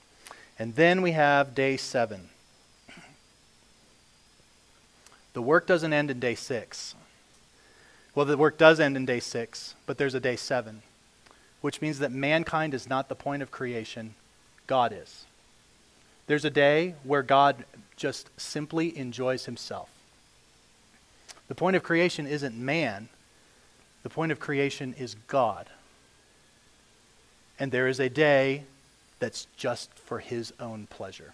And 0.59 0.75
then 0.75 1.01
we 1.01 1.11
have 1.11 1.55
day 1.55 1.77
seven. 1.77 2.29
The 5.33 5.41
work 5.41 5.67
doesn't 5.67 5.93
end 5.93 6.09
in 6.09 6.19
day 6.19 6.35
six. 6.35 6.95
Well, 8.15 8.25
the 8.25 8.37
work 8.37 8.57
does 8.57 8.79
end 8.79 8.97
in 8.97 9.05
day 9.05 9.19
six, 9.19 9.75
but 9.85 9.99
there's 9.99 10.15
a 10.15 10.19
day 10.19 10.35
seven, 10.35 10.81
which 11.61 11.81
means 11.81 11.99
that 11.99 12.11
mankind 12.11 12.73
is 12.73 12.89
not 12.89 13.09
the 13.09 13.15
point 13.15 13.43
of 13.43 13.51
creation, 13.51 14.15
God 14.65 14.91
is. 14.91 15.25
There's 16.25 16.45
a 16.45 16.49
day 16.49 16.95
where 17.03 17.21
God 17.21 17.65
just 17.95 18.29
simply 18.37 18.97
enjoys 18.97 19.45
himself. 19.45 19.89
The 21.47 21.55
point 21.55 21.75
of 21.75 21.83
creation 21.83 22.25
isn't 22.25 22.57
man, 22.57 23.09
the 24.03 24.09
point 24.09 24.31
of 24.31 24.39
creation 24.39 24.93
is 24.97 25.15
God. 25.27 25.69
And 27.59 27.71
there 27.71 27.87
is 27.87 27.99
a 27.99 28.09
day 28.09 28.63
that's 29.19 29.47
just 29.57 29.91
for 29.97 30.19
his 30.19 30.53
own 30.59 30.87
pleasure. 30.87 31.33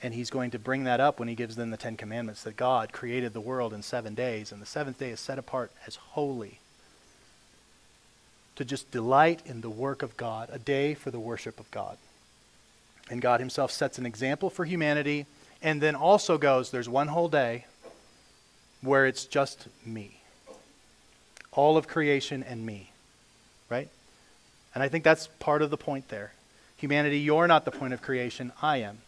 And 0.00 0.14
he's 0.14 0.30
going 0.30 0.52
to 0.52 0.58
bring 0.58 0.84
that 0.84 1.00
up 1.00 1.18
when 1.18 1.28
he 1.28 1.34
gives 1.34 1.56
them 1.56 1.70
the 1.70 1.76
Ten 1.76 1.96
Commandments 1.96 2.44
that 2.44 2.56
God 2.56 2.92
created 2.92 3.32
the 3.32 3.40
world 3.40 3.72
in 3.72 3.82
seven 3.82 4.14
days, 4.14 4.52
and 4.52 4.62
the 4.62 4.66
seventh 4.66 4.98
day 4.98 5.10
is 5.10 5.18
set 5.18 5.38
apart 5.38 5.72
as 5.86 5.96
holy 5.96 6.60
to 8.54 8.64
just 8.64 8.90
delight 8.90 9.40
in 9.44 9.60
the 9.60 9.70
work 9.70 10.02
of 10.02 10.16
God, 10.16 10.48
a 10.52 10.58
day 10.58 10.94
for 10.94 11.10
the 11.10 11.20
worship 11.20 11.58
of 11.58 11.70
God. 11.70 11.96
And 13.10 13.22
God 13.22 13.40
Himself 13.40 13.72
sets 13.72 13.98
an 13.98 14.06
example 14.06 14.50
for 14.50 14.64
humanity 14.64 15.26
and 15.62 15.80
then 15.80 15.94
also 15.94 16.38
goes, 16.38 16.70
there's 16.70 16.88
one 16.88 17.08
whole 17.08 17.28
day 17.28 17.66
where 18.80 19.06
it's 19.06 19.24
just 19.24 19.66
me. 19.84 20.17
All 21.58 21.76
of 21.76 21.88
creation 21.88 22.44
and 22.44 22.64
me. 22.64 22.92
Right? 23.68 23.88
And 24.76 24.82
I 24.82 24.88
think 24.88 25.02
that's 25.02 25.26
part 25.40 25.60
of 25.60 25.70
the 25.70 25.76
point 25.76 26.08
there. 26.08 26.30
Humanity, 26.76 27.18
you're 27.18 27.48
not 27.48 27.64
the 27.64 27.72
point 27.72 27.92
of 27.92 28.00
creation, 28.00 28.52
I 28.62 28.76
am. 28.76 28.98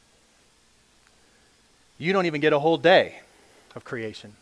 You 1.96 2.12
don't 2.12 2.26
even 2.26 2.40
get 2.40 2.52
a 2.52 2.58
whole 2.58 2.76
day 2.76 3.20
of 3.76 3.84
creation, 3.84 4.32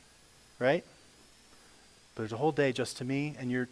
right? 0.59 0.83
But 2.15 2.23
there's 2.23 2.33
a 2.33 2.39
whole 2.39 2.53
day 2.53 2.73
just 2.73 2.97
to 2.97 3.05
me, 3.05 3.37
and 3.39 3.51
you're 3.51 3.69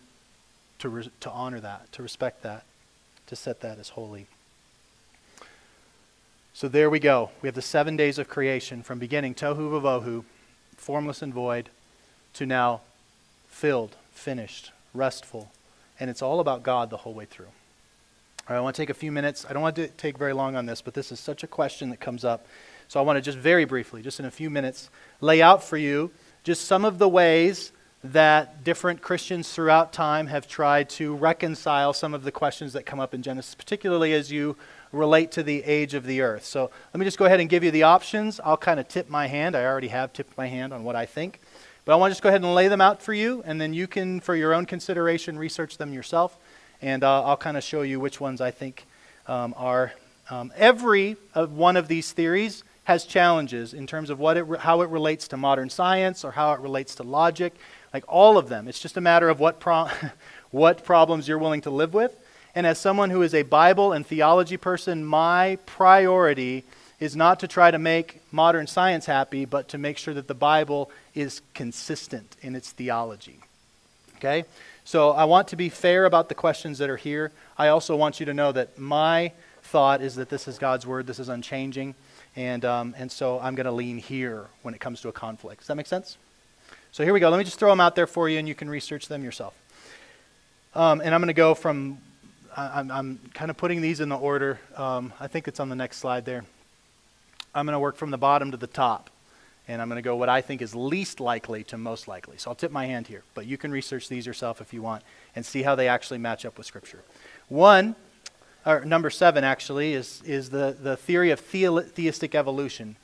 to, 0.81 0.91
re- 0.91 1.11
to 1.21 1.31
honor 1.31 1.61
that, 1.61 1.91
to 1.93 2.03
respect 2.03 2.43
that, 2.43 2.65
to 3.29 3.37
set 3.37 3.63
that 3.63 3.79
as 3.79 3.89
holy. 3.91 4.27
So 6.53 6.69
there 6.69 6.91
we 6.91 6.99
go. 6.99 7.31
We 7.41 7.47
have 7.47 7.55
the 7.55 7.63
seven 7.63 7.97
days 7.97 8.19
of 8.19 8.29
creation 8.29 8.83
from 8.83 8.99
beginning, 8.99 9.35
tohu 9.35 9.71
vavohu, 9.71 10.25
formless 10.77 11.23
and 11.23 11.33
void, 11.33 11.71
to 12.35 12.45
now 12.45 12.83
filled, 13.49 13.97
finished, 14.17 14.73
restful. 14.95 15.51
And 15.99 16.11
it's 16.11 16.23
all 16.23 16.41
about 16.41 16.63
God 16.63 16.91
the 16.91 16.99
whole 16.99 17.15
way 17.15 17.25
through. 17.25 17.47
All 17.47 18.55
right, 18.55 18.59
I 18.59 18.61
want 18.61 18.77
to 18.77 18.83
take 18.83 18.91
a 18.91 18.95
few 18.95 19.11
minutes. 19.11 19.47
I 19.49 19.53
don't 19.53 19.63
want 19.63 19.77
to 19.77 19.89
take 19.89 20.19
very 20.19 20.33
long 20.33 20.57
on 20.57 20.67
this, 20.67 20.83
but 20.83 20.95
this 20.95 21.11
is 21.11 21.19
such 21.19 21.43
a 21.43 21.47
question 21.47 21.91
that 21.91 22.01
comes 22.01 22.25
up. 22.25 22.47
So 22.89 23.01
I 23.01 23.03
want 23.03 23.17
to 23.17 23.21
just 23.21 23.39
very 23.39 23.65
briefly, 23.65 24.03
just 24.03 24.21
in 24.21 24.27
a 24.27 24.31
few 24.31 24.51
minutes, 24.51 24.91
lay 25.21 25.43
out 25.43 25.65
for 25.65 25.77
you 25.77 26.11
just 26.45 26.67
some 26.67 26.85
of 26.85 26.99
the 26.99 27.09
ways 27.09 27.73
that 28.05 28.63
different 28.63 29.03
Christians 29.03 29.53
throughout 29.53 29.93
time 29.93 30.29
have 30.29 30.47
tried 30.47 30.89
to 30.91 31.13
reconcile 31.17 31.93
some 31.93 32.15
of 32.15 32.23
the 32.23 32.31
questions 32.31 32.73
that 32.75 32.87
come 32.87 33.01
up 33.01 33.15
in 33.15 33.23
Genesis, 33.23 33.57
particularly 33.57 34.13
as 34.13 34.31
you 34.31 34.57
relate 34.93 35.33
to 35.33 35.43
the 35.43 35.65
age 35.65 35.95
of 35.95 36.07
the 36.07 36.21
earth. 36.21 36.45
So 36.45 36.71
let 36.95 37.01
me 37.01 37.05
just 37.05 37.19
go 37.19 37.25
ahead 37.25 37.41
and 37.41 37.49
give 37.49 37.65
you 37.65 37.73
the 37.73 37.83
options. 37.83 38.39
I'll 38.45 38.57
kind 38.57 38.79
of 38.79 38.87
tip 38.87 39.11
my 39.11 39.27
hand. 39.27 39.57
I 39.57 39.65
already 39.65 39.89
have 39.89 40.13
tipped 40.13 40.37
my 40.39 40.47
hand 40.47 40.73
on 40.73 40.85
what 40.85 40.95
I 40.95 41.05
think. 41.05 41.41
But 41.87 41.93
I 41.93 41.97
want 41.97 42.11
to 42.11 42.15
just 42.15 42.23
go 42.23 42.31
ahead 42.31 42.43
and 42.43 42.53
lay 42.53 42.67
them 42.67 42.81
out 42.81 43.01
for 43.01 43.15
you, 43.15 43.45
and 43.47 43.61
then 43.61 43.73
you 43.73 43.87
can, 43.87 44.19
for 44.19 44.35
your 44.35 44.53
own 44.53 44.67
consideration, 44.67 45.39
research 45.39 45.79
them 45.79 45.93
yourself. 45.93 46.37
And 46.83 47.05
uh, 47.05 47.23
I'll 47.23 47.37
kind 47.37 47.57
of 47.57 47.63
show 47.63 47.83
you 47.83 48.01
which 48.01 48.21
ones 48.21 48.41
I 48.41 48.51
think 48.51 48.87
um, 49.29 49.55
are. 49.57 49.93
Um, 50.29 50.53
every 50.57 51.13
one 51.35 51.77
of 51.77 51.87
these 51.87 52.11
theories 52.11 52.65
has 52.85 53.05
challenges 53.05 53.73
in 53.73 53.87
terms 53.87 54.11
of 54.11 54.19
what 54.19 54.37
it 54.37 54.43
re- 54.43 54.59
how 54.59 54.81
it 54.81 54.91
relates 54.91 55.29
to 55.29 55.37
modern 55.37 55.71
science 55.71 56.25
or 56.25 56.33
how 56.33 56.53
it 56.55 56.61
relates 56.61 56.97
to 56.97 57.05
logic. 57.05 57.55
Like 57.95 58.03
all 58.09 58.37
of 58.37 58.49
them. 58.49 58.67
It's 58.67 58.81
just 58.81 58.97
a 58.97 59.01
matter 59.01 59.29
of 59.29 59.39
what, 59.39 59.61
pro- 59.61 59.89
what 60.51 60.85
problems 60.85 61.29
you're 61.29 61.39
willing 61.39 61.61
to 61.61 61.71
live 61.71 61.95
with. 61.95 62.17
And 62.57 62.67
as 62.67 62.81
someone 62.81 63.11
who 63.11 63.23
is 63.23 63.33
a 63.33 63.43
Bible 63.45 63.93
and 63.93 64.05
theology 64.05 64.57
person, 64.57 65.05
my 65.05 65.59
priority 65.67 66.65
is 66.99 67.15
not 67.15 67.41
to 67.41 67.49
try 67.49 67.71
to 67.71 67.79
make 67.79 68.23
modern 68.33 68.67
science 68.67 69.07
happy, 69.07 69.45
but 69.45 69.69
to 69.69 69.79
make 69.79 69.99
sure 69.99 70.15
that 70.15 70.29
the 70.29 70.35
Bible 70.35 70.91
is 71.15 71.43
consistent 71.55 72.37
in 72.41 72.55
its 72.55 72.71
theology. 72.71 73.41
Okay? 74.17 74.45
So 74.85 75.11
I 75.11 75.25
want 75.25 75.49
to 75.49 75.57
be 75.57 75.69
fair 75.69 76.05
about 76.05 76.29
the 76.29 76.35
questions 76.35 76.79
that 76.79 76.89
are 76.89 76.97
here. 76.97 77.33
I 77.59 77.69
also 77.69 77.97
want 77.97 78.21
you 78.21 78.27
to 78.27 78.35
know 78.35 78.53
that 78.53 78.79
my 78.79 79.33
thought 79.63 80.01
is 80.01 80.15
that 80.15 80.29
this 80.29 80.49
is 80.49 80.59
God's 80.59 80.87
word, 80.87 81.07
this 81.07 81.19
is 81.19 81.29
unchanging. 81.29 81.95
And, 82.35 82.65
um, 82.65 82.95
and 82.97 83.11
so 83.11 83.41
I'm 83.41 83.55
going 83.55 83.67
to 83.67 83.73
lean 83.73 83.99
here 83.99 84.47
when 84.63 84.75
it 84.75 84.81
comes 84.81 85.01
to 85.03 85.09
a 85.09 85.13
conflict. 85.13 85.61
Does 85.61 85.69
that 85.69 85.75
make 85.75 85.87
sense? 85.87 86.17
So 86.93 87.05
here 87.05 87.13
we 87.13 87.21
go. 87.21 87.29
Let 87.29 87.39
me 87.39 87.45
just 87.45 87.59
throw 87.59 87.71
them 87.71 87.81
out 87.81 87.95
there 87.95 88.07
for 88.07 88.29
you, 88.29 88.39
and 88.39 88.47
you 88.47 88.55
can 88.55 88.71
research 88.71 89.09
them 89.09 89.23
yourself. 89.23 89.55
Um, 90.75 91.01
and 91.01 91.15
I'm 91.15 91.21
going 91.21 91.29
to 91.29 91.35
go 91.35 91.55
from, 91.55 91.99
I, 92.57 92.81
I'm, 92.81 92.91
I'm, 92.91 93.19
kind 93.35 93.51
of 93.51 93.57
putting 93.57 93.81
these 93.81 94.01
in 94.01 94.09
the 94.09 94.17
order. 94.17 94.61
Um, 94.77 95.13
I 95.19 95.27
think 95.27 95.49
it's 95.49 95.61
on 95.61 95.69
the 95.69 95.77
next 95.77 95.99
slide 95.99 96.25
there. 96.25 96.45
I'm 97.57 97.67
going 97.67 97.73
to 97.73 97.81
work 97.81 97.97
from 97.97 98.11
the 98.11 98.19
bottom 98.19 98.51
to 98.53 98.57
the 98.57 98.67
top. 98.67 99.11
And 99.67 99.83
I'm 99.83 99.89
going 99.89 99.97
to 99.97 100.03
go 100.03 100.15
what 100.15 100.29
I 100.29 100.43
think 100.43 100.63
is 100.63 100.77
least 100.77 101.19
likely 101.19 101.65
to 101.65 101.77
most 101.77 102.07
likely. 102.07 102.37
So 102.37 102.51
I'll 102.51 102.55
tip 102.55 102.71
my 102.71 102.87
hand 102.87 103.09
here. 103.09 103.25
But 103.35 103.47
you 103.47 103.59
can 103.59 103.73
research 103.73 104.09
these 104.09 104.25
yourself 104.27 104.61
if 104.61 104.73
you 104.73 104.81
want 104.81 105.03
and 105.35 105.45
see 105.45 105.63
how 105.63 105.75
they 105.75 105.89
actually 105.89 106.19
match 106.19 106.45
up 106.45 106.57
with 106.57 106.67
Scripture. 106.67 107.03
One 107.49 107.97
or 108.67 108.85
number 108.85 109.11
seven 109.11 109.45
actually, 109.45 109.95
is, 109.95 110.23
is 110.27 110.51
the, 110.51 110.77
the 110.81 110.97
theory 110.97 111.31
of 111.31 111.41
theistic 111.41 112.35
evolution. 112.35 112.97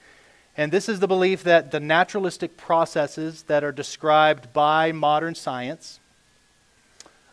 And 0.57 0.71
this 0.71 0.89
is 0.89 1.01
the 1.01 1.09
belief 1.09 1.45
that 1.45 1.71
the 1.71 1.81
naturalistic 1.81 2.57
processes 2.57 3.45
that 3.45 3.65
are 3.65 3.73
described 3.73 4.53
by 4.53 4.93
modern 4.93 5.35
science 5.35 6.01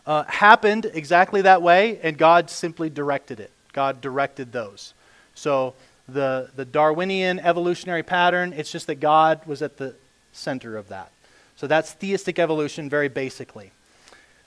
uh, 0.06 0.24
happened 0.24 0.90
exactly 0.94 1.42
that 1.42 1.62
way, 1.62 2.00
and 2.02 2.18
God 2.18 2.50
simply 2.50 2.90
directed 2.90 3.40
it. 3.40 3.52
God 3.74 4.00
directed 4.00 4.52
those. 4.52 4.94
So 5.36 5.74
the, 6.10 6.50
the 6.56 6.66
Darwinian 6.66 7.40
evolutionary 7.40 8.04
pattern, 8.04 8.54
it's 8.54 8.72
just 8.72 8.88
that 8.88 8.96
God 8.96 9.46
was 9.46 9.62
at 9.62 9.78
the 9.78 9.96
center 10.34 10.78
of 10.78 10.90
that. 10.90 11.12
So 11.56 11.68
that's 11.68 11.94
theistic 11.94 12.40
evolution, 12.40 12.90
very 12.90 13.08
basically. 13.08 13.72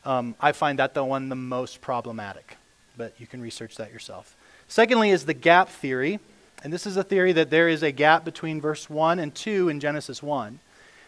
Um, 0.05 0.35
I 0.41 0.53
find 0.53 0.79
that 0.79 0.95
the 0.95 1.05
one 1.05 1.29
the 1.29 1.37
most 1.37 1.81
problematic 1.81 2.57
but 2.97 3.15
you 3.19 3.27
can 3.27 3.41
research 3.41 3.77
that 3.77 3.93
yourself. 3.93 4.37
Secondly, 4.69 5.11
is 5.11 5.25
the 5.25 5.35
gap 5.35 5.69
theory. 5.69 6.21
And 6.63 6.73
this 6.73 6.87
is 6.87 6.97
a 6.97 7.03
theory 7.03 7.33
that 7.33 7.51
there 7.51 7.69
is 7.69 7.83
a 7.83 7.91
gap 7.91 8.25
between 8.25 8.61
verse 8.61 8.89
1 8.89 9.19
and 9.19 9.35
2 9.35 9.69
in 9.69 9.81
Genesis 9.81 10.23
1. 10.23 10.61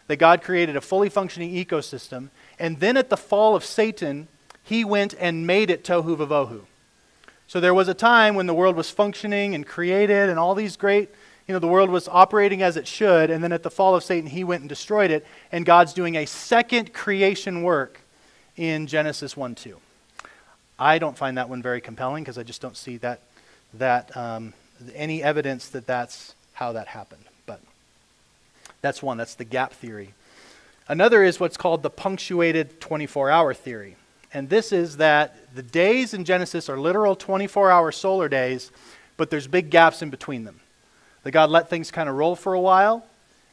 That 0.06 0.16
God 0.16 0.42
created 0.42 0.76
a 0.76 0.80
fully 0.80 1.08
functioning 1.08 1.54
ecosystem, 1.54 2.28
and 2.58 2.78
then 2.80 2.98
at 2.98 3.08
the 3.08 3.16
fall 3.16 3.56
of 3.56 3.64
Satan, 3.64 4.28
he 4.62 4.84
went 4.84 5.14
and 5.18 5.46
made 5.46 5.70
it 5.70 5.82
tohu 5.82 6.16
vavohu. 6.16 6.62
So 7.46 7.60
there 7.60 7.74
was 7.74 7.88
a 7.88 7.94
time 7.94 8.34
when 8.34 8.46
the 8.46 8.54
world 8.54 8.76
was 8.76 8.90
functioning 8.90 9.54
and 9.54 9.66
created, 9.66 10.28
and 10.28 10.38
all 10.38 10.54
these 10.54 10.76
great, 10.76 11.10
you 11.46 11.52
know, 11.52 11.58
the 11.58 11.68
world 11.68 11.90
was 11.90 12.08
operating 12.08 12.62
as 12.62 12.76
it 12.76 12.86
should, 12.86 13.30
and 13.30 13.44
then 13.44 13.52
at 13.52 13.62
the 13.62 13.70
fall 13.70 13.94
of 13.94 14.02
Satan, 14.02 14.28
he 14.30 14.44
went 14.44 14.62
and 14.62 14.68
destroyed 14.68 15.10
it, 15.10 15.26
and 15.52 15.66
God's 15.66 15.92
doing 15.92 16.16
a 16.16 16.26
second 16.26 16.92
creation 16.92 17.62
work 17.62 18.00
in 18.56 18.86
Genesis 18.86 19.36
1 19.36 19.54
2. 19.54 19.78
I 20.78 20.98
don't 20.98 21.16
find 21.16 21.38
that 21.38 21.48
one 21.48 21.62
very 21.62 21.80
compelling 21.80 22.24
because 22.24 22.38
I 22.38 22.42
just 22.42 22.60
don't 22.60 22.76
see 22.76 22.96
that, 22.98 23.20
that 23.74 24.16
um, 24.16 24.54
any 24.94 25.22
evidence 25.22 25.68
that 25.68 25.86
that's 25.86 26.34
how 26.54 26.72
that 26.72 26.88
happened. 26.88 27.24
But 27.46 27.60
that's 28.80 29.02
one, 29.02 29.16
that's 29.16 29.34
the 29.34 29.44
gap 29.44 29.72
theory. 29.72 30.14
Another 30.88 31.22
is 31.22 31.38
what's 31.38 31.56
called 31.56 31.82
the 31.82 31.90
punctuated 31.90 32.80
24 32.80 33.30
hour 33.30 33.54
theory. 33.54 33.96
And 34.34 34.50
this 34.50 34.72
is 34.72 34.96
that 34.96 35.36
the 35.54 35.62
days 35.62 36.12
in 36.12 36.24
Genesis 36.24 36.68
are 36.68 36.78
literal 36.78 37.14
24 37.14 37.70
hour 37.70 37.92
solar 37.92 38.28
days, 38.28 38.72
but 39.16 39.30
there's 39.30 39.46
big 39.46 39.70
gaps 39.70 40.02
in 40.02 40.10
between 40.10 40.44
them. 40.44 40.60
That 41.22 41.30
God 41.30 41.48
let 41.48 41.70
things 41.70 41.90
kind 41.90 42.08
of 42.08 42.16
roll 42.16 42.34
for 42.34 42.52
a 42.52 42.60
while, 42.60 43.06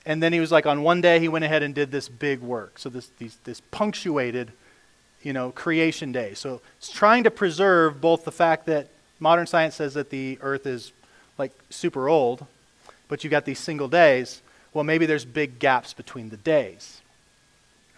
and 0.05 0.21
then 0.21 0.33
he 0.33 0.39
was 0.39 0.51
like, 0.51 0.65
on 0.65 0.81
one 0.81 0.99
day, 0.99 1.19
he 1.19 1.27
went 1.27 1.45
ahead 1.45 1.61
and 1.61 1.75
did 1.75 1.91
this 1.91 2.09
big 2.09 2.41
work. 2.41 2.79
So 2.79 2.89
this, 2.89 3.11
these, 3.19 3.37
this 3.43 3.61
punctuated 3.71 4.51
you 5.21 5.33
know, 5.33 5.51
creation 5.51 6.11
day. 6.11 6.33
So 6.33 6.61
it's 6.79 6.89
trying 6.89 7.23
to 7.25 7.31
preserve 7.31 8.01
both 8.01 8.25
the 8.25 8.31
fact 8.31 8.65
that 8.65 8.87
modern 9.19 9.45
science 9.45 9.75
says 9.75 9.93
that 9.93 10.09
the 10.09 10.39
earth 10.41 10.65
is 10.65 10.91
like 11.37 11.51
super 11.69 12.09
old, 12.09 12.45
but 13.07 13.23
you've 13.23 13.31
got 13.31 13.45
these 13.45 13.59
single 13.59 13.87
days. 13.87 14.41
Well, 14.73 14.83
maybe 14.83 15.05
there's 15.05 15.25
big 15.25 15.59
gaps 15.59 15.93
between 15.93 16.29
the 16.29 16.37
days. 16.37 17.01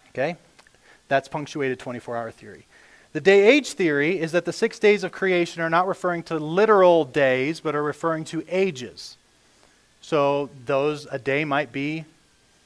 Okay? 0.10 0.36
That's 1.08 1.28
punctuated 1.28 1.80
24 1.80 2.18
hour 2.18 2.32
theory. 2.32 2.66
The 3.14 3.22
day 3.22 3.48
age 3.48 3.74
theory 3.74 4.20
is 4.20 4.32
that 4.32 4.46
the 4.46 4.54
six 4.54 4.80
days 4.80 5.04
of 5.04 5.12
creation 5.12 5.62
are 5.62 5.70
not 5.70 5.88
referring 5.88 6.24
to 6.24 6.40
literal 6.40 7.06
days, 7.06 7.60
but 7.60 7.76
are 7.76 7.84
referring 7.84 8.26
to 8.26 8.44
ages. 8.50 9.18
So 10.02 10.50
those, 10.66 11.06
a 11.12 11.20
day 11.20 11.46
might 11.46 11.72
be 11.72 12.06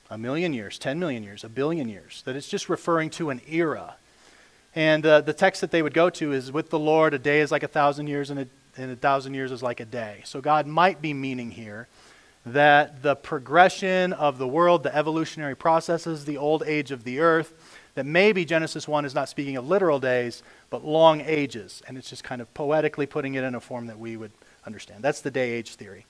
a 0.09 0.17
million 0.17 0.53
years, 0.53 0.79
10 0.79 0.99
million 0.99 1.21
years, 1.23 1.43
a 1.43 1.49
billion 1.49 1.89
years. 1.89 2.21
That 2.25 2.35
it's 2.37 2.47
just 2.47 2.69
referring 2.69 3.09
to 3.11 3.29
an 3.29 3.41
era. 3.47 3.95
And 4.73 5.05
uh, 5.05 5.21
the 5.21 5.33
text 5.33 5.61
that 5.61 5.71
they 5.71 5.81
would 5.81 5.93
go 5.93 6.09
to 6.11 6.31
is 6.31 6.51
with 6.51 6.69
the 6.69 6.79
Lord, 6.79 7.13
a 7.13 7.19
day 7.19 7.41
is 7.41 7.51
like 7.51 7.63
a 7.63 7.67
thousand 7.67 8.07
years, 8.07 8.29
and 8.29 8.39
a, 8.41 8.47
and 8.77 8.91
a 8.91 8.95
thousand 8.95 9.33
years 9.33 9.51
is 9.51 9.61
like 9.61 9.79
a 9.79 9.85
day. 9.85 10.21
So 10.23 10.39
God 10.39 10.65
might 10.65 11.01
be 11.01 11.13
meaning 11.13 11.51
here 11.51 11.87
that 12.45 13.01
the 13.03 13.15
progression 13.15 14.13
of 14.13 14.37
the 14.37 14.47
world, 14.47 14.83
the 14.83 14.95
evolutionary 14.95 15.55
processes, 15.55 16.25
the 16.25 16.37
old 16.37 16.63
age 16.65 16.91
of 16.91 17.03
the 17.03 17.19
earth, 17.19 17.53
that 17.97 18.05
maybe 18.05 18.45
Genesis 18.45 18.87
1 18.87 19.05
is 19.05 19.15
not 19.15 19.27
speaking 19.27 19.57
of 19.57 19.67
literal 19.67 19.99
days, 19.99 20.43
but 20.69 20.85
long 20.85 21.19
ages. 21.21 21.81
And 21.87 21.97
it's 21.97 22.11
just 22.11 22.23
kind 22.23 22.41
of 22.41 22.53
poetically 22.53 23.07
putting 23.07 23.33
it 23.33 23.43
in 23.43 23.55
a 23.55 23.59
form 23.59 23.87
that 23.87 23.97
we 23.97 24.15
would 24.15 24.29
understand. 24.67 25.03
That's 25.03 25.21
the 25.21 25.31
day 25.31 25.53
age 25.53 25.73
theory. 25.73 26.05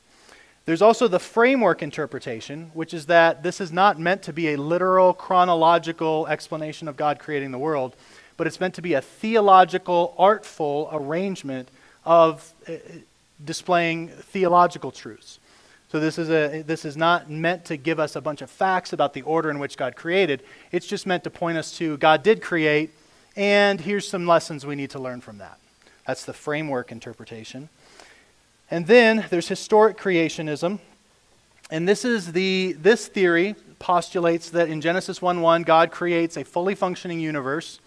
There's 0.66 0.82
also 0.82 1.08
the 1.08 1.18
framework 1.18 1.82
interpretation, 1.82 2.72
which 2.74 2.94
is 2.94 3.06
that 3.06 3.42
this 3.42 3.62
is 3.62 3.72
not 3.72 3.98
meant 3.98 4.22
to 4.24 4.34
be 4.34 4.50
a 4.50 4.58
literal, 4.58 5.14
chronological 5.14 6.28
explanation 6.28 6.90
of 6.90 6.98
God 6.98 7.20
creating 7.20 7.52
the 7.52 7.58
world, 7.58 7.96
but 8.36 8.48
it's 8.48 8.60
meant 8.60 8.74
to 8.74 8.82
be 8.82 8.94
a 8.94 9.02
theological, 9.02 10.14
artful 10.18 10.90
arrangement 10.92 11.70
of 12.04 12.54
uh, 12.68 12.74
displaying 13.46 14.10
theological 14.10 14.92
truths. 14.92 15.40
So 15.90 16.00
this 16.02 16.18
is, 16.18 16.30
a, 16.30 16.64
this 16.64 16.84
is 16.84 16.98
not 16.98 17.30
meant 17.30 17.64
to 17.66 17.78
give 17.78 18.00
us 18.00 18.16
a 18.16 18.22
bunch 18.22 18.42
of 18.42 18.50
facts 18.50 18.92
about 18.92 19.14
the 19.14 19.22
order 19.22 19.50
in 19.50 19.58
which 19.58 19.78
God 19.78 19.96
created. 19.96 20.44
It's 20.72 20.86
just 20.86 21.08
meant 21.08 21.24
to 21.24 21.30
point 21.30 21.58
us 21.58 21.78
to 21.78 21.96
God 21.98 22.24
did 22.24 22.42
create, 22.42 22.92
and 23.38 23.80
here's 23.80 24.08
some 24.08 24.28
lessons 24.28 24.66
we 24.66 24.76
need 24.76 24.90
to 24.92 25.00
learn 25.00 25.22
from 25.22 25.38
that. 25.38 25.60
That's 26.06 26.26
the 26.26 26.34
framework 26.34 26.92
interpretation. 26.92 27.70
And 28.70 28.88
then 28.88 29.26
there's 29.30 29.48
historic 29.48 29.98
creationism. 29.98 30.80
And 31.70 31.88
this 31.88 32.04
is 32.04 32.32
the 32.34 32.74
this 32.74 33.08
theory 33.08 33.56
postulates 33.80 34.50
that 34.52 34.70
in 34.70 34.82
Genesis 34.82 35.20
1:1 35.20 35.64
God 35.66 35.92
creates 35.92 36.38
a 36.38 36.44
fully 36.44 36.76
functioning 36.76 37.20
universe 37.20 37.80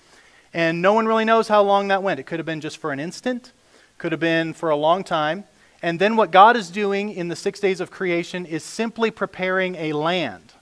And 0.52 0.82
no 0.82 0.92
one 0.92 1.06
really 1.06 1.24
knows 1.24 1.48
how 1.48 1.62
long 1.62 1.88
that 1.88 2.02
went. 2.02 2.18
It 2.18 2.24
could 2.24 2.38
have 2.38 2.46
been 2.46 2.60
just 2.60 2.78
for 2.78 2.92
an 2.92 2.98
instant, 2.98 3.52
could 3.98 4.12
have 4.12 4.20
been 4.20 4.52
for 4.52 4.70
a 4.70 4.76
long 4.76 5.04
time. 5.04 5.44
And 5.82 5.98
then 5.98 6.16
what 6.16 6.30
God 6.30 6.56
is 6.56 6.70
doing 6.70 7.10
in 7.10 7.28
the 7.28 7.36
six 7.36 7.58
days 7.60 7.80
of 7.80 7.90
creation 7.90 8.44
is 8.44 8.62
simply 8.62 9.10
preparing 9.10 9.76
a 9.76 9.92
land, 9.92 10.52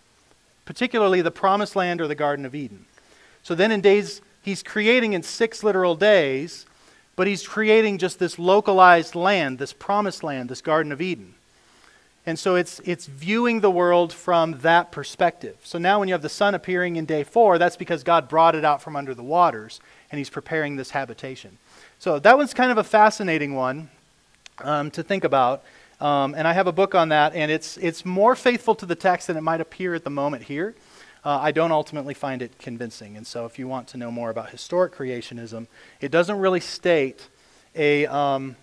particularly 0.65 1.23
the 1.23 1.31
promised 1.31 1.75
land 1.75 2.01
or 2.01 2.07
the 2.07 2.15
Garden 2.15 2.47
of 2.47 2.55
Eden. 2.55 2.85
So 3.43 3.55
then 3.55 3.73
in 3.73 3.81
days, 3.81 4.21
he's 4.43 4.63
creating 4.63 5.15
in 5.15 5.23
six 5.23 5.65
literal 5.65 5.97
days, 5.97 6.67
but 7.17 7.27
he's 7.27 7.47
creating 7.47 7.99
just 7.99 8.19
this 8.21 8.39
localized 8.39 9.17
land, 9.17 9.59
this 9.59 9.73
promised 9.73 10.23
land, 10.23 10.49
this 10.49 10.61
Garden 10.61 10.93
of 10.93 11.01
Eden. 11.01 11.35
And 12.25 12.39
so 12.39 12.57
it's, 12.57 12.79
it's 12.85 13.07
viewing 13.07 13.61
the 13.61 13.71
world 13.71 14.13
from 14.13 14.59
that 14.61 14.93
perspective. 14.93 15.57
So 15.65 15.79
now 15.79 15.99
when 15.99 16.09
you 16.09 16.15
have 16.15 16.23
the 16.23 16.29
sun 16.29 16.55
appearing 16.55 16.97
in 16.97 17.07
day 17.07 17.25
four, 17.25 17.57
that's 17.57 17.77
because 17.77 18.03
God 18.05 18.29
brought 18.29 18.55
it 18.55 18.67
out 18.67 18.83
from 18.83 18.97
under 18.97 19.15
the 19.15 19.23
waters 19.23 19.81
and 20.13 20.19
he's 20.19 20.29
preparing 20.29 20.77
this 20.77 20.91
habitation. 20.91 21.57
So 21.99 22.19
that 22.19 22.37
one's 22.37 22.53
kind 22.53 22.71
of 22.71 22.77
a 22.77 22.85
fascinating 22.85 23.55
one 23.55 23.89
um, 24.63 24.91
to 24.93 25.03
think 25.03 25.25
about. 25.25 25.63
Um, 26.01 26.35
and 26.35 26.47
I 26.47 26.53
have 26.53 26.67
a 26.67 26.73
book 26.73 26.95
on 26.95 27.09
that, 27.09 27.35
and 27.35 27.51
it's, 27.51 27.77
it's 27.79 28.05
more 28.05 28.37
faithful 28.37 28.75
to 28.77 28.87
the 28.87 28.95
text 28.95 29.27
than 29.27 29.37
it 29.37 29.43
might 29.43 29.61
appear 29.61 29.95
at 29.95 30.05
the 30.05 30.11
moment 30.11 30.45
here. 30.45 30.75
Uh, 31.25 31.39
I 31.43 31.51
don't 31.51 31.73
ultimately 31.73 32.15
find 32.15 32.43
it 32.43 32.59
convincing. 32.59 33.17
And 33.17 33.27
so 33.27 33.45
if 33.45 33.59
you 33.59 33.67
want 33.67 33.89
to 33.89 33.97
know 33.97 34.11
more 34.11 34.31
about 34.31 34.51
historic 34.51 34.95
creationism, 34.95 35.67
it 36.01 36.11
doesn't 36.11 36.39
really 36.39 36.61
state 36.61 37.29
a. 37.75 38.07
Um, 38.07 38.57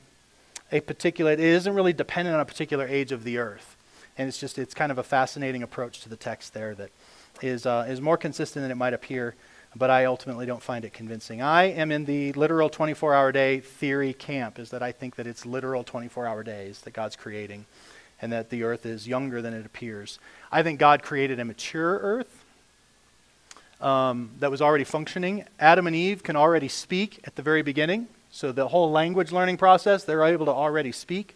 a 0.72 0.80
particular, 0.80 1.32
it 1.32 1.40
isn't 1.40 1.74
really 1.74 1.94
dependent 1.94 2.34
on 2.34 2.42
a 2.42 2.46
particular 2.46 2.88
age 2.88 3.12
of 3.12 3.24
the 3.24 3.38
earth. 3.38 3.76
And 4.18 4.28
it's 4.28 4.40
just, 4.40 4.58
it's 4.58 4.74
kind 4.74 4.92
of 4.92 4.98
a 4.98 5.04
fascinating 5.04 5.64
approach 5.64 6.02
to 6.02 6.10
the 6.10 6.16
text 6.16 6.54
there 6.54 6.74
that 6.76 6.90
is, 7.42 7.66
uh, 7.66 7.86
is 7.88 8.02
more 8.02 8.18
consistent 8.18 8.64
than 8.64 8.72
it 8.72 8.76
might 8.76 8.94
appear, 8.94 9.36
but 9.76 9.90
I 9.90 10.06
ultimately 10.06 10.46
don't 10.46 10.62
find 10.62 10.86
it 10.86 10.94
convincing. 10.94 11.42
I 11.42 11.64
am 11.66 11.92
in 11.92 12.06
the 12.06 12.32
literal 12.34 12.70
24 12.70 13.14
hour 13.14 13.32
day 13.32 13.60
theory 13.60 14.14
camp, 14.14 14.58
is 14.58 14.70
that 14.70 14.82
I 14.82 14.92
think 14.92 15.16
that 15.18 15.28
it's 15.28 15.46
literal 15.46 15.84
24 15.84 16.26
hour 16.26 16.44
days 16.44 16.82
that 16.82 16.92
God's 16.92 17.16
creating 17.16 17.66
and 18.22 18.32
that 18.32 18.50
the 18.50 18.64
earth 18.64 18.86
is 18.86 19.08
younger 19.08 19.42
than 19.42 19.54
it 19.54 19.66
appears. 19.66 20.20
I 20.52 20.64
think 20.64 20.80
God 20.80 21.04
created 21.04 21.40
a 21.40 21.46
mature 21.46 22.00
earth 22.00 22.44
um, 23.82 24.32
that 24.40 24.50
was 24.50 24.62
already 24.62 24.86
functioning. 24.86 25.44
Adam 25.60 25.88
and 25.88 25.96
Eve 25.96 26.24
can 26.24 26.38
already 26.38 26.70
speak 26.70 27.20
at 27.26 27.36
the 27.36 27.42
very 27.42 27.62
beginning. 27.62 28.08
So 28.32 28.52
the 28.52 28.70
whole 28.70 28.92
language 28.92 29.32
learning 29.32 29.58
process, 29.58 30.06
they're 30.06 30.24
able 30.24 30.46
to 30.46 30.52
already 30.52 30.94
speak. 30.94 31.36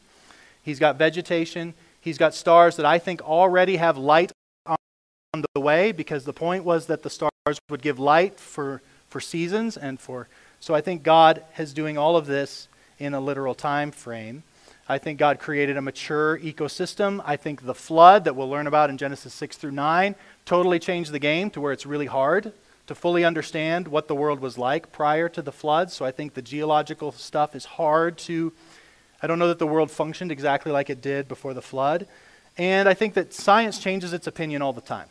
He's 0.63 0.79
got 0.79 0.97
vegetation. 0.97 1.73
He's 1.99 2.17
got 2.17 2.33
stars 2.33 2.77
that 2.77 2.85
I 2.85 2.99
think 2.99 3.21
already 3.21 3.75
have 3.75 3.97
light 3.97 4.31
on 4.65 4.77
the 5.53 5.59
way 5.59 5.91
because 5.91 6.23
the 6.23 6.33
point 6.33 6.63
was 6.63 6.87
that 6.87 7.03
the 7.03 7.09
stars 7.09 7.31
would 7.69 7.81
give 7.81 7.99
light 7.99 8.39
for, 8.39 8.81
for 9.09 9.19
seasons 9.19 9.77
and 9.77 9.99
for. 9.99 10.27
So 10.59 10.75
I 10.75 10.81
think 10.81 11.03
God 11.03 11.43
is 11.57 11.73
doing 11.73 11.97
all 11.97 12.17
of 12.17 12.27
this 12.27 12.67
in 12.99 13.13
a 13.13 13.19
literal 13.19 13.55
time 13.55 13.91
frame. 13.91 14.43
I 14.87 14.97
think 14.97 15.19
God 15.19 15.39
created 15.39 15.77
a 15.77 15.81
mature 15.81 16.37
ecosystem. 16.39 17.21
I 17.25 17.37
think 17.37 17.65
the 17.65 17.75
flood 17.75 18.25
that 18.25 18.35
we'll 18.35 18.49
learn 18.49 18.65
about 18.65 18.89
in 18.89 18.97
Genesis 18.97 19.33
6 19.35 19.55
through 19.57 19.71
9 19.71 20.15
totally 20.45 20.79
changed 20.79 21.11
the 21.11 21.19
game 21.19 21.49
to 21.51 21.61
where 21.61 21.71
it's 21.71 21.85
really 21.85 22.07
hard 22.07 22.51
to 22.87 22.95
fully 22.95 23.23
understand 23.23 23.87
what 23.87 24.07
the 24.07 24.15
world 24.15 24.39
was 24.39 24.57
like 24.57 24.91
prior 24.91 25.29
to 25.29 25.43
the 25.43 25.51
flood. 25.51 25.91
So 25.91 26.05
I 26.05 26.11
think 26.11 26.33
the 26.33 26.41
geological 26.41 27.11
stuff 27.11 27.55
is 27.55 27.63
hard 27.63 28.17
to. 28.19 28.51
I 29.21 29.27
don't 29.27 29.37
know 29.37 29.49
that 29.49 29.59
the 29.59 29.67
world 29.67 29.91
functioned 29.91 30.31
exactly 30.31 30.71
like 30.71 30.89
it 30.89 30.99
did 30.99 31.27
before 31.27 31.53
the 31.53 31.61
flood. 31.61 32.07
And 32.57 32.89
I 32.89 32.95
think 32.95 33.13
that 33.13 33.31
science 33.31 33.77
changes 33.77 34.11
its 34.11 34.25
opinion 34.25 34.63
all 34.63 34.73
the 34.73 34.81
time. 34.81 35.07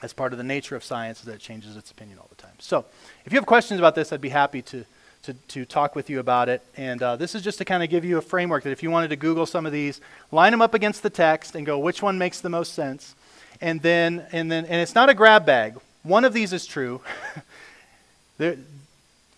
As 0.00 0.12
part 0.12 0.32
of 0.32 0.38
the 0.38 0.44
nature 0.44 0.76
of 0.76 0.84
science, 0.84 1.20
is 1.20 1.24
that 1.24 1.34
it 1.34 1.40
changes 1.40 1.76
its 1.76 1.90
opinion 1.90 2.18
all 2.18 2.28
the 2.28 2.40
time. 2.40 2.52
So 2.58 2.84
if 3.24 3.32
you 3.32 3.38
have 3.38 3.46
questions 3.46 3.80
about 3.80 3.94
this, 3.94 4.12
I'd 4.12 4.20
be 4.20 4.28
happy 4.28 4.62
to, 4.62 4.84
to, 5.24 5.34
to 5.34 5.64
talk 5.64 5.96
with 5.96 6.08
you 6.08 6.20
about 6.20 6.48
it. 6.48 6.62
And 6.76 7.02
uh, 7.02 7.16
this 7.16 7.34
is 7.34 7.42
just 7.42 7.58
to 7.58 7.64
kind 7.64 7.82
of 7.82 7.90
give 7.90 8.04
you 8.04 8.16
a 8.18 8.22
framework 8.22 8.62
that 8.62 8.70
if 8.70 8.82
you 8.82 8.90
wanted 8.90 9.08
to 9.08 9.16
Google 9.16 9.44
some 9.44 9.66
of 9.66 9.72
these, 9.72 10.00
line 10.30 10.52
them 10.52 10.62
up 10.62 10.74
against 10.74 11.02
the 11.02 11.10
text 11.10 11.56
and 11.56 11.66
go, 11.66 11.78
which 11.78 12.00
one 12.00 12.16
makes 12.16 12.40
the 12.40 12.48
most 12.48 12.74
sense? 12.74 13.16
And 13.60 13.82
then, 13.82 14.24
and 14.30 14.52
then, 14.52 14.66
and 14.66 14.80
it's 14.80 14.94
not 14.94 15.08
a 15.08 15.14
grab 15.14 15.44
bag. 15.44 15.76
One 16.04 16.24
of 16.24 16.32
these 16.32 16.52
is 16.52 16.64
true. 16.64 17.00
there, 18.38 18.56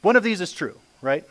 one 0.03 0.17
of 0.17 0.23
these 0.23 0.43
is 0.43 0.53
true, 0.53 0.79
right? 1.01 1.25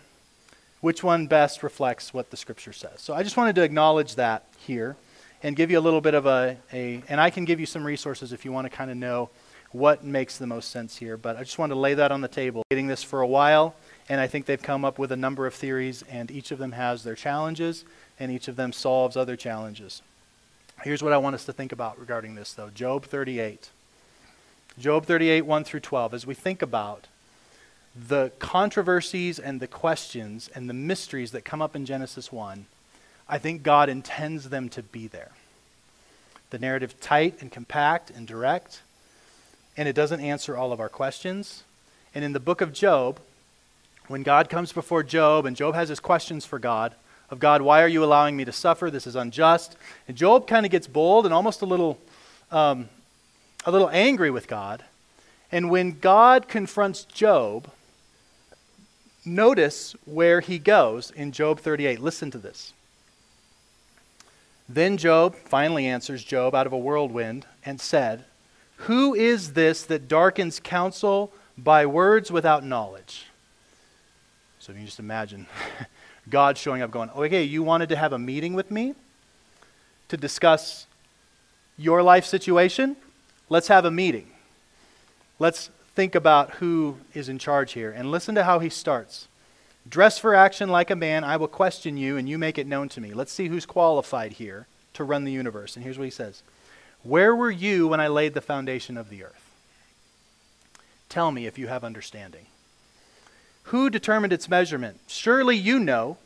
Which 0.82 1.04
one 1.04 1.28
best 1.28 1.62
reflects 1.62 2.14
what 2.14 2.32
the 2.32 2.38
scripture 2.38 2.74
says? 2.74 3.02
So 3.02 3.14
I 3.14 3.22
just 3.22 3.38
wanted 3.38 3.56
to 3.56 3.64
acknowledge 3.64 4.16
that 4.16 4.46
here 4.58 4.96
and 5.44 5.56
give 5.56 5.72
you 5.72 5.80
a 5.80 5.82
little 5.82 6.02
bit 6.02 6.14
of 6.14 6.26
a, 6.26 6.58
a 6.74 7.02
and 7.08 7.20
I 7.20 7.30
can 7.30 7.46
give 7.46 7.60
you 7.60 7.66
some 7.66 7.86
resources 7.86 8.34
if 8.34 8.46
you 8.46 8.52
want 8.52 8.66
to 8.66 8.70
kind 8.70 8.92
of 8.92 8.98
know 8.98 9.30
what 9.72 10.04
makes 10.04 10.38
the 10.38 10.48
most 10.48 10.72
sense 10.72 10.98
here. 10.98 11.18
But 11.18 11.38
I 11.38 11.44
just 11.44 11.60
wanted 11.60 11.76
to 11.76 11.80
lay 11.80 11.94
that 11.94 12.12
on 12.12 12.22
the 12.22 12.28
table. 12.28 12.64
Getting 12.70 12.88
this 12.88 13.04
for 13.04 13.22
a 13.22 13.28
while, 13.28 13.76
and 14.08 14.20
I 14.20 14.28
think 14.28 14.46
they've 14.46 14.62
come 14.62 14.84
up 14.84 14.98
with 14.98 15.12
a 15.12 15.16
number 15.16 15.46
of 15.46 15.54
theories, 15.54 16.04
and 16.10 16.32
each 16.32 16.52
of 16.52 16.58
them 16.58 16.72
has 16.74 17.04
their 17.04 17.16
challenges, 17.16 17.86
and 18.20 18.32
each 18.32 18.48
of 18.48 18.56
them 18.56 18.74
solves 18.74 19.16
other 19.16 19.36
challenges. 19.36 20.02
Here's 20.84 21.04
what 21.04 21.14
I 21.14 21.18
want 21.18 21.36
us 21.36 21.46
to 21.46 21.54
think 21.54 21.72
about 21.72 22.00
regarding 22.00 22.36
this, 22.36 22.54
though 22.54 22.70
Job 22.70 23.06
38. 23.06 23.70
Job 24.80 25.06
38, 25.06 25.42
1 25.42 25.64
through 25.66 25.82
12, 25.82 26.14
as 26.14 26.26
we 26.26 26.34
think 26.34 26.62
about 26.62 27.08
the 27.96 28.32
controversies 28.40 29.38
and 29.38 29.60
the 29.60 29.68
questions 29.68 30.50
and 30.56 30.70
the 30.70 30.74
mysteries 30.74 31.32
that 31.32 31.44
come 31.44 31.62
up 31.62 31.76
in 31.76 31.86
Genesis 31.86 32.32
1, 32.32 32.66
I 33.30 33.38
think 33.38 33.64
God 33.64 33.90
intends 33.90 34.50
them 34.50 34.70
to 34.70 34.82
be 34.82 35.08
there. 35.08 35.32
The 36.50 36.60
narrative 36.60 37.00
tight 37.00 37.42
and 37.42 37.52
compact 37.52 38.10
and 38.10 38.28
direct, 38.28 38.82
and 39.78 39.88
it 39.88 39.94
doesn't 39.94 40.20
answer 40.20 40.58
all 40.58 40.74
of 40.74 40.80
our 40.80 40.90
questions. 40.90 41.64
And 42.16 42.26
in 42.26 42.34
the 42.34 42.40
book 42.40 42.60
of 42.60 42.74
Job, 42.74 43.20
when 44.08 44.24
God 44.24 44.50
comes 44.50 44.74
before 44.74 45.04
Job 45.04 45.46
and 45.46 45.56
Job 45.56 45.76
has 45.76 45.90
his 45.90 46.00
questions 46.00 46.44
for 46.44 46.58
God, 46.58 46.96
of 47.30 47.40
God, 47.40 47.62
why 47.62 47.84
are 47.84 47.88
you 47.88 48.04
allowing 48.04 48.36
me 48.36 48.44
to 48.46 48.52
suffer? 48.52 48.90
This 48.90 49.06
is 49.06 49.16
unjust. 49.16 49.78
And 50.08 50.18
Job 50.18 50.48
kind 50.48 50.66
of 50.66 50.72
gets 50.72 50.88
bold 50.88 51.26
and 51.26 51.34
almost 51.34 51.62
a 51.62 51.66
little 51.66 52.00
um, 52.52 52.90
a 53.66 53.72
little 53.72 53.90
angry 53.92 54.32
with 54.32 54.48
God. 54.48 54.84
And 55.52 55.70
when 55.70 56.00
God 56.00 56.48
confronts 56.48 57.04
Job, 57.04 57.70
notice 59.26 59.96
where 60.06 60.42
he 60.42 60.58
goes 60.58 61.12
in 61.12 61.32
Job 61.32 61.60
38. 61.60 62.00
Listen 62.00 62.32
to 62.32 62.38
this. 62.38 62.74
Then 64.70 64.98
Job 64.98 65.36
finally 65.36 65.88
answers 65.88 66.24
Job 66.24 66.54
out 66.54 66.68
of 66.68 66.74
a 66.74 66.78
whirlwind 66.78 67.48
and 67.66 67.82
said, 67.82 68.26
Who 68.78 69.16
is 69.16 69.54
this 69.54 69.82
that 69.84 70.08
darkens 70.08 70.60
counsel 70.60 71.34
by 71.58 71.88
words 71.88 72.32
without 72.32 72.64
knowledge? 72.64 73.26
So 74.60 74.72
you 74.72 74.78
can 74.78 74.86
just 74.86 75.00
imagine 75.00 75.48
God 76.30 76.56
showing 76.56 76.84
up 76.84 76.92
going, 76.92 77.10
Okay, 77.10 77.44
you 77.44 77.64
wanted 77.64 77.90
to 77.90 77.96
have 77.96 78.14
a 78.14 78.20
meeting 78.20 78.54
with 78.54 78.70
me 78.70 78.94
to 80.10 80.18
discuss 80.18 80.86
your 81.76 82.04
life 82.04 82.26
situation? 82.26 82.96
Let's 83.50 83.70
have 83.70 83.86
a 83.86 83.92
meeting. 83.92 84.28
Let's 85.40 85.72
think 85.96 86.14
about 86.14 86.52
who 86.56 86.98
is 87.16 87.28
in 87.28 87.40
charge 87.40 87.72
here. 87.72 87.90
And 87.92 88.12
listen 88.12 88.36
to 88.36 88.44
how 88.44 88.60
he 88.60 88.70
starts. 88.70 89.29
Dress 89.90 90.20
for 90.20 90.36
action 90.36 90.70
like 90.70 90.92
a 90.92 90.96
man. 90.96 91.24
I 91.24 91.38
will 91.38 91.48
question 91.48 91.98
you, 91.98 92.16
and 92.18 92.30
you 92.30 92.38
make 92.38 92.58
it 92.58 92.68
known 92.68 92.90
to 92.90 93.02
me. 93.02 93.14
Let's 93.14 93.32
see 93.32 93.48
who's 93.48 93.66
qualified 93.66 94.34
here 94.34 94.68
to 94.94 95.04
run 95.04 95.24
the 95.24 95.32
universe. 95.32 95.76
And 95.76 95.84
here's 95.84 95.98
what 95.98 96.06
he 96.06 96.12
says 96.12 96.44
Where 97.02 97.36
were 97.36 97.52
you 97.52 97.88
when 97.88 98.00
I 98.00 98.08
laid 98.08 98.34
the 98.34 98.42
foundation 98.42 98.98
of 98.98 99.10
the 99.10 99.24
earth? 99.24 99.50
Tell 101.08 101.32
me 101.32 101.48
if 101.48 101.58
you 101.58 101.68
have 101.68 101.84
understanding. 101.84 102.46
Who 103.64 103.90
determined 103.90 104.34
its 104.34 104.50
measurement? 104.50 105.00
Surely 105.08 105.56
you 105.56 105.80
know. 105.80 106.18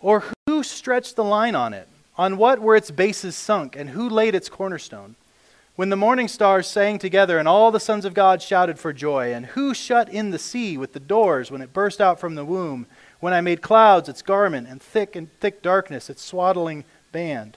Or 0.00 0.24
who 0.46 0.62
stretched 0.62 1.16
the 1.16 1.24
line 1.24 1.54
on 1.54 1.74
it? 1.74 1.88
On 2.16 2.36
what 2.36 2.60
were 2.60 2.76
its 2.76 2.90
bases 2.90 3.36
sunk? 3.36 3.76
And 3.76 3.90
who 3.90 4.08
laid 4.08 4.34
its 4.34 4.48
cornerstone? 4.48 5.16
When 5.76 5.88
the 5.88 5.96
morning 5.96 6.28
stars 6.28 6.66
sang 6.66 6.98
together, 6.98 7.38
and 7.38 7.48
all 7.48 7.70
the 7.70 7.80
sons 7.80 8.04
of 8.04 8.12
God 8.12 8.42
shouted 8.42 8.78
for 8.78 8.92
joy, 8.92 9.32
and 9.32 9.46
who 9.46 9.72
shut 9.72 10.08
in 10.08 10.30
the 10.30 10.38
sea 10.38 10.76
with 10.76 10.92
the 10.92 11.00
doors 11.00 11.50
when 11.50 11.62
it 11.62 11.72
burst 11.72 12.00
out 12.00 12.20
from 12.20 12.34
the 12.34 12.44
womb? 12.44 12.86
When 13.20 13.32
I 13.32 13.40
made 13.40 13.62
clouds 13.62 14.08
its 14.08 14.20
garment, 14.20 14.68
and 14.68 14.82
thick 14.82 15.16
and 15.16 15.28
thick 15.40 15.62
darkness 15.62 16.10
its 16.10 16.22
swaddling 16.22 16.84
band, 17.12 17.56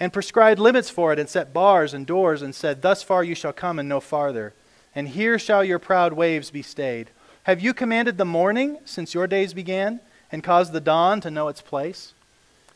and 0.00 0.12
prescribed 0.12 0.60
limits 0.60 0.90
for 0.90 1.12
it, 1.12 1.18
and 1.18 1.28
set 1.28 1.54
bars 1.54 1.94
and 1.94 2.06
doors, 2.06 2.42
and 2.42 2.54
said, 2.54 2.82
Thus 2.82 3.02
far 3.02 3.24
you 3.24 3.34
shall 3.34 3.52
come, 3.52 3.78
and 3.78 3.88
no 3.88 4.00
farther, 4.00 4.52
and 4.94 5.08
here 5.08 5.38
shall 5.38 5.64
your 5.64 5.78
proud 5.78 6.12
waves 6.12 6.50
be 6.50 6.62
stayed. 6.62 7.10
Have 7.44 7.60
you 7.60 7.72
commanded 7.72 8.18
the 8.18 8.24
morning 8.24 8.78
since 8.84 9.14
your 9.14 9.26
days 9.26 9.54
began, 9.54 10.00
and 10.32 10.42
caused 10.42 10.72
the 10.72 10.80
dawn 10.80 11.20
to 11.20 11.30
know 11.30 11.48
its 11.48 11.62
place? 11.62 12.12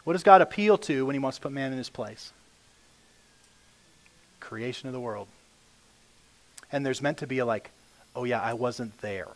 What 0.05 0.13
does 0.13 0.23
God 0.23 0.41
appeal 0.41 0.79
to 0.79 1.05
when 1.05 1.15
he 1.15 1.19
wants 1.19 1.39
to 1.39 1.43
put 1.43 1.53
man 1.53 1.73
in 1.73 1.79
his 1.79 1.91
place? 1.91 2.33
Creation 4.49 4.89
of 4.89 4.95
the 4.95 5.01
world. 5.01 5.29
And 6.73 6.85
there's 6.85 7.03
meant 7.03 7.19
to 7.19 7.27
be 7.27 7.39
a 7.39 7.45
like, 7.45 7.71
oh 8.17 8.25
yeah, 8.25 8.41
I 8.41 8.55
wasn't 8.55 8.99
there. 9.03 9.29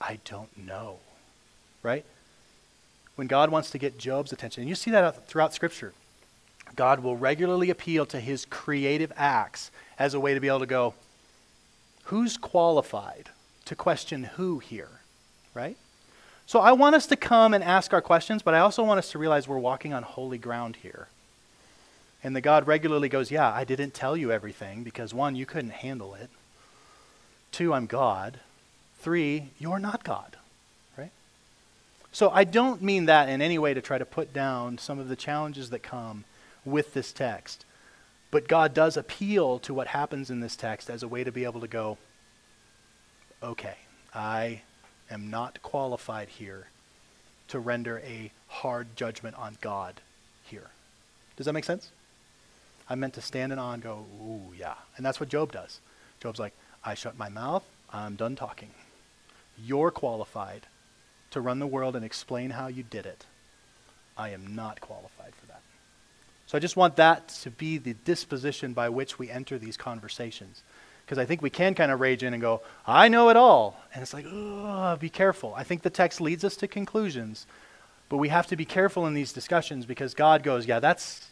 I 0.00 0.20
don't 0.24 0.56
know. 0.56 0.98
Right? 1.82 2.04
When 3.16 3.26
God 3.26 3.50
wants 3.50 3.70
to 3.70 3.78
get 3.78 3.98
Job's 3.98 4.32
attention, 4.32 4.62
and 4.62 4.68
you 4.68 4.76
see 4.76 4.92
that 4.92 5.26
throughout 5.26 5.52
Scripture, 5.52 5.94
God 6.76 7.00
will 7.00 7.16
regularly 7.16 7.70
appeal 7.70 8.06
to 8.06 8.20
his 8.20 8.44
creative 8.44 9.12
acts 9.16 9.72
as 9.98 10.14
a 10.14 10.20
way 10.20 10.34
to 10.34 10.40
be 10.40 10.48
able 10.48 10.60
to 10.60 10.66
go, 10.66 10.94
who's 12.04 12.36
qualified 12.36 13.30
to 13.64 13.74
question 13.74 14.24
who 14.24 14.60
here, 14.60 15.00
right? 15.54 15.76
So 16.46 16.60
I 16.60 16.72
want 16.72 16.94
us 16.94 17.06
to 17.06 17.16
come 17.16 17.52
and 17.52 17.64
ask 17.64 17.92
our 17.92 18.02
questions, 18.02 18.42
but 18.42 18.54
I 18.54 18.60
also 18.60 18.84
want 18.84 18.98
us 18.98 19.10
to 19.10 19.18
realize 19.18 19.48
we're 19.48 19.58
walking 19.58 19.92
on 19.92 20.04
holy 20.04 20.38
ground 20.38 20.76
here. 20.76 21.08
And 22.22 22.34
the 22.34 22.40
God 22.40 22.66
regularly 22.66 23.08
goes, 23.08 23.30
Yeah, 23.30 23.52
I 23.52 23.64
didn't 23.64 23.94
tell 23.94 24.16
you 24.16 24.32
everything 24.32 24.82
because 24.82 25.14
one, 25.14 25.36
you 25.36 25.46
couldn't 25.46 25.70
handle 25.70 26.14
it. 26.14 26.30
Two, 27.52 27.72
I'm 27.72 27.86
God. 27.86 28.40
Three, 28.98 29.50
you're 29.58 29.78
not 29.78 30.04
God. 30.04 30.36
Right? 30.96 31.12
So 32.12 32.30
I 32.30 32.44
don't 32.44 32.82
mean 32.82 33.06
that 33.06 33.28
in 33.28 33.40
any 33.40 33.58
way 33.58 33.74
to 33.74 33.80
try 33.80 33.98
to 33.98 34.04
put 34.04 34.32
down 34.32 34.78
some 34.78 34.98
of 34.98 35.08
the 35.08 35.16
challenges 35.16 35.70
that 35.70 35.82
come 35.82 36.24
with 36.64 36.94
this 36.94 37.12
text. 37.12 37.64
But 38.30 38.48
God 38.48 38.74
does 38.74 38.96
appeal 38.96 39.58
to 39.60 39.72
what 39.72 39.86
happens 39.88 40.30
in 40.30 40.40
this 40.40 40.56
text 40.56 40.90
as 40.90 41.02
a 41.02 41.08
way 41.08 41.24
to 41.24 41.32
be 41.32 41.44
able 41.44 41.60
to 41.60 41.68
go, 41.68 41.96
okay, 43.42 43.76
I 44.14 44.62
am 45.10 45.30
not 45.30 45.62
qualified 45.62 46.28
here 46.28 46.66
to 47.48 47.60
render 47.60 48.00
a 48.00 48.32
hard 48.48 48.96
judgment 48.96 49.36
on 49.36 49.56
God 49.60 50.00
here. 50.44 50.70
Does 51.36 51.46
that 51.46 51.52
make 51.52 51.64
sense? 51.64 51.90
I'm 52.88 53.00
meant 53.00 53.14
to 53.14 53.20
stand 53.20 53.52
in 53.52 53.58
awe 53.58 53.72
and 53.72 53.82
go, 53.82 54.06
ooh, 54.20 54.52
yeah. 54.56 54.74
And 54.96 55.04
that's 55.04 55.18
what 55.18 55.28
Job 55.28 55.52
does. 55.52 55.80
Job's 56.20 56.38
like, 56.38 56.52
I 56.84 56.94
shut 56.94 57.18
my 57.18 57.28
mouth, 57.28 57.64
I'm 57.92 58.14
done 58.14 58.36
talking. 58.36 58.70
You're 59.58 59.90
qualified 59.90 60.66
to 61.30 61.40
run 61.40 61.58
the 61.58 61.66
world 61.66 61.96
and 61.96 62.04
explain 62.04 62.50
how 62.50 62.68
you 62.68 62.82
did 62.82 63.06
it. 63.06 63.24
I 64.16 64.30
am 64.30 64.54
not 64.54 64.80
qualified 64.80 65.34
for 65.34 65.46
that. 65.46 65.60
So 66.46 66.56
I 66.56 66.60
just 66.60 66.76
want 66.76 66.96
that 66.96 67.28
to 67.42 67.50
be 67.50 67.78
the 67.78 67.94
disposition 68.04 68.72
by 68.72 68.88
which 68.88 69.18
we 69.18 69.30
enter 69.30 69.58
these 69.58 69.76
conversations. 69.76 70.62
Because 71.04 71.18
I 71.18 71.24
think 71.24 71.42
we 71.42 71.50
can 71.50 71.74
kind 71.74 71.92
of 71.92 72.00
rage 72.00 72.22
in 72.22 72.32
and 72.32 72.40
go, 72.40 72.62
I 72.86 73.08
know 73.08 73.28
it 73.28 73.36
all. 73.36 73.80
And 73.92 74.02
it's 74.02 74.14
like, 74.14 74.26
oh, 74.28 74.96
be 74.96 75.08
careful. 75.08 75.54
I 75.56 75.62
think 75.62 75.82
the 75.82 75.90
text 75.90 76.20
leads 76.20 76.44
us 76.44 76.56
to 76.56 76.68
conclusions, 76.68 77.46
but 78.08 78.16
we 78.16 78.28
have 78.28 78.46
to 78.48 78.56
be 78.56 78.64
careful 78.64 79.06
in 79.06 79.14
these 79.14 79.32
discussions 79.32 79.86
because 79.86 80.14
God 80.14 80.42
goes, 80.42 80.66
yeah, 80.66 80.80
that's 80.80 81.28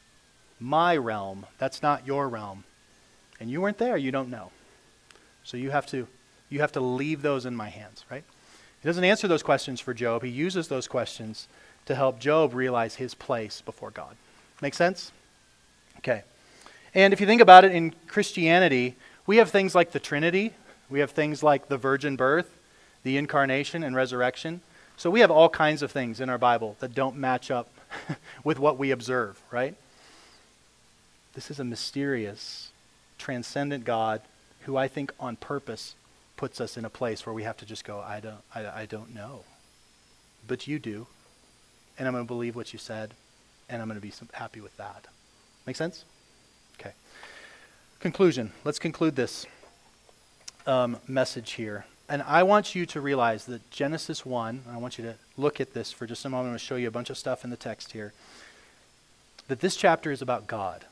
my 0.65 0.97
realm. 0.97 1.45
That's 1.59 1.83
not 1.83 2.07
your 2.07 2.27
realm. 2.27 2.65
And 3.39 3.51
you 3.51 3.61
weren't 3.61 3.77
there, 3.77 3.99
you 3.99 4.11
don't 4.11 4.31
know. 4.31 4.51
So 5.45 5.59
you 5.59 5.71
have 5.71 5.87
to 5.89 6.09
you 6.49 6.61
have 6.61 6.73
to 6.73 6.81
leave 6.81 7.23
those 7.23 7.47
in 7.47 7.55
my 7.55 7.69
hands, 7.69 8.05
right? 8.11 8.23
He 8.81 8.89
doesn't 8.89 9.05
answer 9.05 9.27
those 9.27 9.43
questions 9.43 9.81
for 9.81 9.93
Job. 9.93 10.23
He 10.23 10.31
uses 10.31 10.69
those 10.69 10.87
questions 10.87 11.49
to 11.87 11.95
help 11.95 12.21
Job 12.21 12.55
realize 12.55 12.95
his 12.95 13.15
place 13.15 13.61
before 13.61 13.91
God. 13.91 14.17
Make 14.63 14.75
sense? 14.75 15.11
Okay. 15.99 16.23
And 16.95 17.13
if 17.13 17.21
you 17.21 17.27
think 17.27 17.41
about 17.41 17.65
it 17.65 17.73
in 17.73 17.93
Christianity, 18.07 18.95
we 19.27 19.39
have 19.39 19.51
things 19.51 19.75
like 19.75 19.93
the 19.93 19.99
Trinity, 19.99 20.53
we 20.89 21.01
have 21.01 21.11
things 21.11 21.43
like 21.43 21.69
the 21.69 21.77
virgin 21.77 22.15
birth, 22.15 22.57
the 23.03 23.17
incarnation 23.17 23.83
and 23.83 23.97
resurrection. 23.97 24.61
So 24.97 25.11
we 25.11 25.21
have 25.21 25.31
all 25.31 25.49
kinds 25.49 25.83
of 25.83 25.91
things 25.91 26.21
in 26.21 26.31
our 26.31 26.39
Bible 26.39 26.77
that 26.81 26.95
don't 26.95 27.17
match 27.17 27.51
up 27.51 27.69
with 28.45 28.59
what 28.59 28.79
we 28.79 28.93
observe, 28.93 29.43
right? 29.51 29.75
This 31.35 31.51
is 31.51 31.59
a 31.59 31.65
mysterious, 31.65 32.71
transcendent 33.19 33.85
God 33.85 34.23
who 34.63 34.77
I 34.77 34.89
think 34.89 35.13
on 35.21 35.37
purpose 35.37 35.95
puts 36.37 36.61
us 36.61 36.77
in 36.77 36.85
a 36.85 36.91
place 36.91 37.27
where 37.27 37.35
we 37.35 37.43
have 37.43 37.57
to 37.59 37.67
just 37.67 37.85
go, 37.85 38.01
I 38.01 38.21
don't, 38.21 38.41
I, 38.55 38.83
I 38.83 38.87
don't 38.87 39.15
know. 39.15 39.45
But 40.47 40.67
you 40.67 40.79
do. 40.79 41.07
And 41.99 42.09
I'm 42.09 42.15
going 42.15 42.25
to 42.25 42.29
believe 42.29 42.57
what 42.57 42.73
you 42.73 42.79
said, 42.79 43.15
and 43.69 43.81
I'm 43.81 43.89
going 43.89 44.01
to 44.01 44.07
be 44.07 44.13
happy 44.33 44.61
with 44.61 44.77
that. 44.79 45.07
Make 45.67 45.77
sense? 45.77 46.05
Okay. 46.79 46.93
Conclusion. 48.01 48.53
Let's 48.65 48.79
conclude 48.79 49.15
this 49.15 49.47
um, 50.67 50.99
message 51.07 51.53
here. 51.53 51.85
And 52.09 52.23
I 52.23 52.43
want 52.43 52.75
you 52.75 52.85
to 52.87 53.01
realize 53.01 53.47
that 53.47 53.71
Genesis 53.71 54.27
1, 54.27 54.63
I 54.71 54.77
want 54.77 54.99
you 54.99 55.05
to 55.05 55.15
look 55.37 55.61
at 55.61 55.73
this 55.73 55.91
for 55.91 56.07
just 56.07 56.25
a 56.25 56.29
moment. 56.29 56.47
I'm 56.47 56.51
going 56.51 56.59
to 56.59 56.65
show 56.65 56.77
you 56.77 56.89
a 56.89 56.91
bunch 56.91 57.11
of 57.11 57.17
stuff 57.17 57.45
in 57.45 57.51
the 57.51 57.57
text 57.57 57.93
here. 57.93 58.13
That 59.49 59.61
this 59.61 59.77
chapter 59.77 60.11
is 60.11 60.21
about 60.21 60.47
God. 60.47 60.85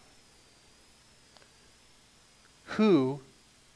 Who 2.77 3.21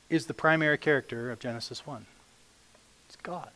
is 0.09 0.27
the 0.27 0.35
primary 0.35 0.79
character 0.79 1.31
of 1.31 1.39
Genesis 1.39 1.87
1? 1.87 2.07
It's 3.07 3.17
God. 3.17 3.51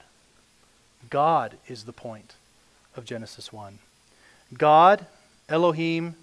God 1.09 1.57
is 1.67 1.85
the 1.85 1.93
point 1.93 2.35
of 2.97 3.05
Genesis 3.05 3.53
1. 3.53 3.79
God, 4.57 5.07
Elohim, 5.49 6.15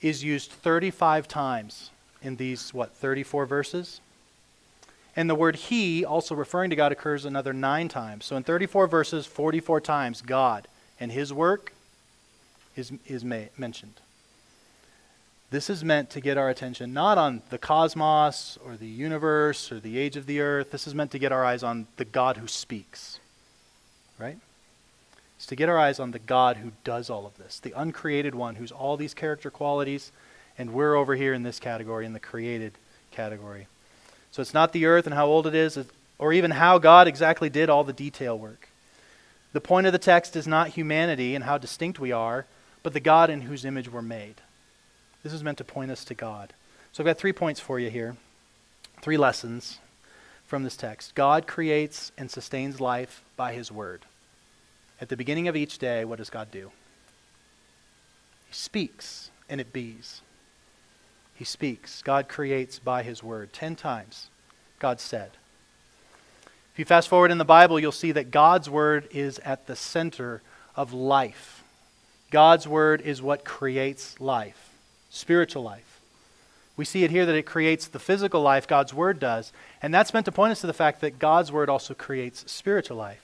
is 0.00 0.22
used 0.22 0.52
35 0.52 1.26
times 1.26 1.90
in 2.22 2.36
these, 2.36 2.72
what, 2.72 2.92
34 2.94 3.46
verses? 3.46 4.00
And 5.16 5.28
the 5.28 5.34
word 5.34 5.56
he, 5.56 6.04
also 6.04 6.34
referring 6.34 6.70
to 6.70 6.76
God, 6.76 6.92
occurs 6.92 7.24
another 7.24 7.52
nine 7.52 7.88
times. 7.88 8.26
So 8.26 8.36
in 8.36 8.44
34 8.44 8.86
verses, 8.86 9.26
44 9.26 9.80
times, 9.80 10.22
God 10.22 10.68
and 11.00 11.10
his 11.10 11.32
work 11.32 11.72
is, 12.76 12.92
is 13.06 13.24
mentioned. 13.24 14.00
This 15.50 15.70
is 15.70 15.84
meant 15.84 16.10
to 16.10 16.20
get 16.20 16.36
our 16.36 16.48
attention 16.48 16.92
not 16.92 17.18
on 17.18 17.42
the 17.50 17.58
cosmos 17.58 18.58
or 18.64 18.76
the 18.76 18.86
universe 18.86 19.70
or 19.70 19.78
the 19.78 19.98
age 19.98 20.16
of 20.16 20.26
the 20.26 20.40
earth. 20.40 20.72
This 20.72 20.86
is 20.86 20.94
meant 20.94 21.12
to 21.12 21.18
get 21.18 21.32
our 21.32 21.44
eyes 21.44 21.62
on 21.62 21.86
the 21.96 22.04
God 22.04 22.36
who 22.36 22.48
speaks. 22.48 23.20
Right? 24.18 24.38
It's 25.36 25.46
to 25.46 25.56
get 25.56 25.68
our 25.68 25.78
eyes 25.78 26.00
on 26.00 26.10
the 26.10 26.18
God 26.18 26.56
who 26.56 26.72
does 26.82 27.10
all 27.10 27.26
of 27.26 27.36
this, 27.36 27.60
the 27.60 27.74
uncreated 27.76 28.34
one 28.34 28.56
who's 28.56 28.72
all 28.72 28.96
these 28.96 29.14
character 29.14 29.50
qualities, 29.50 30.10
and 30.58 30.72
we're 30.72 30.96
over 30.96 31.14
here 31.14 31.34
in 31.34 31.42
this 31.42 31.60
category, 31.60 32.06
in 32.06 32.14
the 32.14 32.20
created 32.20 32.72
category. 33.10 33.66
So 34.32 34.40
it's 34.40 34.54
not 34.54 34.72
the 34.72 34.86
earth 34.86 35.06
and 35.06 35.14
how 35.14 35.26
old 35.26 35.46
it 35.46 35.54
is, 35.54 35.78
or 36.18 36.32
even 36.32 36.52
how 36.52 36.78
God 36.78 37.06
exactly 37.06 37.50
did 37.50 37.68
all 37.68 37.84
the 37.84 37.92
detail 37.92 38.38
work. 38.38 38.68
The 39.52 39.60
point 39.60 39.86
of 39.86 39.92
the 39.92 39.98
text 39.98 40.34
is 40.34 40.46
not 40.46 40.70
humanity 40.70 41.34
and 41.34 41.44
how 41.44 41.58
distinct 41.58 42.00
we 42.00 42.12
are, 42.12 42.46
but 42.82 42.94
the 42.94 43.00
God 43.00 43.30
in 43.30 43.42
whose 43.42 43.64
image 43.64 43.90
we're 43.90 44.02
made. 44.02 44.36
This 45.26 45.32
is 45.32 45.42
meant 45.42 45.58
to 45.58 45.64
point 45.64 45.90
us 45.90 46.04
to 46.04 46.14
God. 46.14 46.52
So 46.92 47.02
I've 47.02 47.06
got 47.06 47.18
three 47.18 47.32
points 47.32 47.58
for 47.58 47.80
you 47.80 47.90
here, 47.90 48.16
three 49.02 49.16
lessons 49.16 49.80
from 50.46 50.62
this 50.62 50.76
text. 50.76 51.16
God 51.16 51.48
creates 51.48 52.12
and 52.16 52.30
sustains 52.30 52.80
life 52.80 53.24
by 53.36 53.52
his 53.52 53.72
word. 53.72 54.02
At 55.00 55.08
the 55.08 55.16
beginning 55.16 55.48
of 55.48 55.56
each 55.56 55.78
day, 55.78 56.04
what 56.04 56.18
does 56.18 56.30
God 56.30 56.52
do? 56.52 56.70
He 58.46 58.54
speaks, 58.54 59.32
and 59.48 59.60
it 59.60 59.72
bees. 59.72 60.20
He 61.34 61.44
speaks. 61.44 62.02
God 62.02 62.28
creates 62.28 62.78
by 62.78 63.02
his 63.02 63.20
word. 63.20 63.52
Ten 63.52 63.74
times, 63.74 64.28
God 64.78 65.00
said. 65.00 65.32
If 66.72 66.78
you 66.78 66.84
fast 66.84 67.08
forward 67.08 67.32
in 67.32 67.38
the 67.38 67.44
Bible, 67.44 67.80
you'll 67.80 67.90
see 67.90 68.12
that 68.12 68.30
God's 68.30 68.70
word 68.70 69.08
is 69.10 69.40
at 69.40 69.66
the 69.66 69.74
center 69.74 70.40
of 70.76 70.92
life. 70.92 71.64
God's 72.30 72.68
word 72.68 73.00
is 73.00 73.20
what 73.20 73.44
creates 73.44 74.20
life 74.20 74.65
spiritual 75.10 75.62
life. 75.62 76.00
We 76.76 76.84
see 76.84 77.04
it 77.04 77.10
here 77.10 77.24
that 77.24 77.34
it 77.34 77.46
creates 77.46 77.88
the 77.88 77.98
physical 77.98 78.42
life 78.42 78.68
God's 78.68 78.92
Word 78.92 79.18
does, 79.18 79.52
and 79.80 79.94
that's 79.94 80.12
meant 80.12 80.26
to 80.26 80.32
point 80.32 80.52
us 80.52 80.60
to 80.60 80.66
the 80.66 80.74
fact 80.74 81.00
that 81.00 81.18
God's 81.18 81.50
Word 81.50 81.70
also 81.70 81.94
creates 81.94 82.50
spiritual 82.50 82.98
life. 82.98 83.22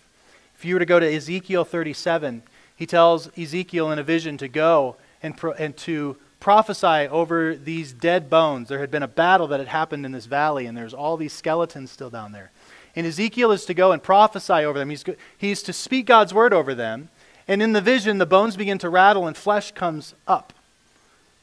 If 0.57 0.65
you 0.65 0.75
were 0.75 0.81
to 0.81 0.87
go 0.87 0.99
to 0.99 1.15
Ezekiel 1.15 1.65
37, 1.65 2.43
he 2.77 2.87
tells 2.87 3.37
Ezekiel 3.37 3.91
in 3.91 3.99
a 3.99 4.03
vision 4.03 4.39
to 4.39 4.49
go 4.49 4.97
and, 5.23 5.37
pro- 5.37 5.53
and 5.53 5.77
to 5.79 6.17
prophesy 6.41 7.09
over 7.09 7.55
these 7.55 7.93
dead 7.93 8.31
bones. 8.31 8.69
There 8.69 8.81
had 8.81 8.91
been 8.91 9.03
a 9.03 9.09
battle 9.09 9.47
that 9.49 9.61
had 9.61 9.69
happened 9.69 10.07
in 10.07 10.13
this 10.13 10.27
valley, 10.27 10.67
and 10.67 10.77
there's 10.77 10.95
all 10.95 11.17
these 11.17 11.33
skeletons 11.33 11.91
still 11.91 12.11
down 12.11 12.33
there. 12.33 12.51
And 12.97 13.07
Ezekiel 13.07 13.53
is 13.53 13.65
to 13.67 13.75
go 13.75 13.93
and 13.93 14.03
prophesy 14.03 14.65
over 14.65 14.79
them. 14.79 14.91
He's, 14.91 15.05
he's 15.37 15.63
to 15.63 15.73
speak 15.73 16.07
God's 16.07 16.33
word 16.33 16.53
over 16.53 16.75
them. 16.75 17.11
And 17.47 17.63
in 17.63 17.73
the 17.73 17.81
vision, 17.81 18.19
the 18.19 18.27
bones 18.27 18.57
begin 18.57 18.79
to 18.79 18.89
rattle 18.89 19.27
and 19.27 19.37
flesh 19.37 19.73
comes 19.73 20.15
up 20.27 20.53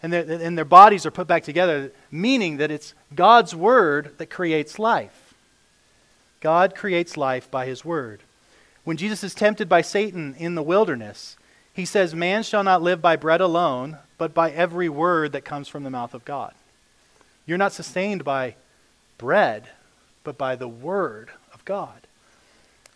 and 0.01 0.13
their, 0.13 0.23
and 0.41 0.57
their 0.57 0.65
bodies 0.65 1.05
are 1.05 1.11
put 1.11 1.27
back 1.27 1.43
together, 1.43 1.91
meaning 2.11 2.57
that 2.57 2.71
it's 2.71 2.93
God's 3.13 3.55
word 3.55 4.15
that 4.17 4.29
creates 4.29 4.79
life. 4.79 5.33
God 6.39 6.75
creates 6.75 7.17
life 7.17 7.51
by 7.51 7.65
his 7.65 7.83
word. 7.83 8.21
When 8.83 8.97
Jesus 8.97 9.23
is 9.23 9.35
tempted 9.35 9.67
by 9.67 9.81
Satan 9.81 10.35
in 10.37 10.55
the 10.55 10.63
wilderness, 10.63 11.37
he 11.73 11.85
says, 11.85 12.15
Man 12.15 12.43
shall 12.43 12.63
not 12.63 12.81
live 12.81 13.01
by 13.01 13.15
bread 13.15 13.41
alone, 13.41 13.97
but 14.17 14.33
by 14.33 14.51
every 14.51 14.89
word 14.89 15.33
that 15.33 15.45
comes 15.45 15.67
from 15.67 15.83
the 15.83 15.89
mouth 15.89 16.13
of 16.13 16.25
God. 16.25 16.53
You're 17.45 17.57
not 17.57 17.73
sustained 17.73 18.23
by 18.23 18.55
bread, 19.17 19.69
but 20.23 20.37
by 20.37 20.55
the 20.55 20.67
word 20.67 21.29
of 21.53 21.65
God. 21.65 22.07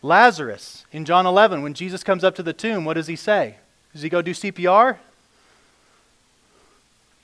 Lazarus, 0.01 0.85
in 0.91 1.05
John 1.05 1.25
11, 1.25 1.63
when 1.63 1.73
Jesus 1.73 2.03
comes 2.03 2.23
up 2.23 2.35
to 2.35 2.43
the 2.43 2.53
tomb, 2.53 2.85
what 2.85 2.95
does 2.95 3.07
he 3.07 3.15
say? 3.15 3.55
Does 3.93 4.01
he 4.01 4.09
go 4.09 4.21
do 4.21 4.31
CPR? 4.31 4.97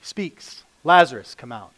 Speaks, 0.02 0.64
Lazarus, 0.84 1.34
come 1.34 1.52
out. 1.52 1.72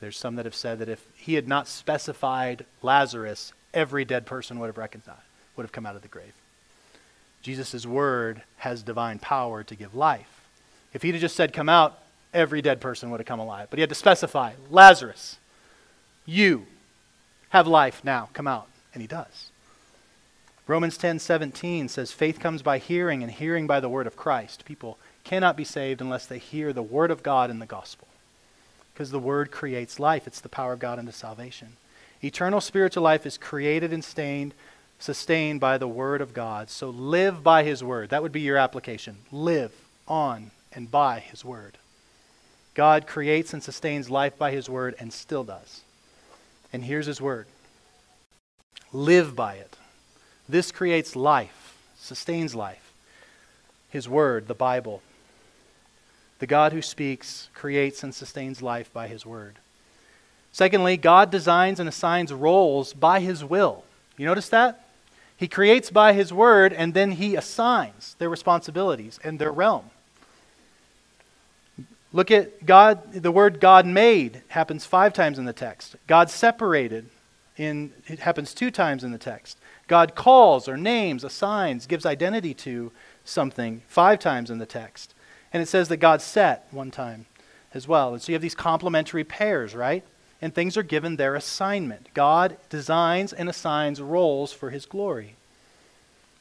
There's 0.00 0.16
some 0.16 0.36
that 0.36 0.44
have 0.44 0.54
said 0.54 0.80
that 0.80 0.88
if 0.88 1.04
he 1.14 1.34
had 1.34 1.46
not 1.46 1.68
specified 1.68 2.66
Lazarus, 2.82 3.52
every 3.72 4.04
dead 4.04 4.26
person 4.26 4.58
would 4.58 4.66
have 4.66 4.78
reconciled, 4.78 5.18
would 5.56 5.62
have 5.62 5.72
come 5.72 5.86
out 5.86 5.96
of 5.96 6.02
the 6.02 6.08
grave. 6.08 6.32
Jesus' 7.42 7.86
word 7.86 8.42
has 8.58 8.82
divine 8.82 9.18
power 9.18 9.62
to 9.64 9.74
give 9.74 9.94
life. 9.94 10.42
If 10.92 11.02
he'd 11.02 11.12
have 11.12 11.20
just 11.20 11.36
said, 11.36 11.52
come 11.52 11.68
out, 11.68 11.98
every 12.34 12.62
dead 12.62 12.80
person 12.80 13.10
would 13.10 13.20
have 13.20 13.26
come 13.26 13.40
alive. 13.40 13.68
But 13.70 13.78
he 13.78 13.82
had 13.82 13.88
to 13.90 13.94
specify, 13.94 14.52
Lazarus, 14.70 15.38
you 16.26 16.66
have 17.50 17.66
life 17.66 18.02
now, 18.04 18.28
come 18.32 18.46
out. 18.46 18.68
And 18.94 19.00
he 19.00 19.06
does. 19.06 19.50
Romans 20.66 20.96
10 20.96 21.18
17 21.18 21.88
says, 21.88 22.12
Faith 22.12 22.38
comes 22.38 22.62
by 22.62 22.78
hearing, 22.78 23.22
and 23.22 23.32
hearing 23.32 23.66
by 23.66 23.80
the 23.80 23.88
word 23.88 24.06
of 24.06 24.16
Christ. 24.16 24.64
People 24.64 24.98
cannot 25.24 25.56
be 25.56 25.64
saved 25.64 26.00
unless 26.00 26.26
they 26.26 26.38
hear 26.38 26.72
the 26.72 26.82
word 26.82 27.10
of 27.10 27.22
God 27.22 27.50
in 27.50 27.58
the 27.58 27.66
gospel. 27.66 28.08
Because 28.92 29.10
the 29.10 29.18
word 29.18 29.50
creates 29.50 29.98
life, 29.98 30.26
it's 30.26 30.40
the 30.40 30.48
power 30.48 30.74
of 30.74 30.80
God 30.80 30.98
unto 30.98 31.12
salvation. 31.12 31.76
Eternal 32.22 32.60
spiritual 32.60 33.02
life 33.02 33.26
is 33.26 33.38
created 33.38 33.92
and 33.92 34.04
stained, 34.04 34.54
sustained 34.98 35.60
by 35.60 35.78
the 35.78 35.88
word 35.88 36.20
of 36.20 36.34
God. 36.34 36.70
So 36.70 36.90
live 36.90 37.42
by 37.42 37.64
his 37.64 37.82
word. 37.82 38.10
That 38.10 38.22
would 38.22 38.32
be 38.32 38.42
your 38.42 38.56
application. 38.56 39.18
Live 39.32 39.72
on 40.06 40.50
and 40.72 40.90
by 40.90 41.20
his 41.20 41.44
word. 41.44 41.78
God 42.74 43.06
creates 43.06 43.52
and 43.52 43.62
sustains 43.62 44.08
life 44.08 44.38
by 44.38 44.50
his 44.50 44.68
word 44.68 44.94
and 44.98 45.12
still 45.12 45.44
does. 45.44 45.82
And 46.72 46.84
here's 46.84 47.06
his 47.06 47.20
word 47.20 47.46
live 48.92 49.34
by 49.34 49.54
it. 49.54 49.76
This 50.48 50.70
creates 50.70 51.16
life, 51.16 51.76
sustains 51.96 52.54
life. 52.54 52.92
His 53.88 54.08
word, 54.08 54.48
the 54.48 54.54
Bible. 54.54 55.02
The 56.42 56.48
God 56.48 56.72
who 56.72 56.82
speaks 56.82 57.50
creates 57.54 58.02
and 58.02 58.12
sustains 58.12 58.60
life 58.60 58.92
by 58.92 59.06
his 59.06 59.24
word. 59.24 59.60
Secondly, 60.50 60.96
God 60.96 61.30
designs 61.30 61.78
and 61.78 61.88
assigns 61.88 62.32
roles 62.32 62.92
by 62.94 63.20
his 63.20 63.44
will. 63.44 63.84
You 64.16 64.26
notice 64.26 64.48
that? 64.48 64.84
He 65.36 65.46
creates 65.46 65.88
by 65.88 66.14
his 66.14 66.32
word 66.32 66.72
and 66.72 66.94
then 66.94 67.12
he 67.12 67.36
assigns 67.36 68.16
their 68.18 68.28
responsibilities 68.28 69.20
and 69.22 69.38
their 69.38 69.52
realm. 69.52 69.90
Look 72.12 72.32
at 72.32 72.66
God, 72.66 73.12
the 73.12 73.30
word 73.30 73.60
God 73.60 73.86
made 73.86 74.42
happens 74.48 74.84
five 74.84 75.12
times 75.12 75.38
in 75.38 75.44
the 75.44 75.52
text. 75.52 75.94
God 76.08 76.28
separated 76.28 77.08
in 77.56 77.92
it 78.08 78.18
happens 78.18 78.52
two 78.52 78.72
times 78.72 79.04
in 79.04 79.12
the 79.12 79.16
text. 79.16 79.58
God 79.86 80.16
calls 80.16 80.66
or 80.66 80.76
names, 80.76 81.22
assigns, 81.22 81.86
gives 81.86 82.04
identity 82.04 82.52
to 82.54 82.90
something 83.24 83.82
five 83.86 84.18
times 84.18 84.50
in 84.50 84.58
the 84.58 84.66
text. 84.66 85.11
And 85.52 85.62
it 85.62 85.68
says 85.68 85.88
that 85.88 85.98
God 85.98 86.22
set 86.22 86.66
one 86.70 86.90
time 86.90 87.26
as 87.74 87.86
well. 87.86 88.12
And 88.12 88.22
so 88.22 88.32
you 88.32 88.34
have 88.34 88.42
these 88.42 88.54
complementary 88.54 89.24
pairs, 89.24 89.74
right? 89.74 90.04
And 90.40 90.54
things 90.54 90.76
are 90.76 90.82
given 90.82 91.16
their 91.16 91.34
assignment. 91.34 92.08
God 92.14 92.56
designs 92.68 93.32
and 93.32 93.48
assigns 93.48 94.00
roles 94.00 94.52
for 94.52 94.70
his 94.70 94.86
glory. 94.86 95.36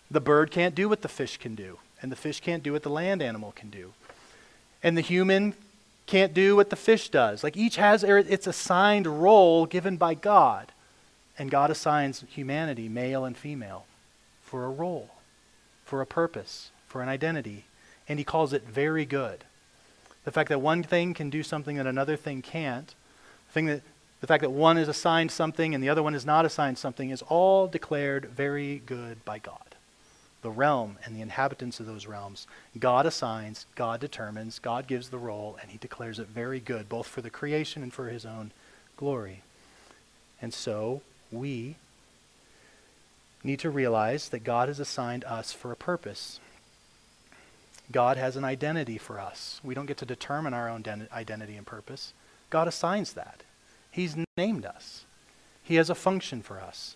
The 0.10 0.22
bird 0.22 0.52
can't 0.52 0.76
do 0.76 0.90
what 0.90 1.02
the 1.02 1.08
fish 1.08 1.38
can 1.38 1.56
do, 1.56 1.80
and 2.02 2.12
the 2.12 2.16
fish 2.16 2.42
can't 2.42 2.64
do 2.64 2.74
what 2.74 2.84
the 2.84 2.90
land 2.90 3.22
animal 3.22 3.54
can 3.56 3.70
do. 3.70 3.94
And 4.84 4.98
the 4.98 5.02
human 5.02 5.54
can't 6.08 6.34
do 6.34 6.56
what 6.56 6.70
the 6.70 6.76
fish 6.76 7.10
does. 7.10 7.44
Like 7.44 7.56
each 7.56 7.78
has 7.78 8.04
its 8.04 8.48
assigned 8.48 9.08
role 9.08 9.66
given 9.66 9.98
by 9.98 10.14
God. 10.16 10.72
And 11.38 11.50
God 11.50 11.72
assigns 11.72 12.26
humanity, 12.28 12.90
male 12.90 13.24
and 13.24 13.38
female, 13.38 13.86
for 14.44 14.66
a 14.66 14.70
role, 14.70 15.12
for 15.86 16.02
a 16.02 16.06
purpose, 16.06 16.72
for 16.88 17.02
an 17.02 17.10
identity. 17.10 17.64
And 18.12 18.20
he 18.20 18.26
calls 18.26 18.52
it 18.52 18.64
very 18.64 19.06
good. 19.06 19.46
The 20.26 20.34
fact 20.34 20.50
that 20.50 20.60
one 20.60 20.84
thing 20.84 21.14
can 21.14 21.30
do 21.30 21.44
something 21.44 21.78
that 21.78 21.88
another 21.88 22.18
thing 22.18 22.42
can't, 22.42 22.88
the, 23.48 23.54
thing 23.54 23.66
that, 23.68 23.84
the 24.20 24.28
fact 24.28 24.42
that 24.42 24.50
one 24.50 24.78
is 24.78 24.90
assigned 24.90 25.32
something 25.32 25.74
and 25.74 25.82
the 25.82 25.88
other 25.88 26.04
one 26.04 26.14
is 26.14 26.26
not 26.26 26.44
assigned 26.44 26.78
something, 26.78 27.10
is 27.10 27.22
all 27.22 27.68
declared 27.68 28.26
very 28.26 28.82
good 28.86 29.24
by 29.24 29.40
God. 29.40 29.76
The 30.42 30.50
realm 30.50 30.98
and 31.06 31.16
the 31.16 31.22
inhabitants 31.22 31.80
of 31.80 31.86
those 31.86 32.06
realms, 32.06 32.48
God 32.78 33.06
assigns, 33.06 33.66
God 33.76 34.02
determines, 34.02 34.60
God 34.60 34.88
gives 34.88 35.08
the 35.08 35.18
role, 35.18 35.58
and 35.62 35.72
he 35.72 35.78
declares 35.78 36.20
it 36.20 36.28
very 36.28 36.60
good, 36.60 36.90
both 36.90 37.08
for 37.08 37.22
the 37.22 37.30
creation 37.30 37.82
and 37.82 37.94
for 37.94 38.10
his 38.10 38.26
own 38.26 38.52
glory. 38.98 39.42
And 40.42 40.54
so, 40.54 41.02
we 41.32 41.78
need 43.42 43.60
to 43.60 43.70
realize 43.70 44.28
that 44.30 44.44
God 44.44 44.68
has 44.68 44.82
assigned 44.82 45.24
us 45.24 45.54
for 45.54 45.72
a 45.72 45.78
purpose. 45.78 46.42
God 47.90 48.18
has 48.18 48.36
an 48.36 48.44
identity 48.44 48.98
for 48.98 49.20
us. 49.20 49.60
We 49.64 49.74
don't 49.74 49.86
get 49.86 49.98
to 49.98 50.06
determine 50.06 50.54
our 50.54 50.70
own 50.70 50.84
identity 51.12 51.56
and 51.56 51.66
purpose. 51.66 52.14
God 52.50 52.68
assigns 52.68 53.14
that. 53.14 53.44
He's 53.90 54.16
named 54.38 54.66
us. 54.66 55.06
He 55.64 55.76
has 55.76 55.90
a 55.90 55.96
function 55.96 56.42
for 56.42 56.60
us. 56.60 56.96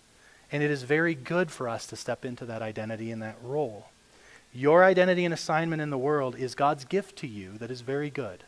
And 0.50 0.62
it 0.62 0.70
is 0.70 0.82
very 0.84 1.14
good 1.14 1.50
for 1.50 1.68
us 1.68 1.86
to 1.88 1.96
step 1.96 2.24
into 2.24 2.44
that 2.46 2.62
identity 2.62 3.10
and 3.10 3.22
that 3.22 3.36
role. 3.42 3.86
Your 4.52 4.84
identity 4.84 5.24
and 5.24 5.34
assignment 5.34 5.82
in 5.82 5.90
the 5.90 5.98
world 5.98 6.36
is 6.36 6.54
God's 6.54 6.84
gift 6.84 7.16
to 7.16 7.26
you 7.26 7.58
that 7.58 7.70
is 7.70 7.80
very 7.80 8.10
good. 8.10 8.44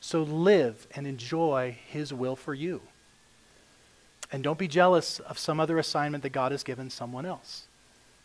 So 0.00 0.22
live 0.22 0.86
and 0.94 1.06
enjoy 1.06 1.76
His 1.86 2.12
will 2.14 2.36
for 2.36 2.54
you. 2.54 2.82
And 4.32 4.42
don't 4.42 4.58
be 4.58 4.68
jealous 4.68 5.18
of 5.20 5.38
some 5.38 5.60
other 5.60 5.78
assignment 5.78 6.22
that 6.22 6.30
God 6.30 6.52
has 6.52 6.62
given 6.62 6.88
someone 6.88 7.26
else. 7.26 7.66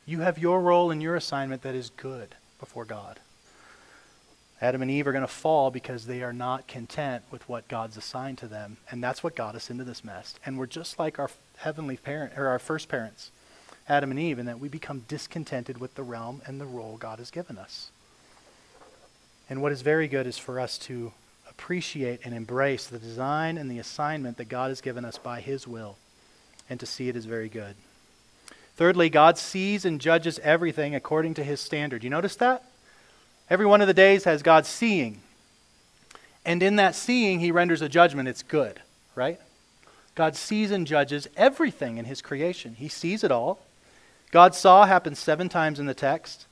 You 0.06 0.22
have 0.22 0.39
your 0.39 0.62
role 0.62 0.91
and 0.91 1.02
your 1.04 1.16
assignment 1.16 1.62
that 1.64 1.76
is 1.76 1.91
good 1.91 2.36
before 2.60 2.86
God. 2.86 3.20
Adam 4.62 4.82
and 4.82 4.91
Eve 4.91 5.07
are 5.07 5.14
going 5.14 5.22
to 5.22 5.28
fall 5.28 5.72
because 5.72 6.05
they 6.05 6.22
are 6.22 6.34
not 6.34 6.68
content 6.68 7.24
with 7.32 7.47
what 7.47 7.68
God's 7.70 7.95
assigned 7.95 8.38
to 8.39 8.47
them. 8.47 8.78
And 8.91 9.01
that's 9.01 9.24
what 9.24 9.36
got 9.36 9.55
us 9.55 9.70
into 9.70 9.86
this 9.86 10.03
mess. 10.03 10.36
And 10.45 10.57
we're 10.57 10.66
just 10.66 10.99
like 10.99 11.18
our 11.18 11.30
heavenly 11.57 11.95
parent 11.95 12.34
or 12.38 12.47
our 12.47 12.60
first 12.60 12.89
parents, 12.89 13.32
Adam 13.88 14.12
and 14.12 14.20
Eve, 14.20 14.38
in 14.38 14.45
that 14.47 14.60
we 14.60 14.68
become 14.68 15.05
discontented 15.07 15.78
with 15.78 15.95
the 15.95 16.03
realm 16.03 16.41
and 16.45 16.60
the 16.60 16.66
role 16.66 16.97
God 16.97 17.20
has 17.20 17.32
given 17.32 17.57
us. 17.57 17.91
And 19.49 19.62
what 19.62 19.72
is 19.72 19.82
very 19.82 20.10
good 20.10 20.28
is 20.28 20.38
for 20.38 20.60
us 20.60 20.78
to 20.80 21.14
appreciate 21.49 22.20
and 22.26 22.34
embrace 22.34 22.86
the 22.86 22.99
design 22.99 23.57
and 23.57 23.72
the 23.72 23.80
assignment 23.80 24.38
that 24.38 24.49
God 24.49 24.70
has 24.70 24.82
given 24.82 25.05
us 25.05 25.18
by 25.18 25.39
His 25.39 25.68
will 25.68 25.97
and 26.70 26.80
to 26.82 26.86
see 26.86 27.10
it 27.10 27.16
as 27.16 27.26
very 27.26 27.49
good. 27.49 27.76
Thirdly, 28.76 29.10
God 29.10 29.38
sees 29.38 29.86
and 29.86 29.99
judges 29.99 30.38
everything 30.39 30.95
according 30.95 31.34
to 31.36 31.43
His 31.43 31.60
standard. 31.60 32.03
You 32.03 32.10
notice 32.10 32.36
that? 32.38 32.68
Every 33.50 33.66
one 33.66 33.82
of 33.82 33.88
the 33.88 33.93
days 33.93 34.26
has 34.26 34.43
God 34.43 34.66
seeing. 34.66 35.22
And 36.45 36.62
in 36.62 36.76
that 36.78 36.95
seeing, 36.95 37.39
He 37.39 37.52
renders 37.52 37.82
a 37.82 37.89
judgment. 37.89 38.30
It's 38.30 38.43
good, 38.43 38.80
right? 39.16 39.39
God 40.16 40.36
sees 40.36 40.72
and 40.72 40.86
judges 40.86 41.28
everything 41.36 41.97
in 41.97 42.06
His 42.06 42.22
creation. 42.22 42.76
He 42.76 42.88
sees 42.88 43.24
it 43.24 43.32
all. 43.32 43.60
God 44.32 44.54
saw 44.54 44.86
happens 44.86 45.18
seven 45.18 45.50
times 45.50 45.80
in 45.80 45.88
the 45.88 45.93
text. 45.93 46.45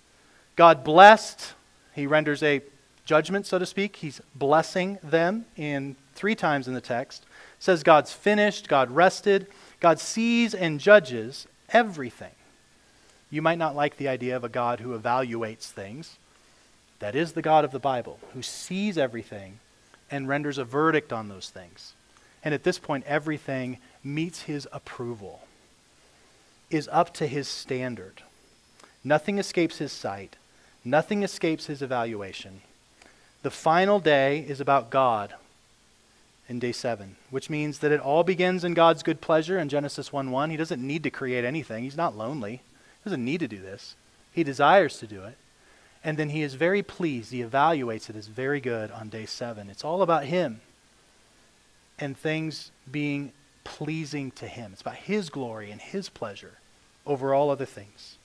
God 0.56 0.84
blessed, 0.84 1.54
He 1.94 2.08
renders 2.08 2.42
a 2.42 2.62
judgment, 3.06 3.46
so 3.46 3.60
to 3.60 3.66
speak. 3.66 3.98
He's 3.98 4.22
blessing 4.36 4.98
them 5.04 5.46
in 5.56 5.96
three 6.16 6.36
times 6.36 6.68
in 6.68 6.74
the 6.74 6.82
text. 6.82 7.24
It 7.24 7.64
says 7.64 7.84
God's 7.84 8.12
finished, 8.12 8.68
God 8.68 8.90
rested. 8.92 9.48
God 9.80 10.00
sees 10.00 10.56
and 10.56 10.80
judges 10.80 11.48
everything. 11.70 12.32
You 13.30 13.42
might 13.42 13.58
not 13.58 13.76
like 13.76 13.98
the 13.98 14.08
idea 14.08 14.36
of 14.36 14.44
a 14.44 14.50
God 14.50 14.80
who 14.80 14.98
evaluates 14.98 15.70
things. 15.70 16.18
That 17.00 17.16
is 17.16 17.34
the 17.34 17.42
God 17.42 17.64
of 17.64 17.72
the 17.72 17.80
Bible, 17.80 18.20
who 18.34 18.42
sees 18.42 18.98
everything 18.98 19.60
and 20.10 20.28
renders 20.28 20.58
a 20.58 20.64
verdict 20.64 21.14
on 21.14 21.28
those 21.28 21.50
things. 21.50 21.94
And 22.44 22.54
at 22.54 22.64
this 22.64 22.80
point, 22.80 23.06
everything 23.08 23.78
meets 24.04 24.44
his 24.44 24.68
approval, 24.72 25.42
is 26.70 26.90
up 26.92 27.14
to 27.16 27.28
his 27.28 27.48
standard. 27.48 28.24
Nothing 29.04 29.38
escapes 29.38 29.78
his 29.78 29.92
sight, 29.92 30.36
nothing 30.84 31.24
escapes 31.24 31.66
his 31.68 31.82
evaluation. 31.82 32.62
The 33.44 33.52
final 33.52 34.00
day 34.00 34.40
is 34.40 34.60
about 34.60 34.90
God 34.90 35.34
in 36.50 36.60
day 36.60 36.72
7, 36.72 37.16
which 37.30 37.50
means 37.50 37.80
that 37.80 37.92
it 37.92 38.00
all 38.00 38.24
begins 38.24 38.64
in 38.64 38.74
God's 38.74 39.04
good 39.04 39.22
pleasure 39.22 39.60
in 39.60 39.70
Genesis 39.70 40.12
1 40.12 40.32
1. 40.32 40.50
He 40.50 40.58
doesn't 40.58 40.86
need 40.86 41.04
to 41.04 41.10
create 41.10 41.46
anything, 41.46 41.84
He's 41.84 41.98
not 41.98 42.18
lonely. 42.18 42.62
He 43.04 43.10
doesn't 43.10 43.24
need 43.24 43.40
to 43.42 43.48
do 43.48 43.60
this. 43.60 43.96
He 44.34 44.44
desires 44.44 44.98
to 45.00 45.08
do 45.08 45.24
it. 45.24 45.38
And 46.08 46.18
then 46.18 46.30
He 46.30 46.42
is 46.42 46.54
very 46.54 46.82
pleased. 46.82 47.34
He 47.34 47.44
evaluates 47.44 48.10
it 48.10 48.16
as 48.16 48.28
very 48.28 48.62
good 48.62 48.92
on 48.92 49.10
day 49.10 49.26
7. 49.26 49.70
It's 49.70 49.84
all 49.84 50.02
about 50.02 50.24
Him 50.24 50.62
and 52.00 52.18
things 52.18 52.72
being 52.90 53.34
pleasing 53.66 54.32
to 54.32 54.48
Him. 54.48 54.72
It's 54.72 54.80
about 54.80 54.96
His 54.96 55.30
glory 55.30 55.70
and 55.70 55.82
His 55.82 56.08
pleasure 56.08 56.60
over 57.06 57.34
all 57.34 57.50
other 57.50 57.66
things. 57.66 58.18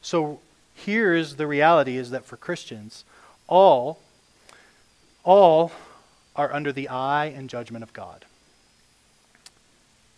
So 0.00 0.40
here 0.74 1.12
is 1.12 1.36
the 1.36 1.46
reality 1.46 1.98
is 1.98 2.08
that 2.08 2.24
for 2.24 2.38
Christians, 2.38 3.04
all 3.46 3.98
all 5.22 5.72
are 6.34 6.50
under 6.54 6.72
the 6.72 6.88
eye 6.88 7.26
and 7.26 7.50
judgment 7.50 7.82
of 7.82 7.92
God. 7.92 8.24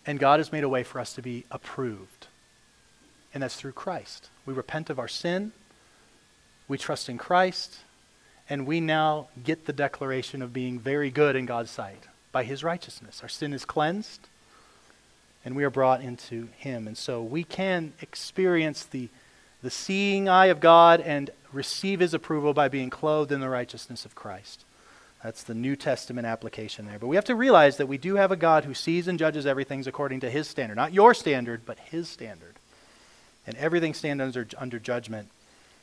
And 0.06 0.20
God 0.20 0.38
has 0.38 0.52
made 0.52 0.62
a 0.62 0.68
way 0.68 0.84
for 0.84 1.00
us 1.00 1.12
to 1.14 1.22
be 1.22 1.46
approved. 1.50 2.28
And 3.34 3.42
that's 3.42 3.56
through 3.56 3.72
Christ. 3.72 4.28
We 4.46 4.54
repent 4.54 4.88
of 4.88 5.00
our 5.00 5.08
sin, 5.08 5.50
we 6.72 6.78
trust 6.78 7.10
in 7.10 7.18
Christ, 7.18 7.80
and 8.48 8.66
we 8.66 8.80
now 8.80 9.28
get 9.44 9.66
the 9.66 9.74
declaration 9.74 10.40
of 10.40 10.54
being 10.54 10.78
very 10.80 11.10
good 11.10 11.36
in 11.36 11.44
God's 11.44 11.70
sight 11.70 12.04
by 12.32 12.44
his 12.44 12.64
righteousness. 12.64 13.20
Our 13.22 13.28
sin 13.28 13.52
is 13.52 13.66
cleansed, 13.66 14.26
and 15.44 15.54
we 15.54 15.64
are 15.64 15.70
brought 15.70 16.00
into 16.00 16.48
him. 16.56 16.86
And 16.86 16.96
so 16.96 17.22
we 17.22 17.44
can 17.44 17.92
experience 18.00 18.84
the, 18.84 19.10
the 19.62 19.68
seeing 19.68 20.30
eye 20.30 20.46
of 20.46 20.60
God 20.60 21.02
and 21.02 21.28
receive 21.52 22.00
his 22.00 22.14
approval 22.14 22.54
by 22.54 22.68
being 22.68 22.88
clothed 22.88 23.32
in 23.32 23.40
the 23.40 23.50
righteousness 23.50 24.06
of 24.06 24.14
Christ. 24.14 24.64
That's 25.22 25.42
the 25.42 25.54
New 25.54 25.76
Testament 25.76 26.26
application 26.26 26.86
there. 26.86 26.98
But 26.98 27.08
we 27.08 27.16
have 27.16 27.26
to 27.26 27.34
realize 27.34 27.76
that 27.76 27.86
we 27.86 27.98
do 27.98 28.14
have 28.14 28.32
a 28.32 28.36
God 28.36 28.64
who 28.64 28.72
sees 28.72 29.08
and 29.08 29.18
judges 29.18 29.44
everything 29.44 29.86
according 29.86 30.20
to 30.20 30.30
his 30.30 30.48
standard. 30.48 30.76
Not 30.76 30.94
your 30.94 31.12
standard, 31.12 31.66
but 31.66 31.78
his 31.78 32.08
standard. 32.08 32.54
And 33.46 33.58
everything 33.58 33.92
stands 33.92 34.22
under, 34.22 34.48
under 34.56 34.78
judgment. 34.78 35.28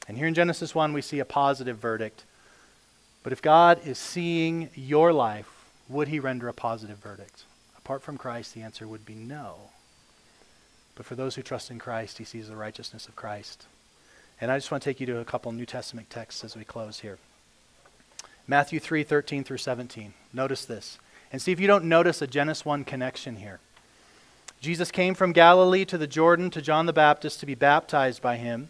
And 0.10 0.18
here 0.18 0.26
in 0.26 0.34
Genesis 0.34 0.74
1, 0.74 0.92
we 0.92 1.04
see 1.04 1.20
a 1.20 1.26
positive 1.26 1.78
verdict. 1.78 2.24
But 3.22 3.32
if 3.32 3.44
God 3.44 3.80
is 3.86 4.00
seeing 4.00 4.72
your 4.74 5.14
life, 5.14 5.70
would 5.88 6.08
he 6.08 6.20
render 6.20 6.48
a 6.48 6.54
positive 6.54 6.98
verdict? 6.98 7.44
Apart 7.78 8.02
from 8.02 8.18
Christ, 8.18 8.56
the 8.56 8.64
answer 8.64 8.88
would 8.88 9.06
be 9.06 9.14
no. 9.14 9.56
But 10.96 11.06
for 11.06 11.14
those 11.14 11.36
who 11.36 11.44
trust 11.44 11.70
in 11.70 11.78
Christ, 11.78 12.18
he 12.18 12.24
sees 12.24 12.48
the 12.48 12.56
righteousness 12.56 13.08
of 13.08 13.16
Christ. 13.16 13.68
And 14.42 14.52
I 14.52 14.58
just 14.58 14.72
want 14.72 14.82
to 14.82 14.90
take 14.90 15.00
you 15.00 15.06
to 15.06 15.20
a 15.20 15.26
couple 15.26 15.52
New 15.52 15.68
Testament 15.68 16.10
texts 16.10 16.44
as 16.44 16.58
we 16.58 16.64
close 16.64 17.02
here. 17.02 17.20
Matthew 18.48 18.80
3 18.80 19.04
13 19.04 19.44
through 19.44 19.58
17. 19.58 20.16
Notice 20.34 20.66
this. 20.66 20.98
And 21.32 21.40
see 21.40 21.52
if 21.52 21.60
you 21.60 21.68
don't 21.68 21.86
notice 21.86 22.20
a 22.24 22.28
Genesis 22.28 22.66
1 22.66 22.84
connection 22.84 23.36
here. 23.36 23.60
Jesus 24.60 24.90
came 24.90 25.14
from 25.14 25.34
Galilee 25.34 25.86
to 25.86 26.00
the 26.00 26.08
Jordan 26.08 26.50
to 26.50 26.64
John 26.64 26.88
the 26.88 26.94
Baptist 26.94 27.40
to 27.42 27.46
be 27.46 27.54
baptized 27.54 28.24
by 28.24 28.38
him. 28.38 28.70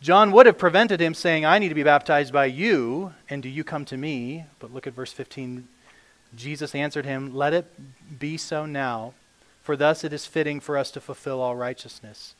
John 0.00 0.30
would 0.30 0.46
have 0.46 0.58
prevented 0.58 1.00
him, 1.00 1.12
saying, 1.12 1.44
I 1.44 1.58
need 1.58 1.70
to 1.70 1.74
be 1.74 1.82
baptized 1.82 2.32
by 2.32 2.46
you, 2.46 3.14
and 3.28 3.42
do 3.42 3.48
you 3.48 3.64
come 3.64 3.84
to 3.86 3.96
me? 3.96 4.44
But 4.60 4.72
look 4.72 4.86
at 4.86 4.94
verse 4.94 5.12
15. 5.12 5.66
Jesus 6.36 6.74
answered 6.74 7.04
him, 7.04 7.34
Let 7.34 7.52
it 7.52 7.66
be 8.18 8.36
so 8.36 8.64
now, 8.64 9.14
for 9.62 9.76
thus 9.76 10.04
it 10.04 10.12
is 10.12 10.24
fitting 10.24 10.60
for 10.60 10.78
us 10.78 10.92
to 10.92 11.00
fulfill 11.00 11.40
all 11.40 11.56
righteousness. 11.56 12.34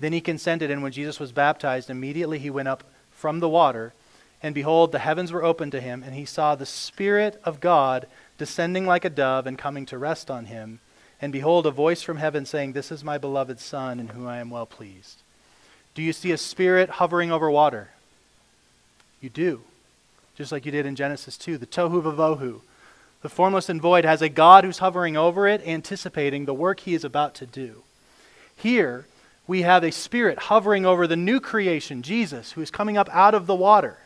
Then 0.00 0.12
he 0.12 0.20
consented, 0.20 0.72
and 0.72 0.82
when 0.82 0.90
Jesus 0.90 1.20
was 1.20 1.30
baptized, 1.30 1.88
immediately 1.88 2.40
he 2.40 2.50
went 2.50 2.68
up 2.68 2.82
from 3.12 3.38
the 3.38 3.48
water, 3.48 3.92
and 4.42 4.54
behold, 4.54 4.90
the 4.90 4.98
heavens 4.98 5.32
were 5.32 5.44
opened 5.44 5.72
to 5.72 5.80
him, 5.80 6.02
and 6.02 6.14
he 6.14 6.24
saw 6.24 6.54
the 6.54 6.66
Spirit 6.66 7.40
of 7.44 7.60
God 7.60 8.06
descending 8.38 8.86
like 8.86 9.04
a 9.04 9.10
dove 9.10 9.46
and 9.46 9.56
coming 9.56 9.86
to 9.86 9.98
rest 9.98 10.30
on 10.30 10.46
him. 10.46 10.80
And 11.20 11.32
behold, 11.32 11.64
a 11.66 11.70
voice 11.70 12.02
from 12.02 12.16
heaven 12.16 12.44
saying, 12.44 12.72
This 12.72 12.90
is 12.90 13.04
my 13.04 13.18
beloved 13.18 13.60
Son, 13.60 14.00
in 14.00 14.08
whom 14.08 14.26
I 14.26 14.38
am 14.38 14.50
well 14.50 14.66
pleased. 14.66 15.23
Do 15.94 16.02
you 16.02 16.12
see 16.12 16.32
a 16.32 16.38
spirit 16.38 16.90
hovering 16.90 17.30
over 17.30 17.50
water? 17.50 17.90
You 19.20 19.30
do. 19.30 19.60
Just 20.36 20.50
like 20.50 20.66
you 20.66 20.72
did 20.72 20.86
in 20.86 20.96
Genesis 20.96 21.36
2. 21.36 21.58
The 21.58 21.66
tohu 21.66 22.02
vavohu. 22.02 22.60
The 23.22 23.28
formless 23.28 23.68
and 23.68 23.80
void 23.80 24.04
has 24.04 24.20
a 24.20 24.28
God 24.28 24.64
who's 24.64 24.78
hovering 24.78 25.16
over 25.16 25.46
it, 25.46 25.66
anticipating 25.66 26.44
the 26.44 26.52
work 26.52 26.80
he 26.80 26.94
is 26.94 27.04
about 27.04 27.34
to 27.36 27.46
do. 27.46 27.82
Here, 28.56 29.06
we 29.46 29.62
have 29.62 29.82
a 29.82 29.92
spirit 29.92 30.38
hovering 30.38 30.84
over 30.84 31.06
the 31.06 31.16
new 31.16 31.40
creation, 31.40 32.02
Jesus, 32.02 32.52
who 32.52 32.60
is 32.60 32.70
coming 32.70 32.96
up 32.96 33.08
out 33.10 33.34
of 33.34 33.46
the 33.46 33.54
water 33.54 33.98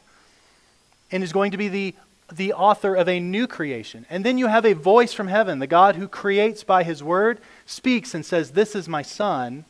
and 1.11 1.23
is 1.23 1.33
going 1.33 1.53
to 1.53 1.57
be 1.57 1.69
the, 1.69 1.95
the 2.31 2.53
author 2.53 2.95
of 2.95 3.09
a 3.09 3.21
new 3.21 3.47
creation. 3.47 4.05
And 4.11 4.25
then 4.25 4.39
you 4.39 4.47
have 4.47 4.65
a 4.65 4.75
voice 4.75 5.13
from 5.13 5.29
heaven, 5.29 5.59
the 5.59 5.67
God 5.67 5.97
who 5.97 6.09
creates 6.09 6.63
by 6.65 6.83
his 6.83 7.03
word, 7.03 7.41
speaks 7.67 8.15
and 8.15 8.25
says, 8.25 8.53
This 8.53 8.75
is 8.75 8.89
my 8.89 9.03
son, 9.03 9.65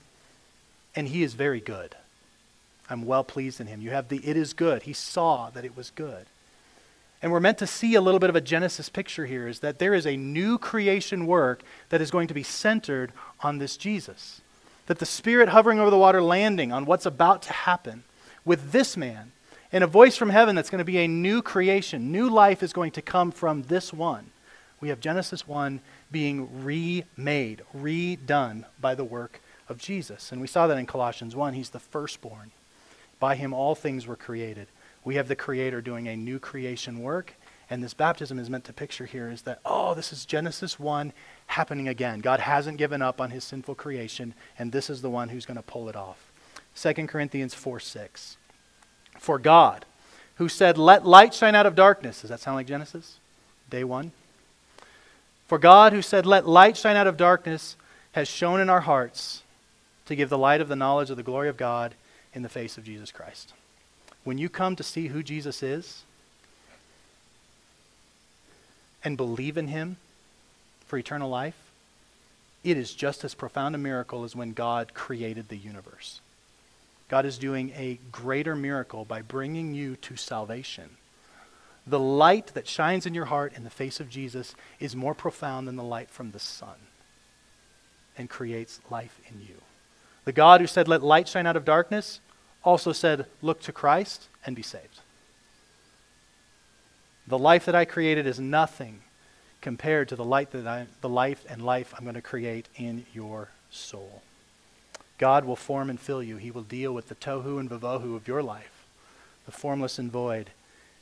and 0.94 1.08
he 1.08 1.22
is 1.22 1.34
very 1.34 1.60
good. 1.60 1.94
I'm 2.90 3.04
well 3.04 3.24
pleased 3.24 3.60
in 3.60 3.66
him. 3.66 3.80
You 3.80 3.90
have 3.90 4.08
the 4.08 4.18
it 4.18 4.36
is 4.36 4.52
good. 4.52 4.82
He 4.82 4.92
saw 4.92 5.50
that 5.50 5.64
it 5.64 5.76
was 5.76 5.90
good. 5.90 6.26
And 7.20 7.32
we're 7.32 7.40
meant 7.40 7.58
to 7.58 7.66
see 7.66 7.94
a 7.94 8.00
little 8.00 8.20
bit 8.20 8.30
of 8.30 8.36
a 8.36 8.40
Genesis 8.40 8.88
picture 8.88 9.26
here 9.26 9.48
is 9.48 9.60
that 9.60 9.78
there 9.78 9.94
is 9.94 10.06
a 10.06 10.16
new 10.16 10.56
creation 10.56 11.26
work 11.26 11.62
that 11.88 12.00
is 12.00 12.12
going 12.12 12.28
to 12.28 12.34
be 12.34 12.44
centered 12.44 13.12
on 13.40 13.58
this 13.58 13.76
Jesus. 13.76 14.40
That 14.86 15.00
the 15.00 15.06
Spirit 15.06 15.48
hovering 15.48 15.80
over 15.80 15.90
the 15.90 15.98
water, 15.98 16.22
landing 16.22 16.72
on 16.72 16.86
what's 16.86 17.06
about 17.06 17.42
to 17.42 17.52
happen 17.52 18.04
with 18.44 18.70
this 18.70 18.96
man, 18.96 19.32
and 19.72 19.84
a 19.84 19.88
voice 19.88 20.16
from 20.16 20.30
heaven 20.30 20.54
that's 20.54 20.70
going 20.70 20.78
to 20.78 20.84
be 20.84 20.98
a 20.98 21.08
new 21.08 21.42
creation. 21.42 22.12
New 22.12 22.30
life 22.30 22.62
is 22.62 22.72
going 22.72 22.92
to 22.92 23.02
come 23.02 23.32
from 23.32 23.64
this 23.64 23.92
one. 23.92 24.30
We 24.80 24.88
have 24.88 25.00
Genesis 25.00 25.46
1 25.46 25.80
being 26.10 26.64
remade, 26.64 27.62
redone 27.76 28.64
by 28.80 28.94
the 28.94 29.04
work 29.04 29.40
of 29.68 29.78
Jesus. 29.78 30.32
And 30.32 30.40
we 30.40 30.46
saw 30.46 30.66
that 30.68 30.78
in 30.78 30.86
Colossians 30.86 31.36
1. 31.36 31.52
He's 31.54 31.70
the 31.70 31.80
firstborn. 31.80 32.52
By 33.20 33.34
him, 33.34 33.52
all 33.52 33.74
things 33.74 34.06
were 34.06 34.16
created. 34.16 34.68
We 35.04 35.16
have 35.16 35.28
the 35.28 35.36
Creator 35.36 35.80
doing 35.80 36.06
a 36.06 36.16
new 36.16 36.38
creation 36.38 37.00
work. 37.00 37.34
And 37.70 37.82
this 37.82 37.94
baptism 37.94 38.38
is 38.38 38.48
meant 38.48 38.64
to 38.64 38.72
picture 38.72 39.04
here 39.04 39.30
is 39.30 39.42
that, 39.42 39.60
oh, 39.64 39.94
this 39.94 40.12
is 40.12 40.24
Genesis 40.24 40.80
1 40.80 41.12
happening 41.48 41.88
again. 41.88 42.20
God 42.20 42.40
hasn't 42.40 42.78
given 42.78 43.02
up 43.02 43.20
on 43.20 43.30
his 43.30 43.44
sinful 43.44 43.74
creation, 43.74 44.34
and 44.58 44.72
this 44.72 44.88
is 44.88 45.02
the 45.02 45.10
one 45.10 45.28
who's 45.28 45.44
going 45.44 45.56
to 45.56 45.62
pull 45.62 45.88
it 45.88 45.96
off. 45.96 46.30
2 46.76 47.06
Corinthians 47.06 47.54
4 47.54 47.80
6. 47.80 48.36
For 49.18 49.38
God, 49.38 49.84
who 50.36 50.48
said, 50.48 50.78
Let 50.78 51.04
light 51.04 51.34
shine 51.34 51.54
out 51.54 51.66
of 51.66 51.74
darkness. 51.74 52.22
Does 52.22 52.30
that 52.30 52.40
sound 52.40 52.56
like 52.56 52.66
Genesis? 52.66 53.18
Day 53.68 53.84
1. 53.84 54.12
For 55.46 55.58
God, 55.58 55.92
who 55.92 56.00
said, 56.00 56.24
Let 56.24 56.46
light 56.46 56.76
shine 56.76 56.96
out 56.96 57.06
of 57.06 57.16
darkness, 57.16 57.76
has 58.12 58.28
shone 58.28 58.60
in 58.60 58.70
our 58.70 58.80
hearts 58.80 59.42
to 60.06 60.16
give 60.16 60.30
the 60.30 60.38
light 60.38 60.62
of 60.62 60.68
the 60.68 60.76
knowledge 60.76 61.10
of 61.10 61.18
the 61.18 61.22
glory 61.22 61.50
of 61.50 61.58
God 61.58 61.94
in 62.38 62.44
the 62.44 62.48
face 62.48 62.78
of 62.78 62.84
Jesus 62.84 63.10
Christ. 63.10 63.52
When 64.22 64.38
you 64.38 64.48
come 64.48 64.76
to 64.76 64.84
see 64.84 65.08
who 65.08 65.24
Jesus 65.24 65.60
is 65.60 66.04
and 69.02 69.16
believe 69.16 69.58
in 69.58 69.66
him 69.66 69.96
for 70.86 70.96
eternal 70.96 71.28
life, 71.28 71.56
it 72.62 72.76
is 72.76 72.94
just 72.94 73.24
as 73.24 73.34
profound 73.34 73.74
a 73.74 73.78
miracle 73.78 74.22
as 74.22 74.36
when 74.36 74.52
God 74.52 74.94
created 74.94 75.48
the 75.48 75.56
universe. 75.56 76.20
God 77.08 77.26
is 77.26 77.38
doing 77.38 77.72
a 77.74 77.98
greater 78.12 78.54
miracle 78.54 79.04
by 79.04 79.20
bringing 79.20 79.74
you 79.74 79.96
to 79.96 80.14
salvation. 80.14 80.90
The 81.88 81.98
light 81.98 82.54
that 82.54 82.68
shines 82.68 83.04
in 83.04 83.14
your 83.14 83.24
heart 83.24 83.52
in 83.56 83.64
the 83.64 83.70
face 83.70 83.98
of 83.98 84.10
Jesus 84.10 84.54
is 84.78 84.94
more 84.94 85.14
profound 85.14 85.66
than 85.66 85.74
the 85.76 85.82
light 85.82 86.08
from 86.08 86.30
the 86.30 86.38
sun 86.38 86.76
and 88.16 88.30
creates 88.30 88.80
life 88.90 89.18
in 89.28 89.40
you. 89.40 89.56
The 90.24 90.32
God 90.32 90.60
who 90.60 90.68
said, 90.68 90.86
Let 90.86 91.02
light 91.02 91.26
shine 91.26 91.46
out 91.46 91.56
of 91.56 91.64
darkness, 91.64 92.20
also 92.68 92.92
said, 92.92 93.24
Look 93.40 93.62
to 93.62 93.72
Christ 93.72 94.28
and 94.44 94.54
be 94.54 94.62
saved. 94.62 95.00
The 97.26 97.38
life 97.38 97.64
that 97.64 97.74
I 97.74 97.86
created 97.86 98.26
is 98.26 98.38
nothing 98.38 99.00
compared 99.62 100.08
to 100.10 100.16
the 100.16 100.24
light 100.24 100.50
that 100.50 100.66
I, 100.66 100.86
the 101.00 101.08
life 101.08 101.46
and 101.48 101.62
life 101.62 101.94
I'm 101.96 102.04
going 102.04 102.14
to 102.14 102.22
create 102.22 102.68
in 102.76 103.06
your 103.14 103.48
soul. 103.70 104.22
God 105.16 105.46
will 105.46 105.56
form 105.56 105.88
and 105.88 105.98
fill 105.98 106.22
you. 106.22 106.36
He 106.36 106.50
will 106.50 106.62
deal 106.62 106.92
with 106.92 107.08
the 107.08 107.14
tohu 107.14 107.58
and 107.58 107.70
vavohu 107.70 108.14
of 108.14 108.28
your 108.28 108.42
life, 108.42 108.86
the 109.46 109.52
formless 109.52 109.98
and 109.98 110.12
void. 110.12 110.50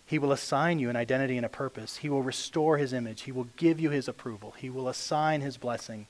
He 0.06 0.20
will 0.20 0.30
assign 0.30 0.78
you 0.78 0.88
an 0.88 0.96
identity 0.96 1.36
and 1.36 1.44
a 1.44 1.50
purpose. 1.50 1.96
He 1.96 2.08
will 2.08 2.22
restore 2.22 2.78
his 2.78 2.92
image. 2.92 3.22
He 3.22 3.32
will 3.32 3.48
give 3.56 3.80
you 3.80 3.90
his 3.90 4.06
approval. 4.06 4.54
He 4.56 4.70
will 4.70 4.88
assign 4.88 5.40
his 5.40 5.56
blessing. 5.56 6.06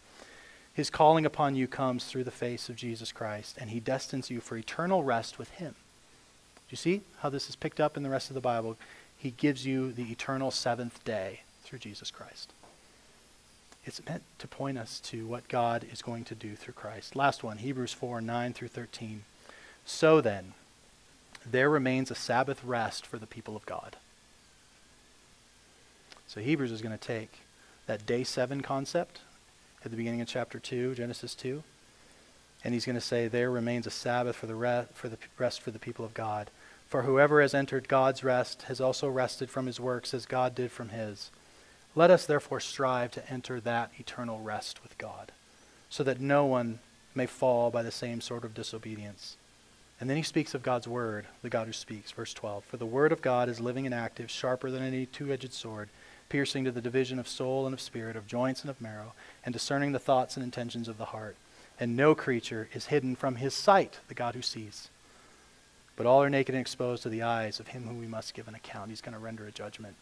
His 0.77 0.91
calling 0.91 1.25
upon 1.25 1.57
you 1.57 1.67
comes 1.67 2.05
through 2.05 2.25
the 2.25 2.31
face 2.31 2.69
of 2.69 2.77
Jesus 2.77 3.11
Christ, 3.11 3.57
and 3.59 3.71
he 3.71 3.81
destines 3.81 4.29
you 4.29 4.43
for 4.43 4.59
eternal 4.59 5.03
rest 5.03 5.39
with 5.39 5.49
him. 5.53 5.75
Do 5.75 6.69
you 6.69 6.77
see 6.77 7.01
how 7.21 7.31
this 7.31 7.49
is 7.49 7.57
picked 7.57 7.81
up 7.81 7.97
in 7.97 8.03
the 8.03 8.11
rest 8.11 8.29
of 8.29 8.35
the 8.35 8.43
Bible? 8.43 8.77
He 9.17 9.31
gives 9.31 9.65
you 9.65 9.91
the 9.91 10.13
eternal 10.13 10.51
seventh 10.51 11.03
day 11.03 11.41
through 11.65 11.79
Jesus 11.79 12.11
Christ. 12.11 12.53
It's 13.87 14.05
meant 14.07 14.23
to 14.39 14.47
point 14.47 14.77
us 14.77 15.01
to 15.05 15.27
what 15.27 15.49
God 15.49 15.87
is 15.91 16.03
going 16.03 16.25
to 16.25 16.35
do 16.35 16.55
through 16.57 16.75
Christ. 16.75 17.17
Last 17.17 17.43
one, 17.43 17.57
Hebrews 17.57 17.95
4 17.95 18.21
9 18.21 18.53
through 18.53 18.69
13. 18.69 19.23
So 19.87 20.21
then, 20.21 20.53
there 21.51 21.71
remains 21.71 22.11
a 22.11 22.15
Sabbath 22.15 22.63
rest 22.63 23.07
for 23.07 23.17
the 23.17 23.27
people 23.27 23.57
of 23.57 23.65
God. 23.65 23.97
So 26.29 26.43
Hebrews 26.43 26.73
is 26.73 26.83
going 26.83 26.99
to 26.99 27.03
take 27.03 27.39
that 27.87 28.05
day 28.05 28.25
seven 28.25 28.61
concept 28.61 29.21
at 29.87 29.93
the 29.93 29.97
beginning 29.97 30.21
of 30.21 30.27
chapter 30.27 30.59
2, 30.59 30.97
Genesis 30.97 31.33
2. 31.37 31.63
And 32.65 32.75
he's 32.75 32.85
going 32.85 32.97
to 32.97 33.01
say, 33.01 33.29
There 33.29 33.53
remains 33.53 33.87
a 33.87 33.91
Sabbath 33.91 34.35
for 34.35 34.47
the, 34.47 34.57
rest, 34.57 34.93
for 34.95 35.09
the 35.09 35.17
rest 35.39 35.63
for 35.63 35.71
the 35.71 35.79
people 35.79 36.05
of 36.05 36.13
God. 36.13 36.51
For 36.89 37.03
whoever 37.03 37.41
has 37.41 37.55
entered 37.55 37.87
God's 37.87 38.25
rest 38.25 38.63
has 38.63 38.81
also 38.81 39.09
rested 39.09 39.49
from 39.49 39.67
his 39.67 39.79
works 39.79 40.13
as 40.13 40.27
God 40.27 40.57
did 40.57 40.73
from 40.73 40.89
his. 40.89 41.31
Let 41.95 42.11
us 42.11 42.27
therefore 42.27 42.59
strive 42.59 43.13
to 43.13 43.31
enter 43.31 43.61
that 43.61 43.93
eternal 43.97 44.41
rest 44.41 44.83
with 44.83 44.99
God, 44.99 45.31
so 45.89 46.03
that 46.03 46.21
no 46.21 46.45
one 46.45 46.81
may 47.15 47.27
fall 47.27 47.71
by 47.71 47.85
the 47.85 47.93
same 47.93 48.21
sort 48.21 48.45
of 48.45 48.55
disobedience. 48.55 49.37
And 50.01 50.11
then 50.11 50.17
he 50.17 50.23
speaks 50.25 50.53
of 50.53 50.65
God's 50.65 50.89
word, 50.89 51.27
the 51.43 51.49
God 51.49 51.69
who 51.69 51.73
speaks. 51.73 52.11
Verse 52.11 52.35
12 52.35 52.65
For 52.65 52.77
the 52.77 52.85
word 52.85 53.13
of 53.13 53.23
God 53.23 53.49
is 53.49 53.61
living 53.61 53.87
and 53.87 53.95
active, 53.95 54.33
sharper 54.33 54.69
than 54.69 54.83
any 54.83 55.07
two 55.07 55.33
edged 55.33 55.53
sword 55.53 55.91
piercing 56.29 56.65
to 56.65 56.73
the 56.73 56.81
division 56.81 57.19
of 57.19 57.29
soul 57.29 57.67
and 57.67 57.75
of 57.75 57.81
spirit, 57.81 58.17
of 58.17 58.27
joints 58.27 58.63
and 58.63 58.71
of 58.71 58.81
marrow, 58.81 59.13
and 59.45 59.53
discerning 59.53 59.93
the 59.93 59.99
thoughts 59.99 60.37
and 60.37 60.45
intentions 60.45 60.89
of 60.89 60.99
the 60.99 61.07
heart. 61.07 61.37
And 61.79 61.97
no 61.97 62.15
creature 62.15 62.69
is 62.73 62.87
hidden 62.87 63.17
from 63.17 63.37
his 63.37 63.55
sight, 63.55 63.99
the 64.09 64.15
God 64.15 64.35
who 64.35 64.43
sees. 64.43 64.89
But 65.97 66.07
all 66.07 66.23
are 66.23 66.31
naked 66.31 66.55
and 66.55 66.61
exposed 66.61 67.03
to 67.03 67.09
the 67.09 67.23
eyes 67.23 67.61
of 67.61 67.69
him 67.69 67.85
whom 67.85 67.99
we 67.99 68.07
must 68.07 68.35
give 68.35 68.49
an 68.49 68.55
account. 68.55 68.91
He's 68.91 69.01
going 69.01 69.15
to 69.15 69.19
render 69.19 69.47
a 69.47 69.51
judgment. 69.53 69.97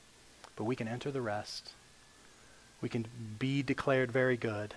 But 0.57 0.64
we 0.64 0.77
can 0.77 0.89
enter 0.89 1.11
the 1.11 1.20
rest. 1.20 1.72
We 2.81 2.89
can 2.89 3.07
be 3.39 3.62
declared 3.62 4.12
very 4.12 4.37
good 4.37 4.75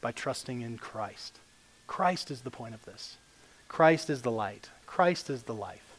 by 0.00 0.12
trusting 0.12 0.62
in 0.62 0.78
Christ. 0.78 1.38
Christ 1.86 2.30
is 2.30 2.42
the 2.42 2.50
point 2.50 2.74
of 2.74 2.84
this. 2.84 3.16
Christ 3.68 4.10
is 4.10 4.22
the 4.22 4.30
light. 4.30 4.70
Christ 4.86 5.30
is 5.30 5.44
the 5.44 5.54
life. 5.54 5.96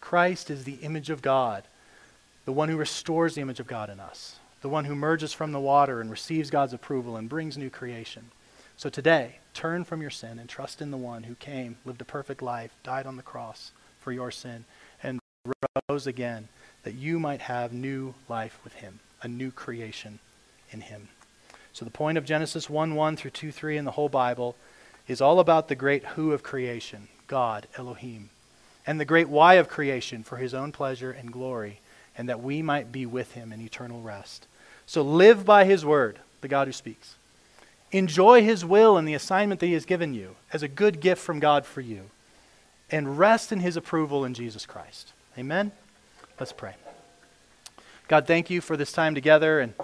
Christ 0.00 0.50
is 0.50 0.64
the 0.64 0.78
image 0.82 1.10
of 1.10 1.22
God 1.22 1.64
the 2.46 2.52
one 2.52 2.70
who 2.70 2.76
restores 2.76 3.34
the 3.34 3.42
image 3.42 3.60
of 3.60 3.66
God 3.66 3.90
in 3.90 4.00
us, 4.00 4.36
the 4.62 4.68
one 4.68 4.86
who 4.86 4.92
emerges 4.92 5.34
from 5.34 5.52
the 5.52 5.60
water 5.60 6.00
and 6.00 6.10
receives 6.10 6.48
God's 6.48 6.72
approval 6.72 7.16
and 7.16 7.28
brings 7.28 7.58
new 7.58 7.68
creation. 7.68 8.30
So 8.78 8.88
today, 8.88 9.40
turn 9.52 9.84
from 9.84 10.00
your 10.00 10.10
sin 10.10 10.38
and 10.38 10.48
trust 10.48 10.80
in 10.80 10.90
the 10.90 10.96
one 10.96 11.24
who 11.24 11.34
came, 11.34 11.76
lived 11.84 12.00
a 12.00 12.04
perfect 12.04 12.40
life, 12.40 12.70
died 12.82 13.04
on 13.04 13.16
the 13.16 13.22
cross 13.22 13.72
for 14.00 14.12
your 14.12 14.30
sin, 14.30 14.64
and 15.02 15.18
rose 15.88 16.06
again 16.06 16.48
that 16.84 16.94
you 16.94 17.18
might 17.18 17.42
have 17.42 17.72
new 17.72 18.14
life 18.28 18.60
with 18.62 18.74
him, 18.74 19.00
a 19.22 19.28
new 19.28 19.50
creation 19.50 20.20
in 20.70 20.82
him. 20.82 21.08
So 21.72 21.84
the 21.84 21.90
point 21.90 22.16
of 22.16 22.24
Genesis 22.24 22.70
1 22.70 22.94
1 22.94 23.16
through 23.16 23.32
2 23.32 23.50
3 23.50 23.76
in 23.76 23.84
the 23.84 23.90
whole 23.92 24.08
Bible 24.08 24.56
is 25.08 25.20
all 25.20 25.40
about 25.40 25.68
the 25.68 25.74
great 25.74 26.04
who 26.04 26.32
of 26.32 26.42
creation, 26.42 27.08
God, 27.26 27.66
Elohim, 27.76 28.30
and 28.86 29.00
the 29.00 29.04
great 29.04 29.28
why 29.28 29.54
of 29.54 29.68
creation 29.68 30.22
for 30.22 30.36
his 30.36 30.54
own 30.54 30.70
pleasure 30.70 31.10
and 31.10 31.32
glory, 31.32 31.80
and 32.16 32.28
that 32.28 32.42
we 32.42 32.62
might 32.62 32.92
be 32.92 33.06
with 33.06 33.32
him 33.32 33.52
in 33.52 33.60
eternal 33.60 34.00
rest. 34.00 34.46
So 34.86 35.02
live 35.02 35.44
by 35.44 35.64
his 35.64 35.84
word, 35.84 36.18
the 36.40 36.48
God 36.48 36.68
who 36.68 36.72
speaks. 36.72 37.16
Enjoy 37.92 38.42
his 38.42 38.64
will 38.64 38.96
and 38.96 39.06
the 39.06 39.14
assignment 39.14 39.60
that 39.60 39.66
he 39.66 39.72
has 39.72 39.84
given 39.84 40.14
you 40.14 40.36
as 40.52 40.62
a 40.62 40.68
good 40.68 41.00
gift 41.00 41.22
from 41.22 41.40
God 41.40 41.64
for 41.66 41.80
you. 41.80 42.10
And 42.90 43.18
rest 43.18 43.52
in 43.52 43.60
his 43.60 43.76
approval 43.76 44.24
in 44.24 44.34
Jesus 44.34 44.66
Christ. 44.66 45.12
Amen? 45.38 45.72
Let's 46.38 46.52
pray. 46.52 46.74
God, 48.08 48.26
thank 48.26 48.50
you 48.50 48.60
for 48.60 48.76
this 48.76 48.92
time 48.92 49.14
together. 49.14 49.60
And 49.60 49.74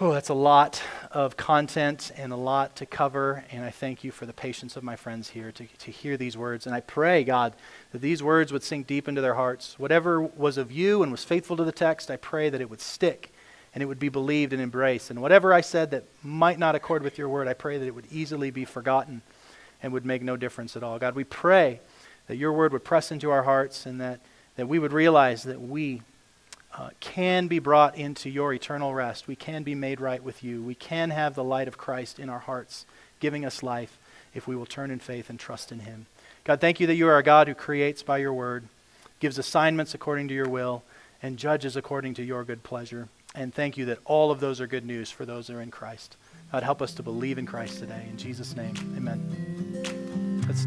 oh, 0.00 0.12
that's 0.12 0.28
a 0.28 0.34
lot 0.34 0.82
of 1.12 1.36
content 1.36 2.10
and 2.16 2.32
a 2.32 2.36
lot 2.36 2.74
to 2.76 2.86
cover. 2.86 3.44
And 3.52 3.64
I 3.64 3.70
thank 3.70 4.02
you 4.02 4.10
for 4.10 4.26
the 4.26 4.32
patience 4.32 4.76
of 4.76 4.82
my 4.82 4.96
friends 4.96 5.30
here 5.30 5.52
to, 5.52 5.66
to 5.66 5.90
hear 5.90 6.16
these 6.16 6.36
words. 6.36 6.66
And 6.66 6.74
I 6.74 6.80
pray, 6.80 7.22
God, 7.22 7.54
that 7.92 8.00
these 8.00 8.22
words 8.22 8.52
would 8.52 8.64
sink 8.64 8.88
deep 8.88 9.06
into 9.06 9.20
their 9.20 9.34
hearts. 9.34 9.78
Whatever 9.78 10.20
was 10.20 10.58
of 10.58 10.72
you 10.72 11.02
and 11.02 11.12
was 11.12 11.22
faithful 11.22 11.56
to 11.56 11.64
the 11.64 11.72
text, 11.72 12.10
I 12.10 12.16
pray 12.16 12.50
that 12.50 12.60
it 12.60 12.68
would 12.68 12.80
stick 12.80 13.32
and 13.72 13.82
it 13.82 13.86
would 13.86 14.00
be 14.00 14.08
believed 14.08 14.52
and 14.52 14.60
embraced. 14.60 15.10
And 15.10 15.22
whatever 15.22 15.52
I 15.52 15.60
said 15.60 15.92
that 15.92 16.04
might 16.22 16.58
not 16.58 16.74
accord 16.74 17.02
with 17.02 17.16
your 17.16 17.28
word, 17.28 17.46
I 17.46 17.54
pray 17.54 17.78
that 17.78 17.86
it 17.86 17.94
would 17.94 18.10
easily 18.10 18.50
be 18.50 18.64
forgotten 18.64 19.22
and 19.82 19.92
would 19.92 20.04
make 20.04 20.22
no 20.22 20.36
difference 20.36 20.76
at 20.76 20.82
all. 20.82 20.98
God, 20.98 21.14
we 21.14 21.24
pray 21.24 21.80
that 22.26 22.36
your 22.36 22.52
word 22.52 22.72
would 22.72 22.84
press 22.84 23.12
into 23.12 23.30
our 23.30 23.42
hearts 23.44 23.86
and 23.86 24.00
that, 24.00 24.20
that 24.56 24.66
we 24.66 24.78
would 24.78 24.92
realize 24.92 25.44
that 25.44 25.60
we 25.60 26.02
uh, 26.76 26.90
can 27.00 27.46
be 27.46 27.58
brought 27.58 27.96
into 27.96 28.28
your 28.28 28.52
eternal 28.52 28.94
rest. 28.94 29.28
We 29.28 29.36
can 29.36 29.62
be 29.62 29.74
made 29.74 30.00
right 30.00 30.22
with 30.22 30.42
you. 30.42 30.62
We 30.62 30.74
can 30.74 31.10
have 31.10 31.34
the 31.34 31.44
light 31.44 31.68
of 31.68 31.78
Christ 31.78 32.18
in 32.18 32.28
our 32.28 32.40
hearts, 32.40 32.84
giving 33.20 33.44
us 33.44 33.62
life 33.62 33.96
if 34.34 34.48
we 34.48 34.56
will 34.56 34.66
turn 34.66 34.90
in 34.90 34.98
faith 34.98 35.30
and 35.30 35.38
trust 35.38 35.70
in 35.70 35.80
him. 35.80 36.06
God, 36.42 36.60
thank 36.60 36.80
you 36.80 36.86
that 36.88 36.96
you 36.96 37.06
are 37.08 37.18
a 37.18 37.22
God 37.22 37.48
who 37.48 37.54
creates 37.54 38.02
by 38.02 38.18
your 38.18 38.32
word, 38.32 38.64
gives 39.20 39.38
assignments 39.38 39.94
according 39.94 40.28
to 40.28 40.34
your 40.34 40.48
will, 40.48 40.82
and 41.22 41.38
judges 41.38 41.76
according 41.76 42.14
to 42.14 42.24
your 42.24 42.44
good 42.44 42.62
pleasure. 42.62 43.08
And 43.34 43.54
thank 43.54 43.76
you 43.76 43.86
that 43.86 43.98
all 44.04 44.30
of 44.30 44.40
those 44.40 44.60
are 44.60 44.66
good 44.66 44.84
news 44.84 45.10
for 45.10 45.24
those 45.24 45.46
that 45.46 45.56
are 45.56 45.62
in 45.62 45.70
Christ. 45.70 46.16
God, 46.52 46.62
help 46.62 46.82
us 46.82 46.94
to 46.94 47.02
believe 47.02 47.38
in 47.38 47.46
Christ 47.46 47.78
today. 47.78 48.06
In 48.10 48.16
Jesus' 48.16 48.54
name, 48.54 48.74
amen. 48.96 50.44
Let's 50.46 50.66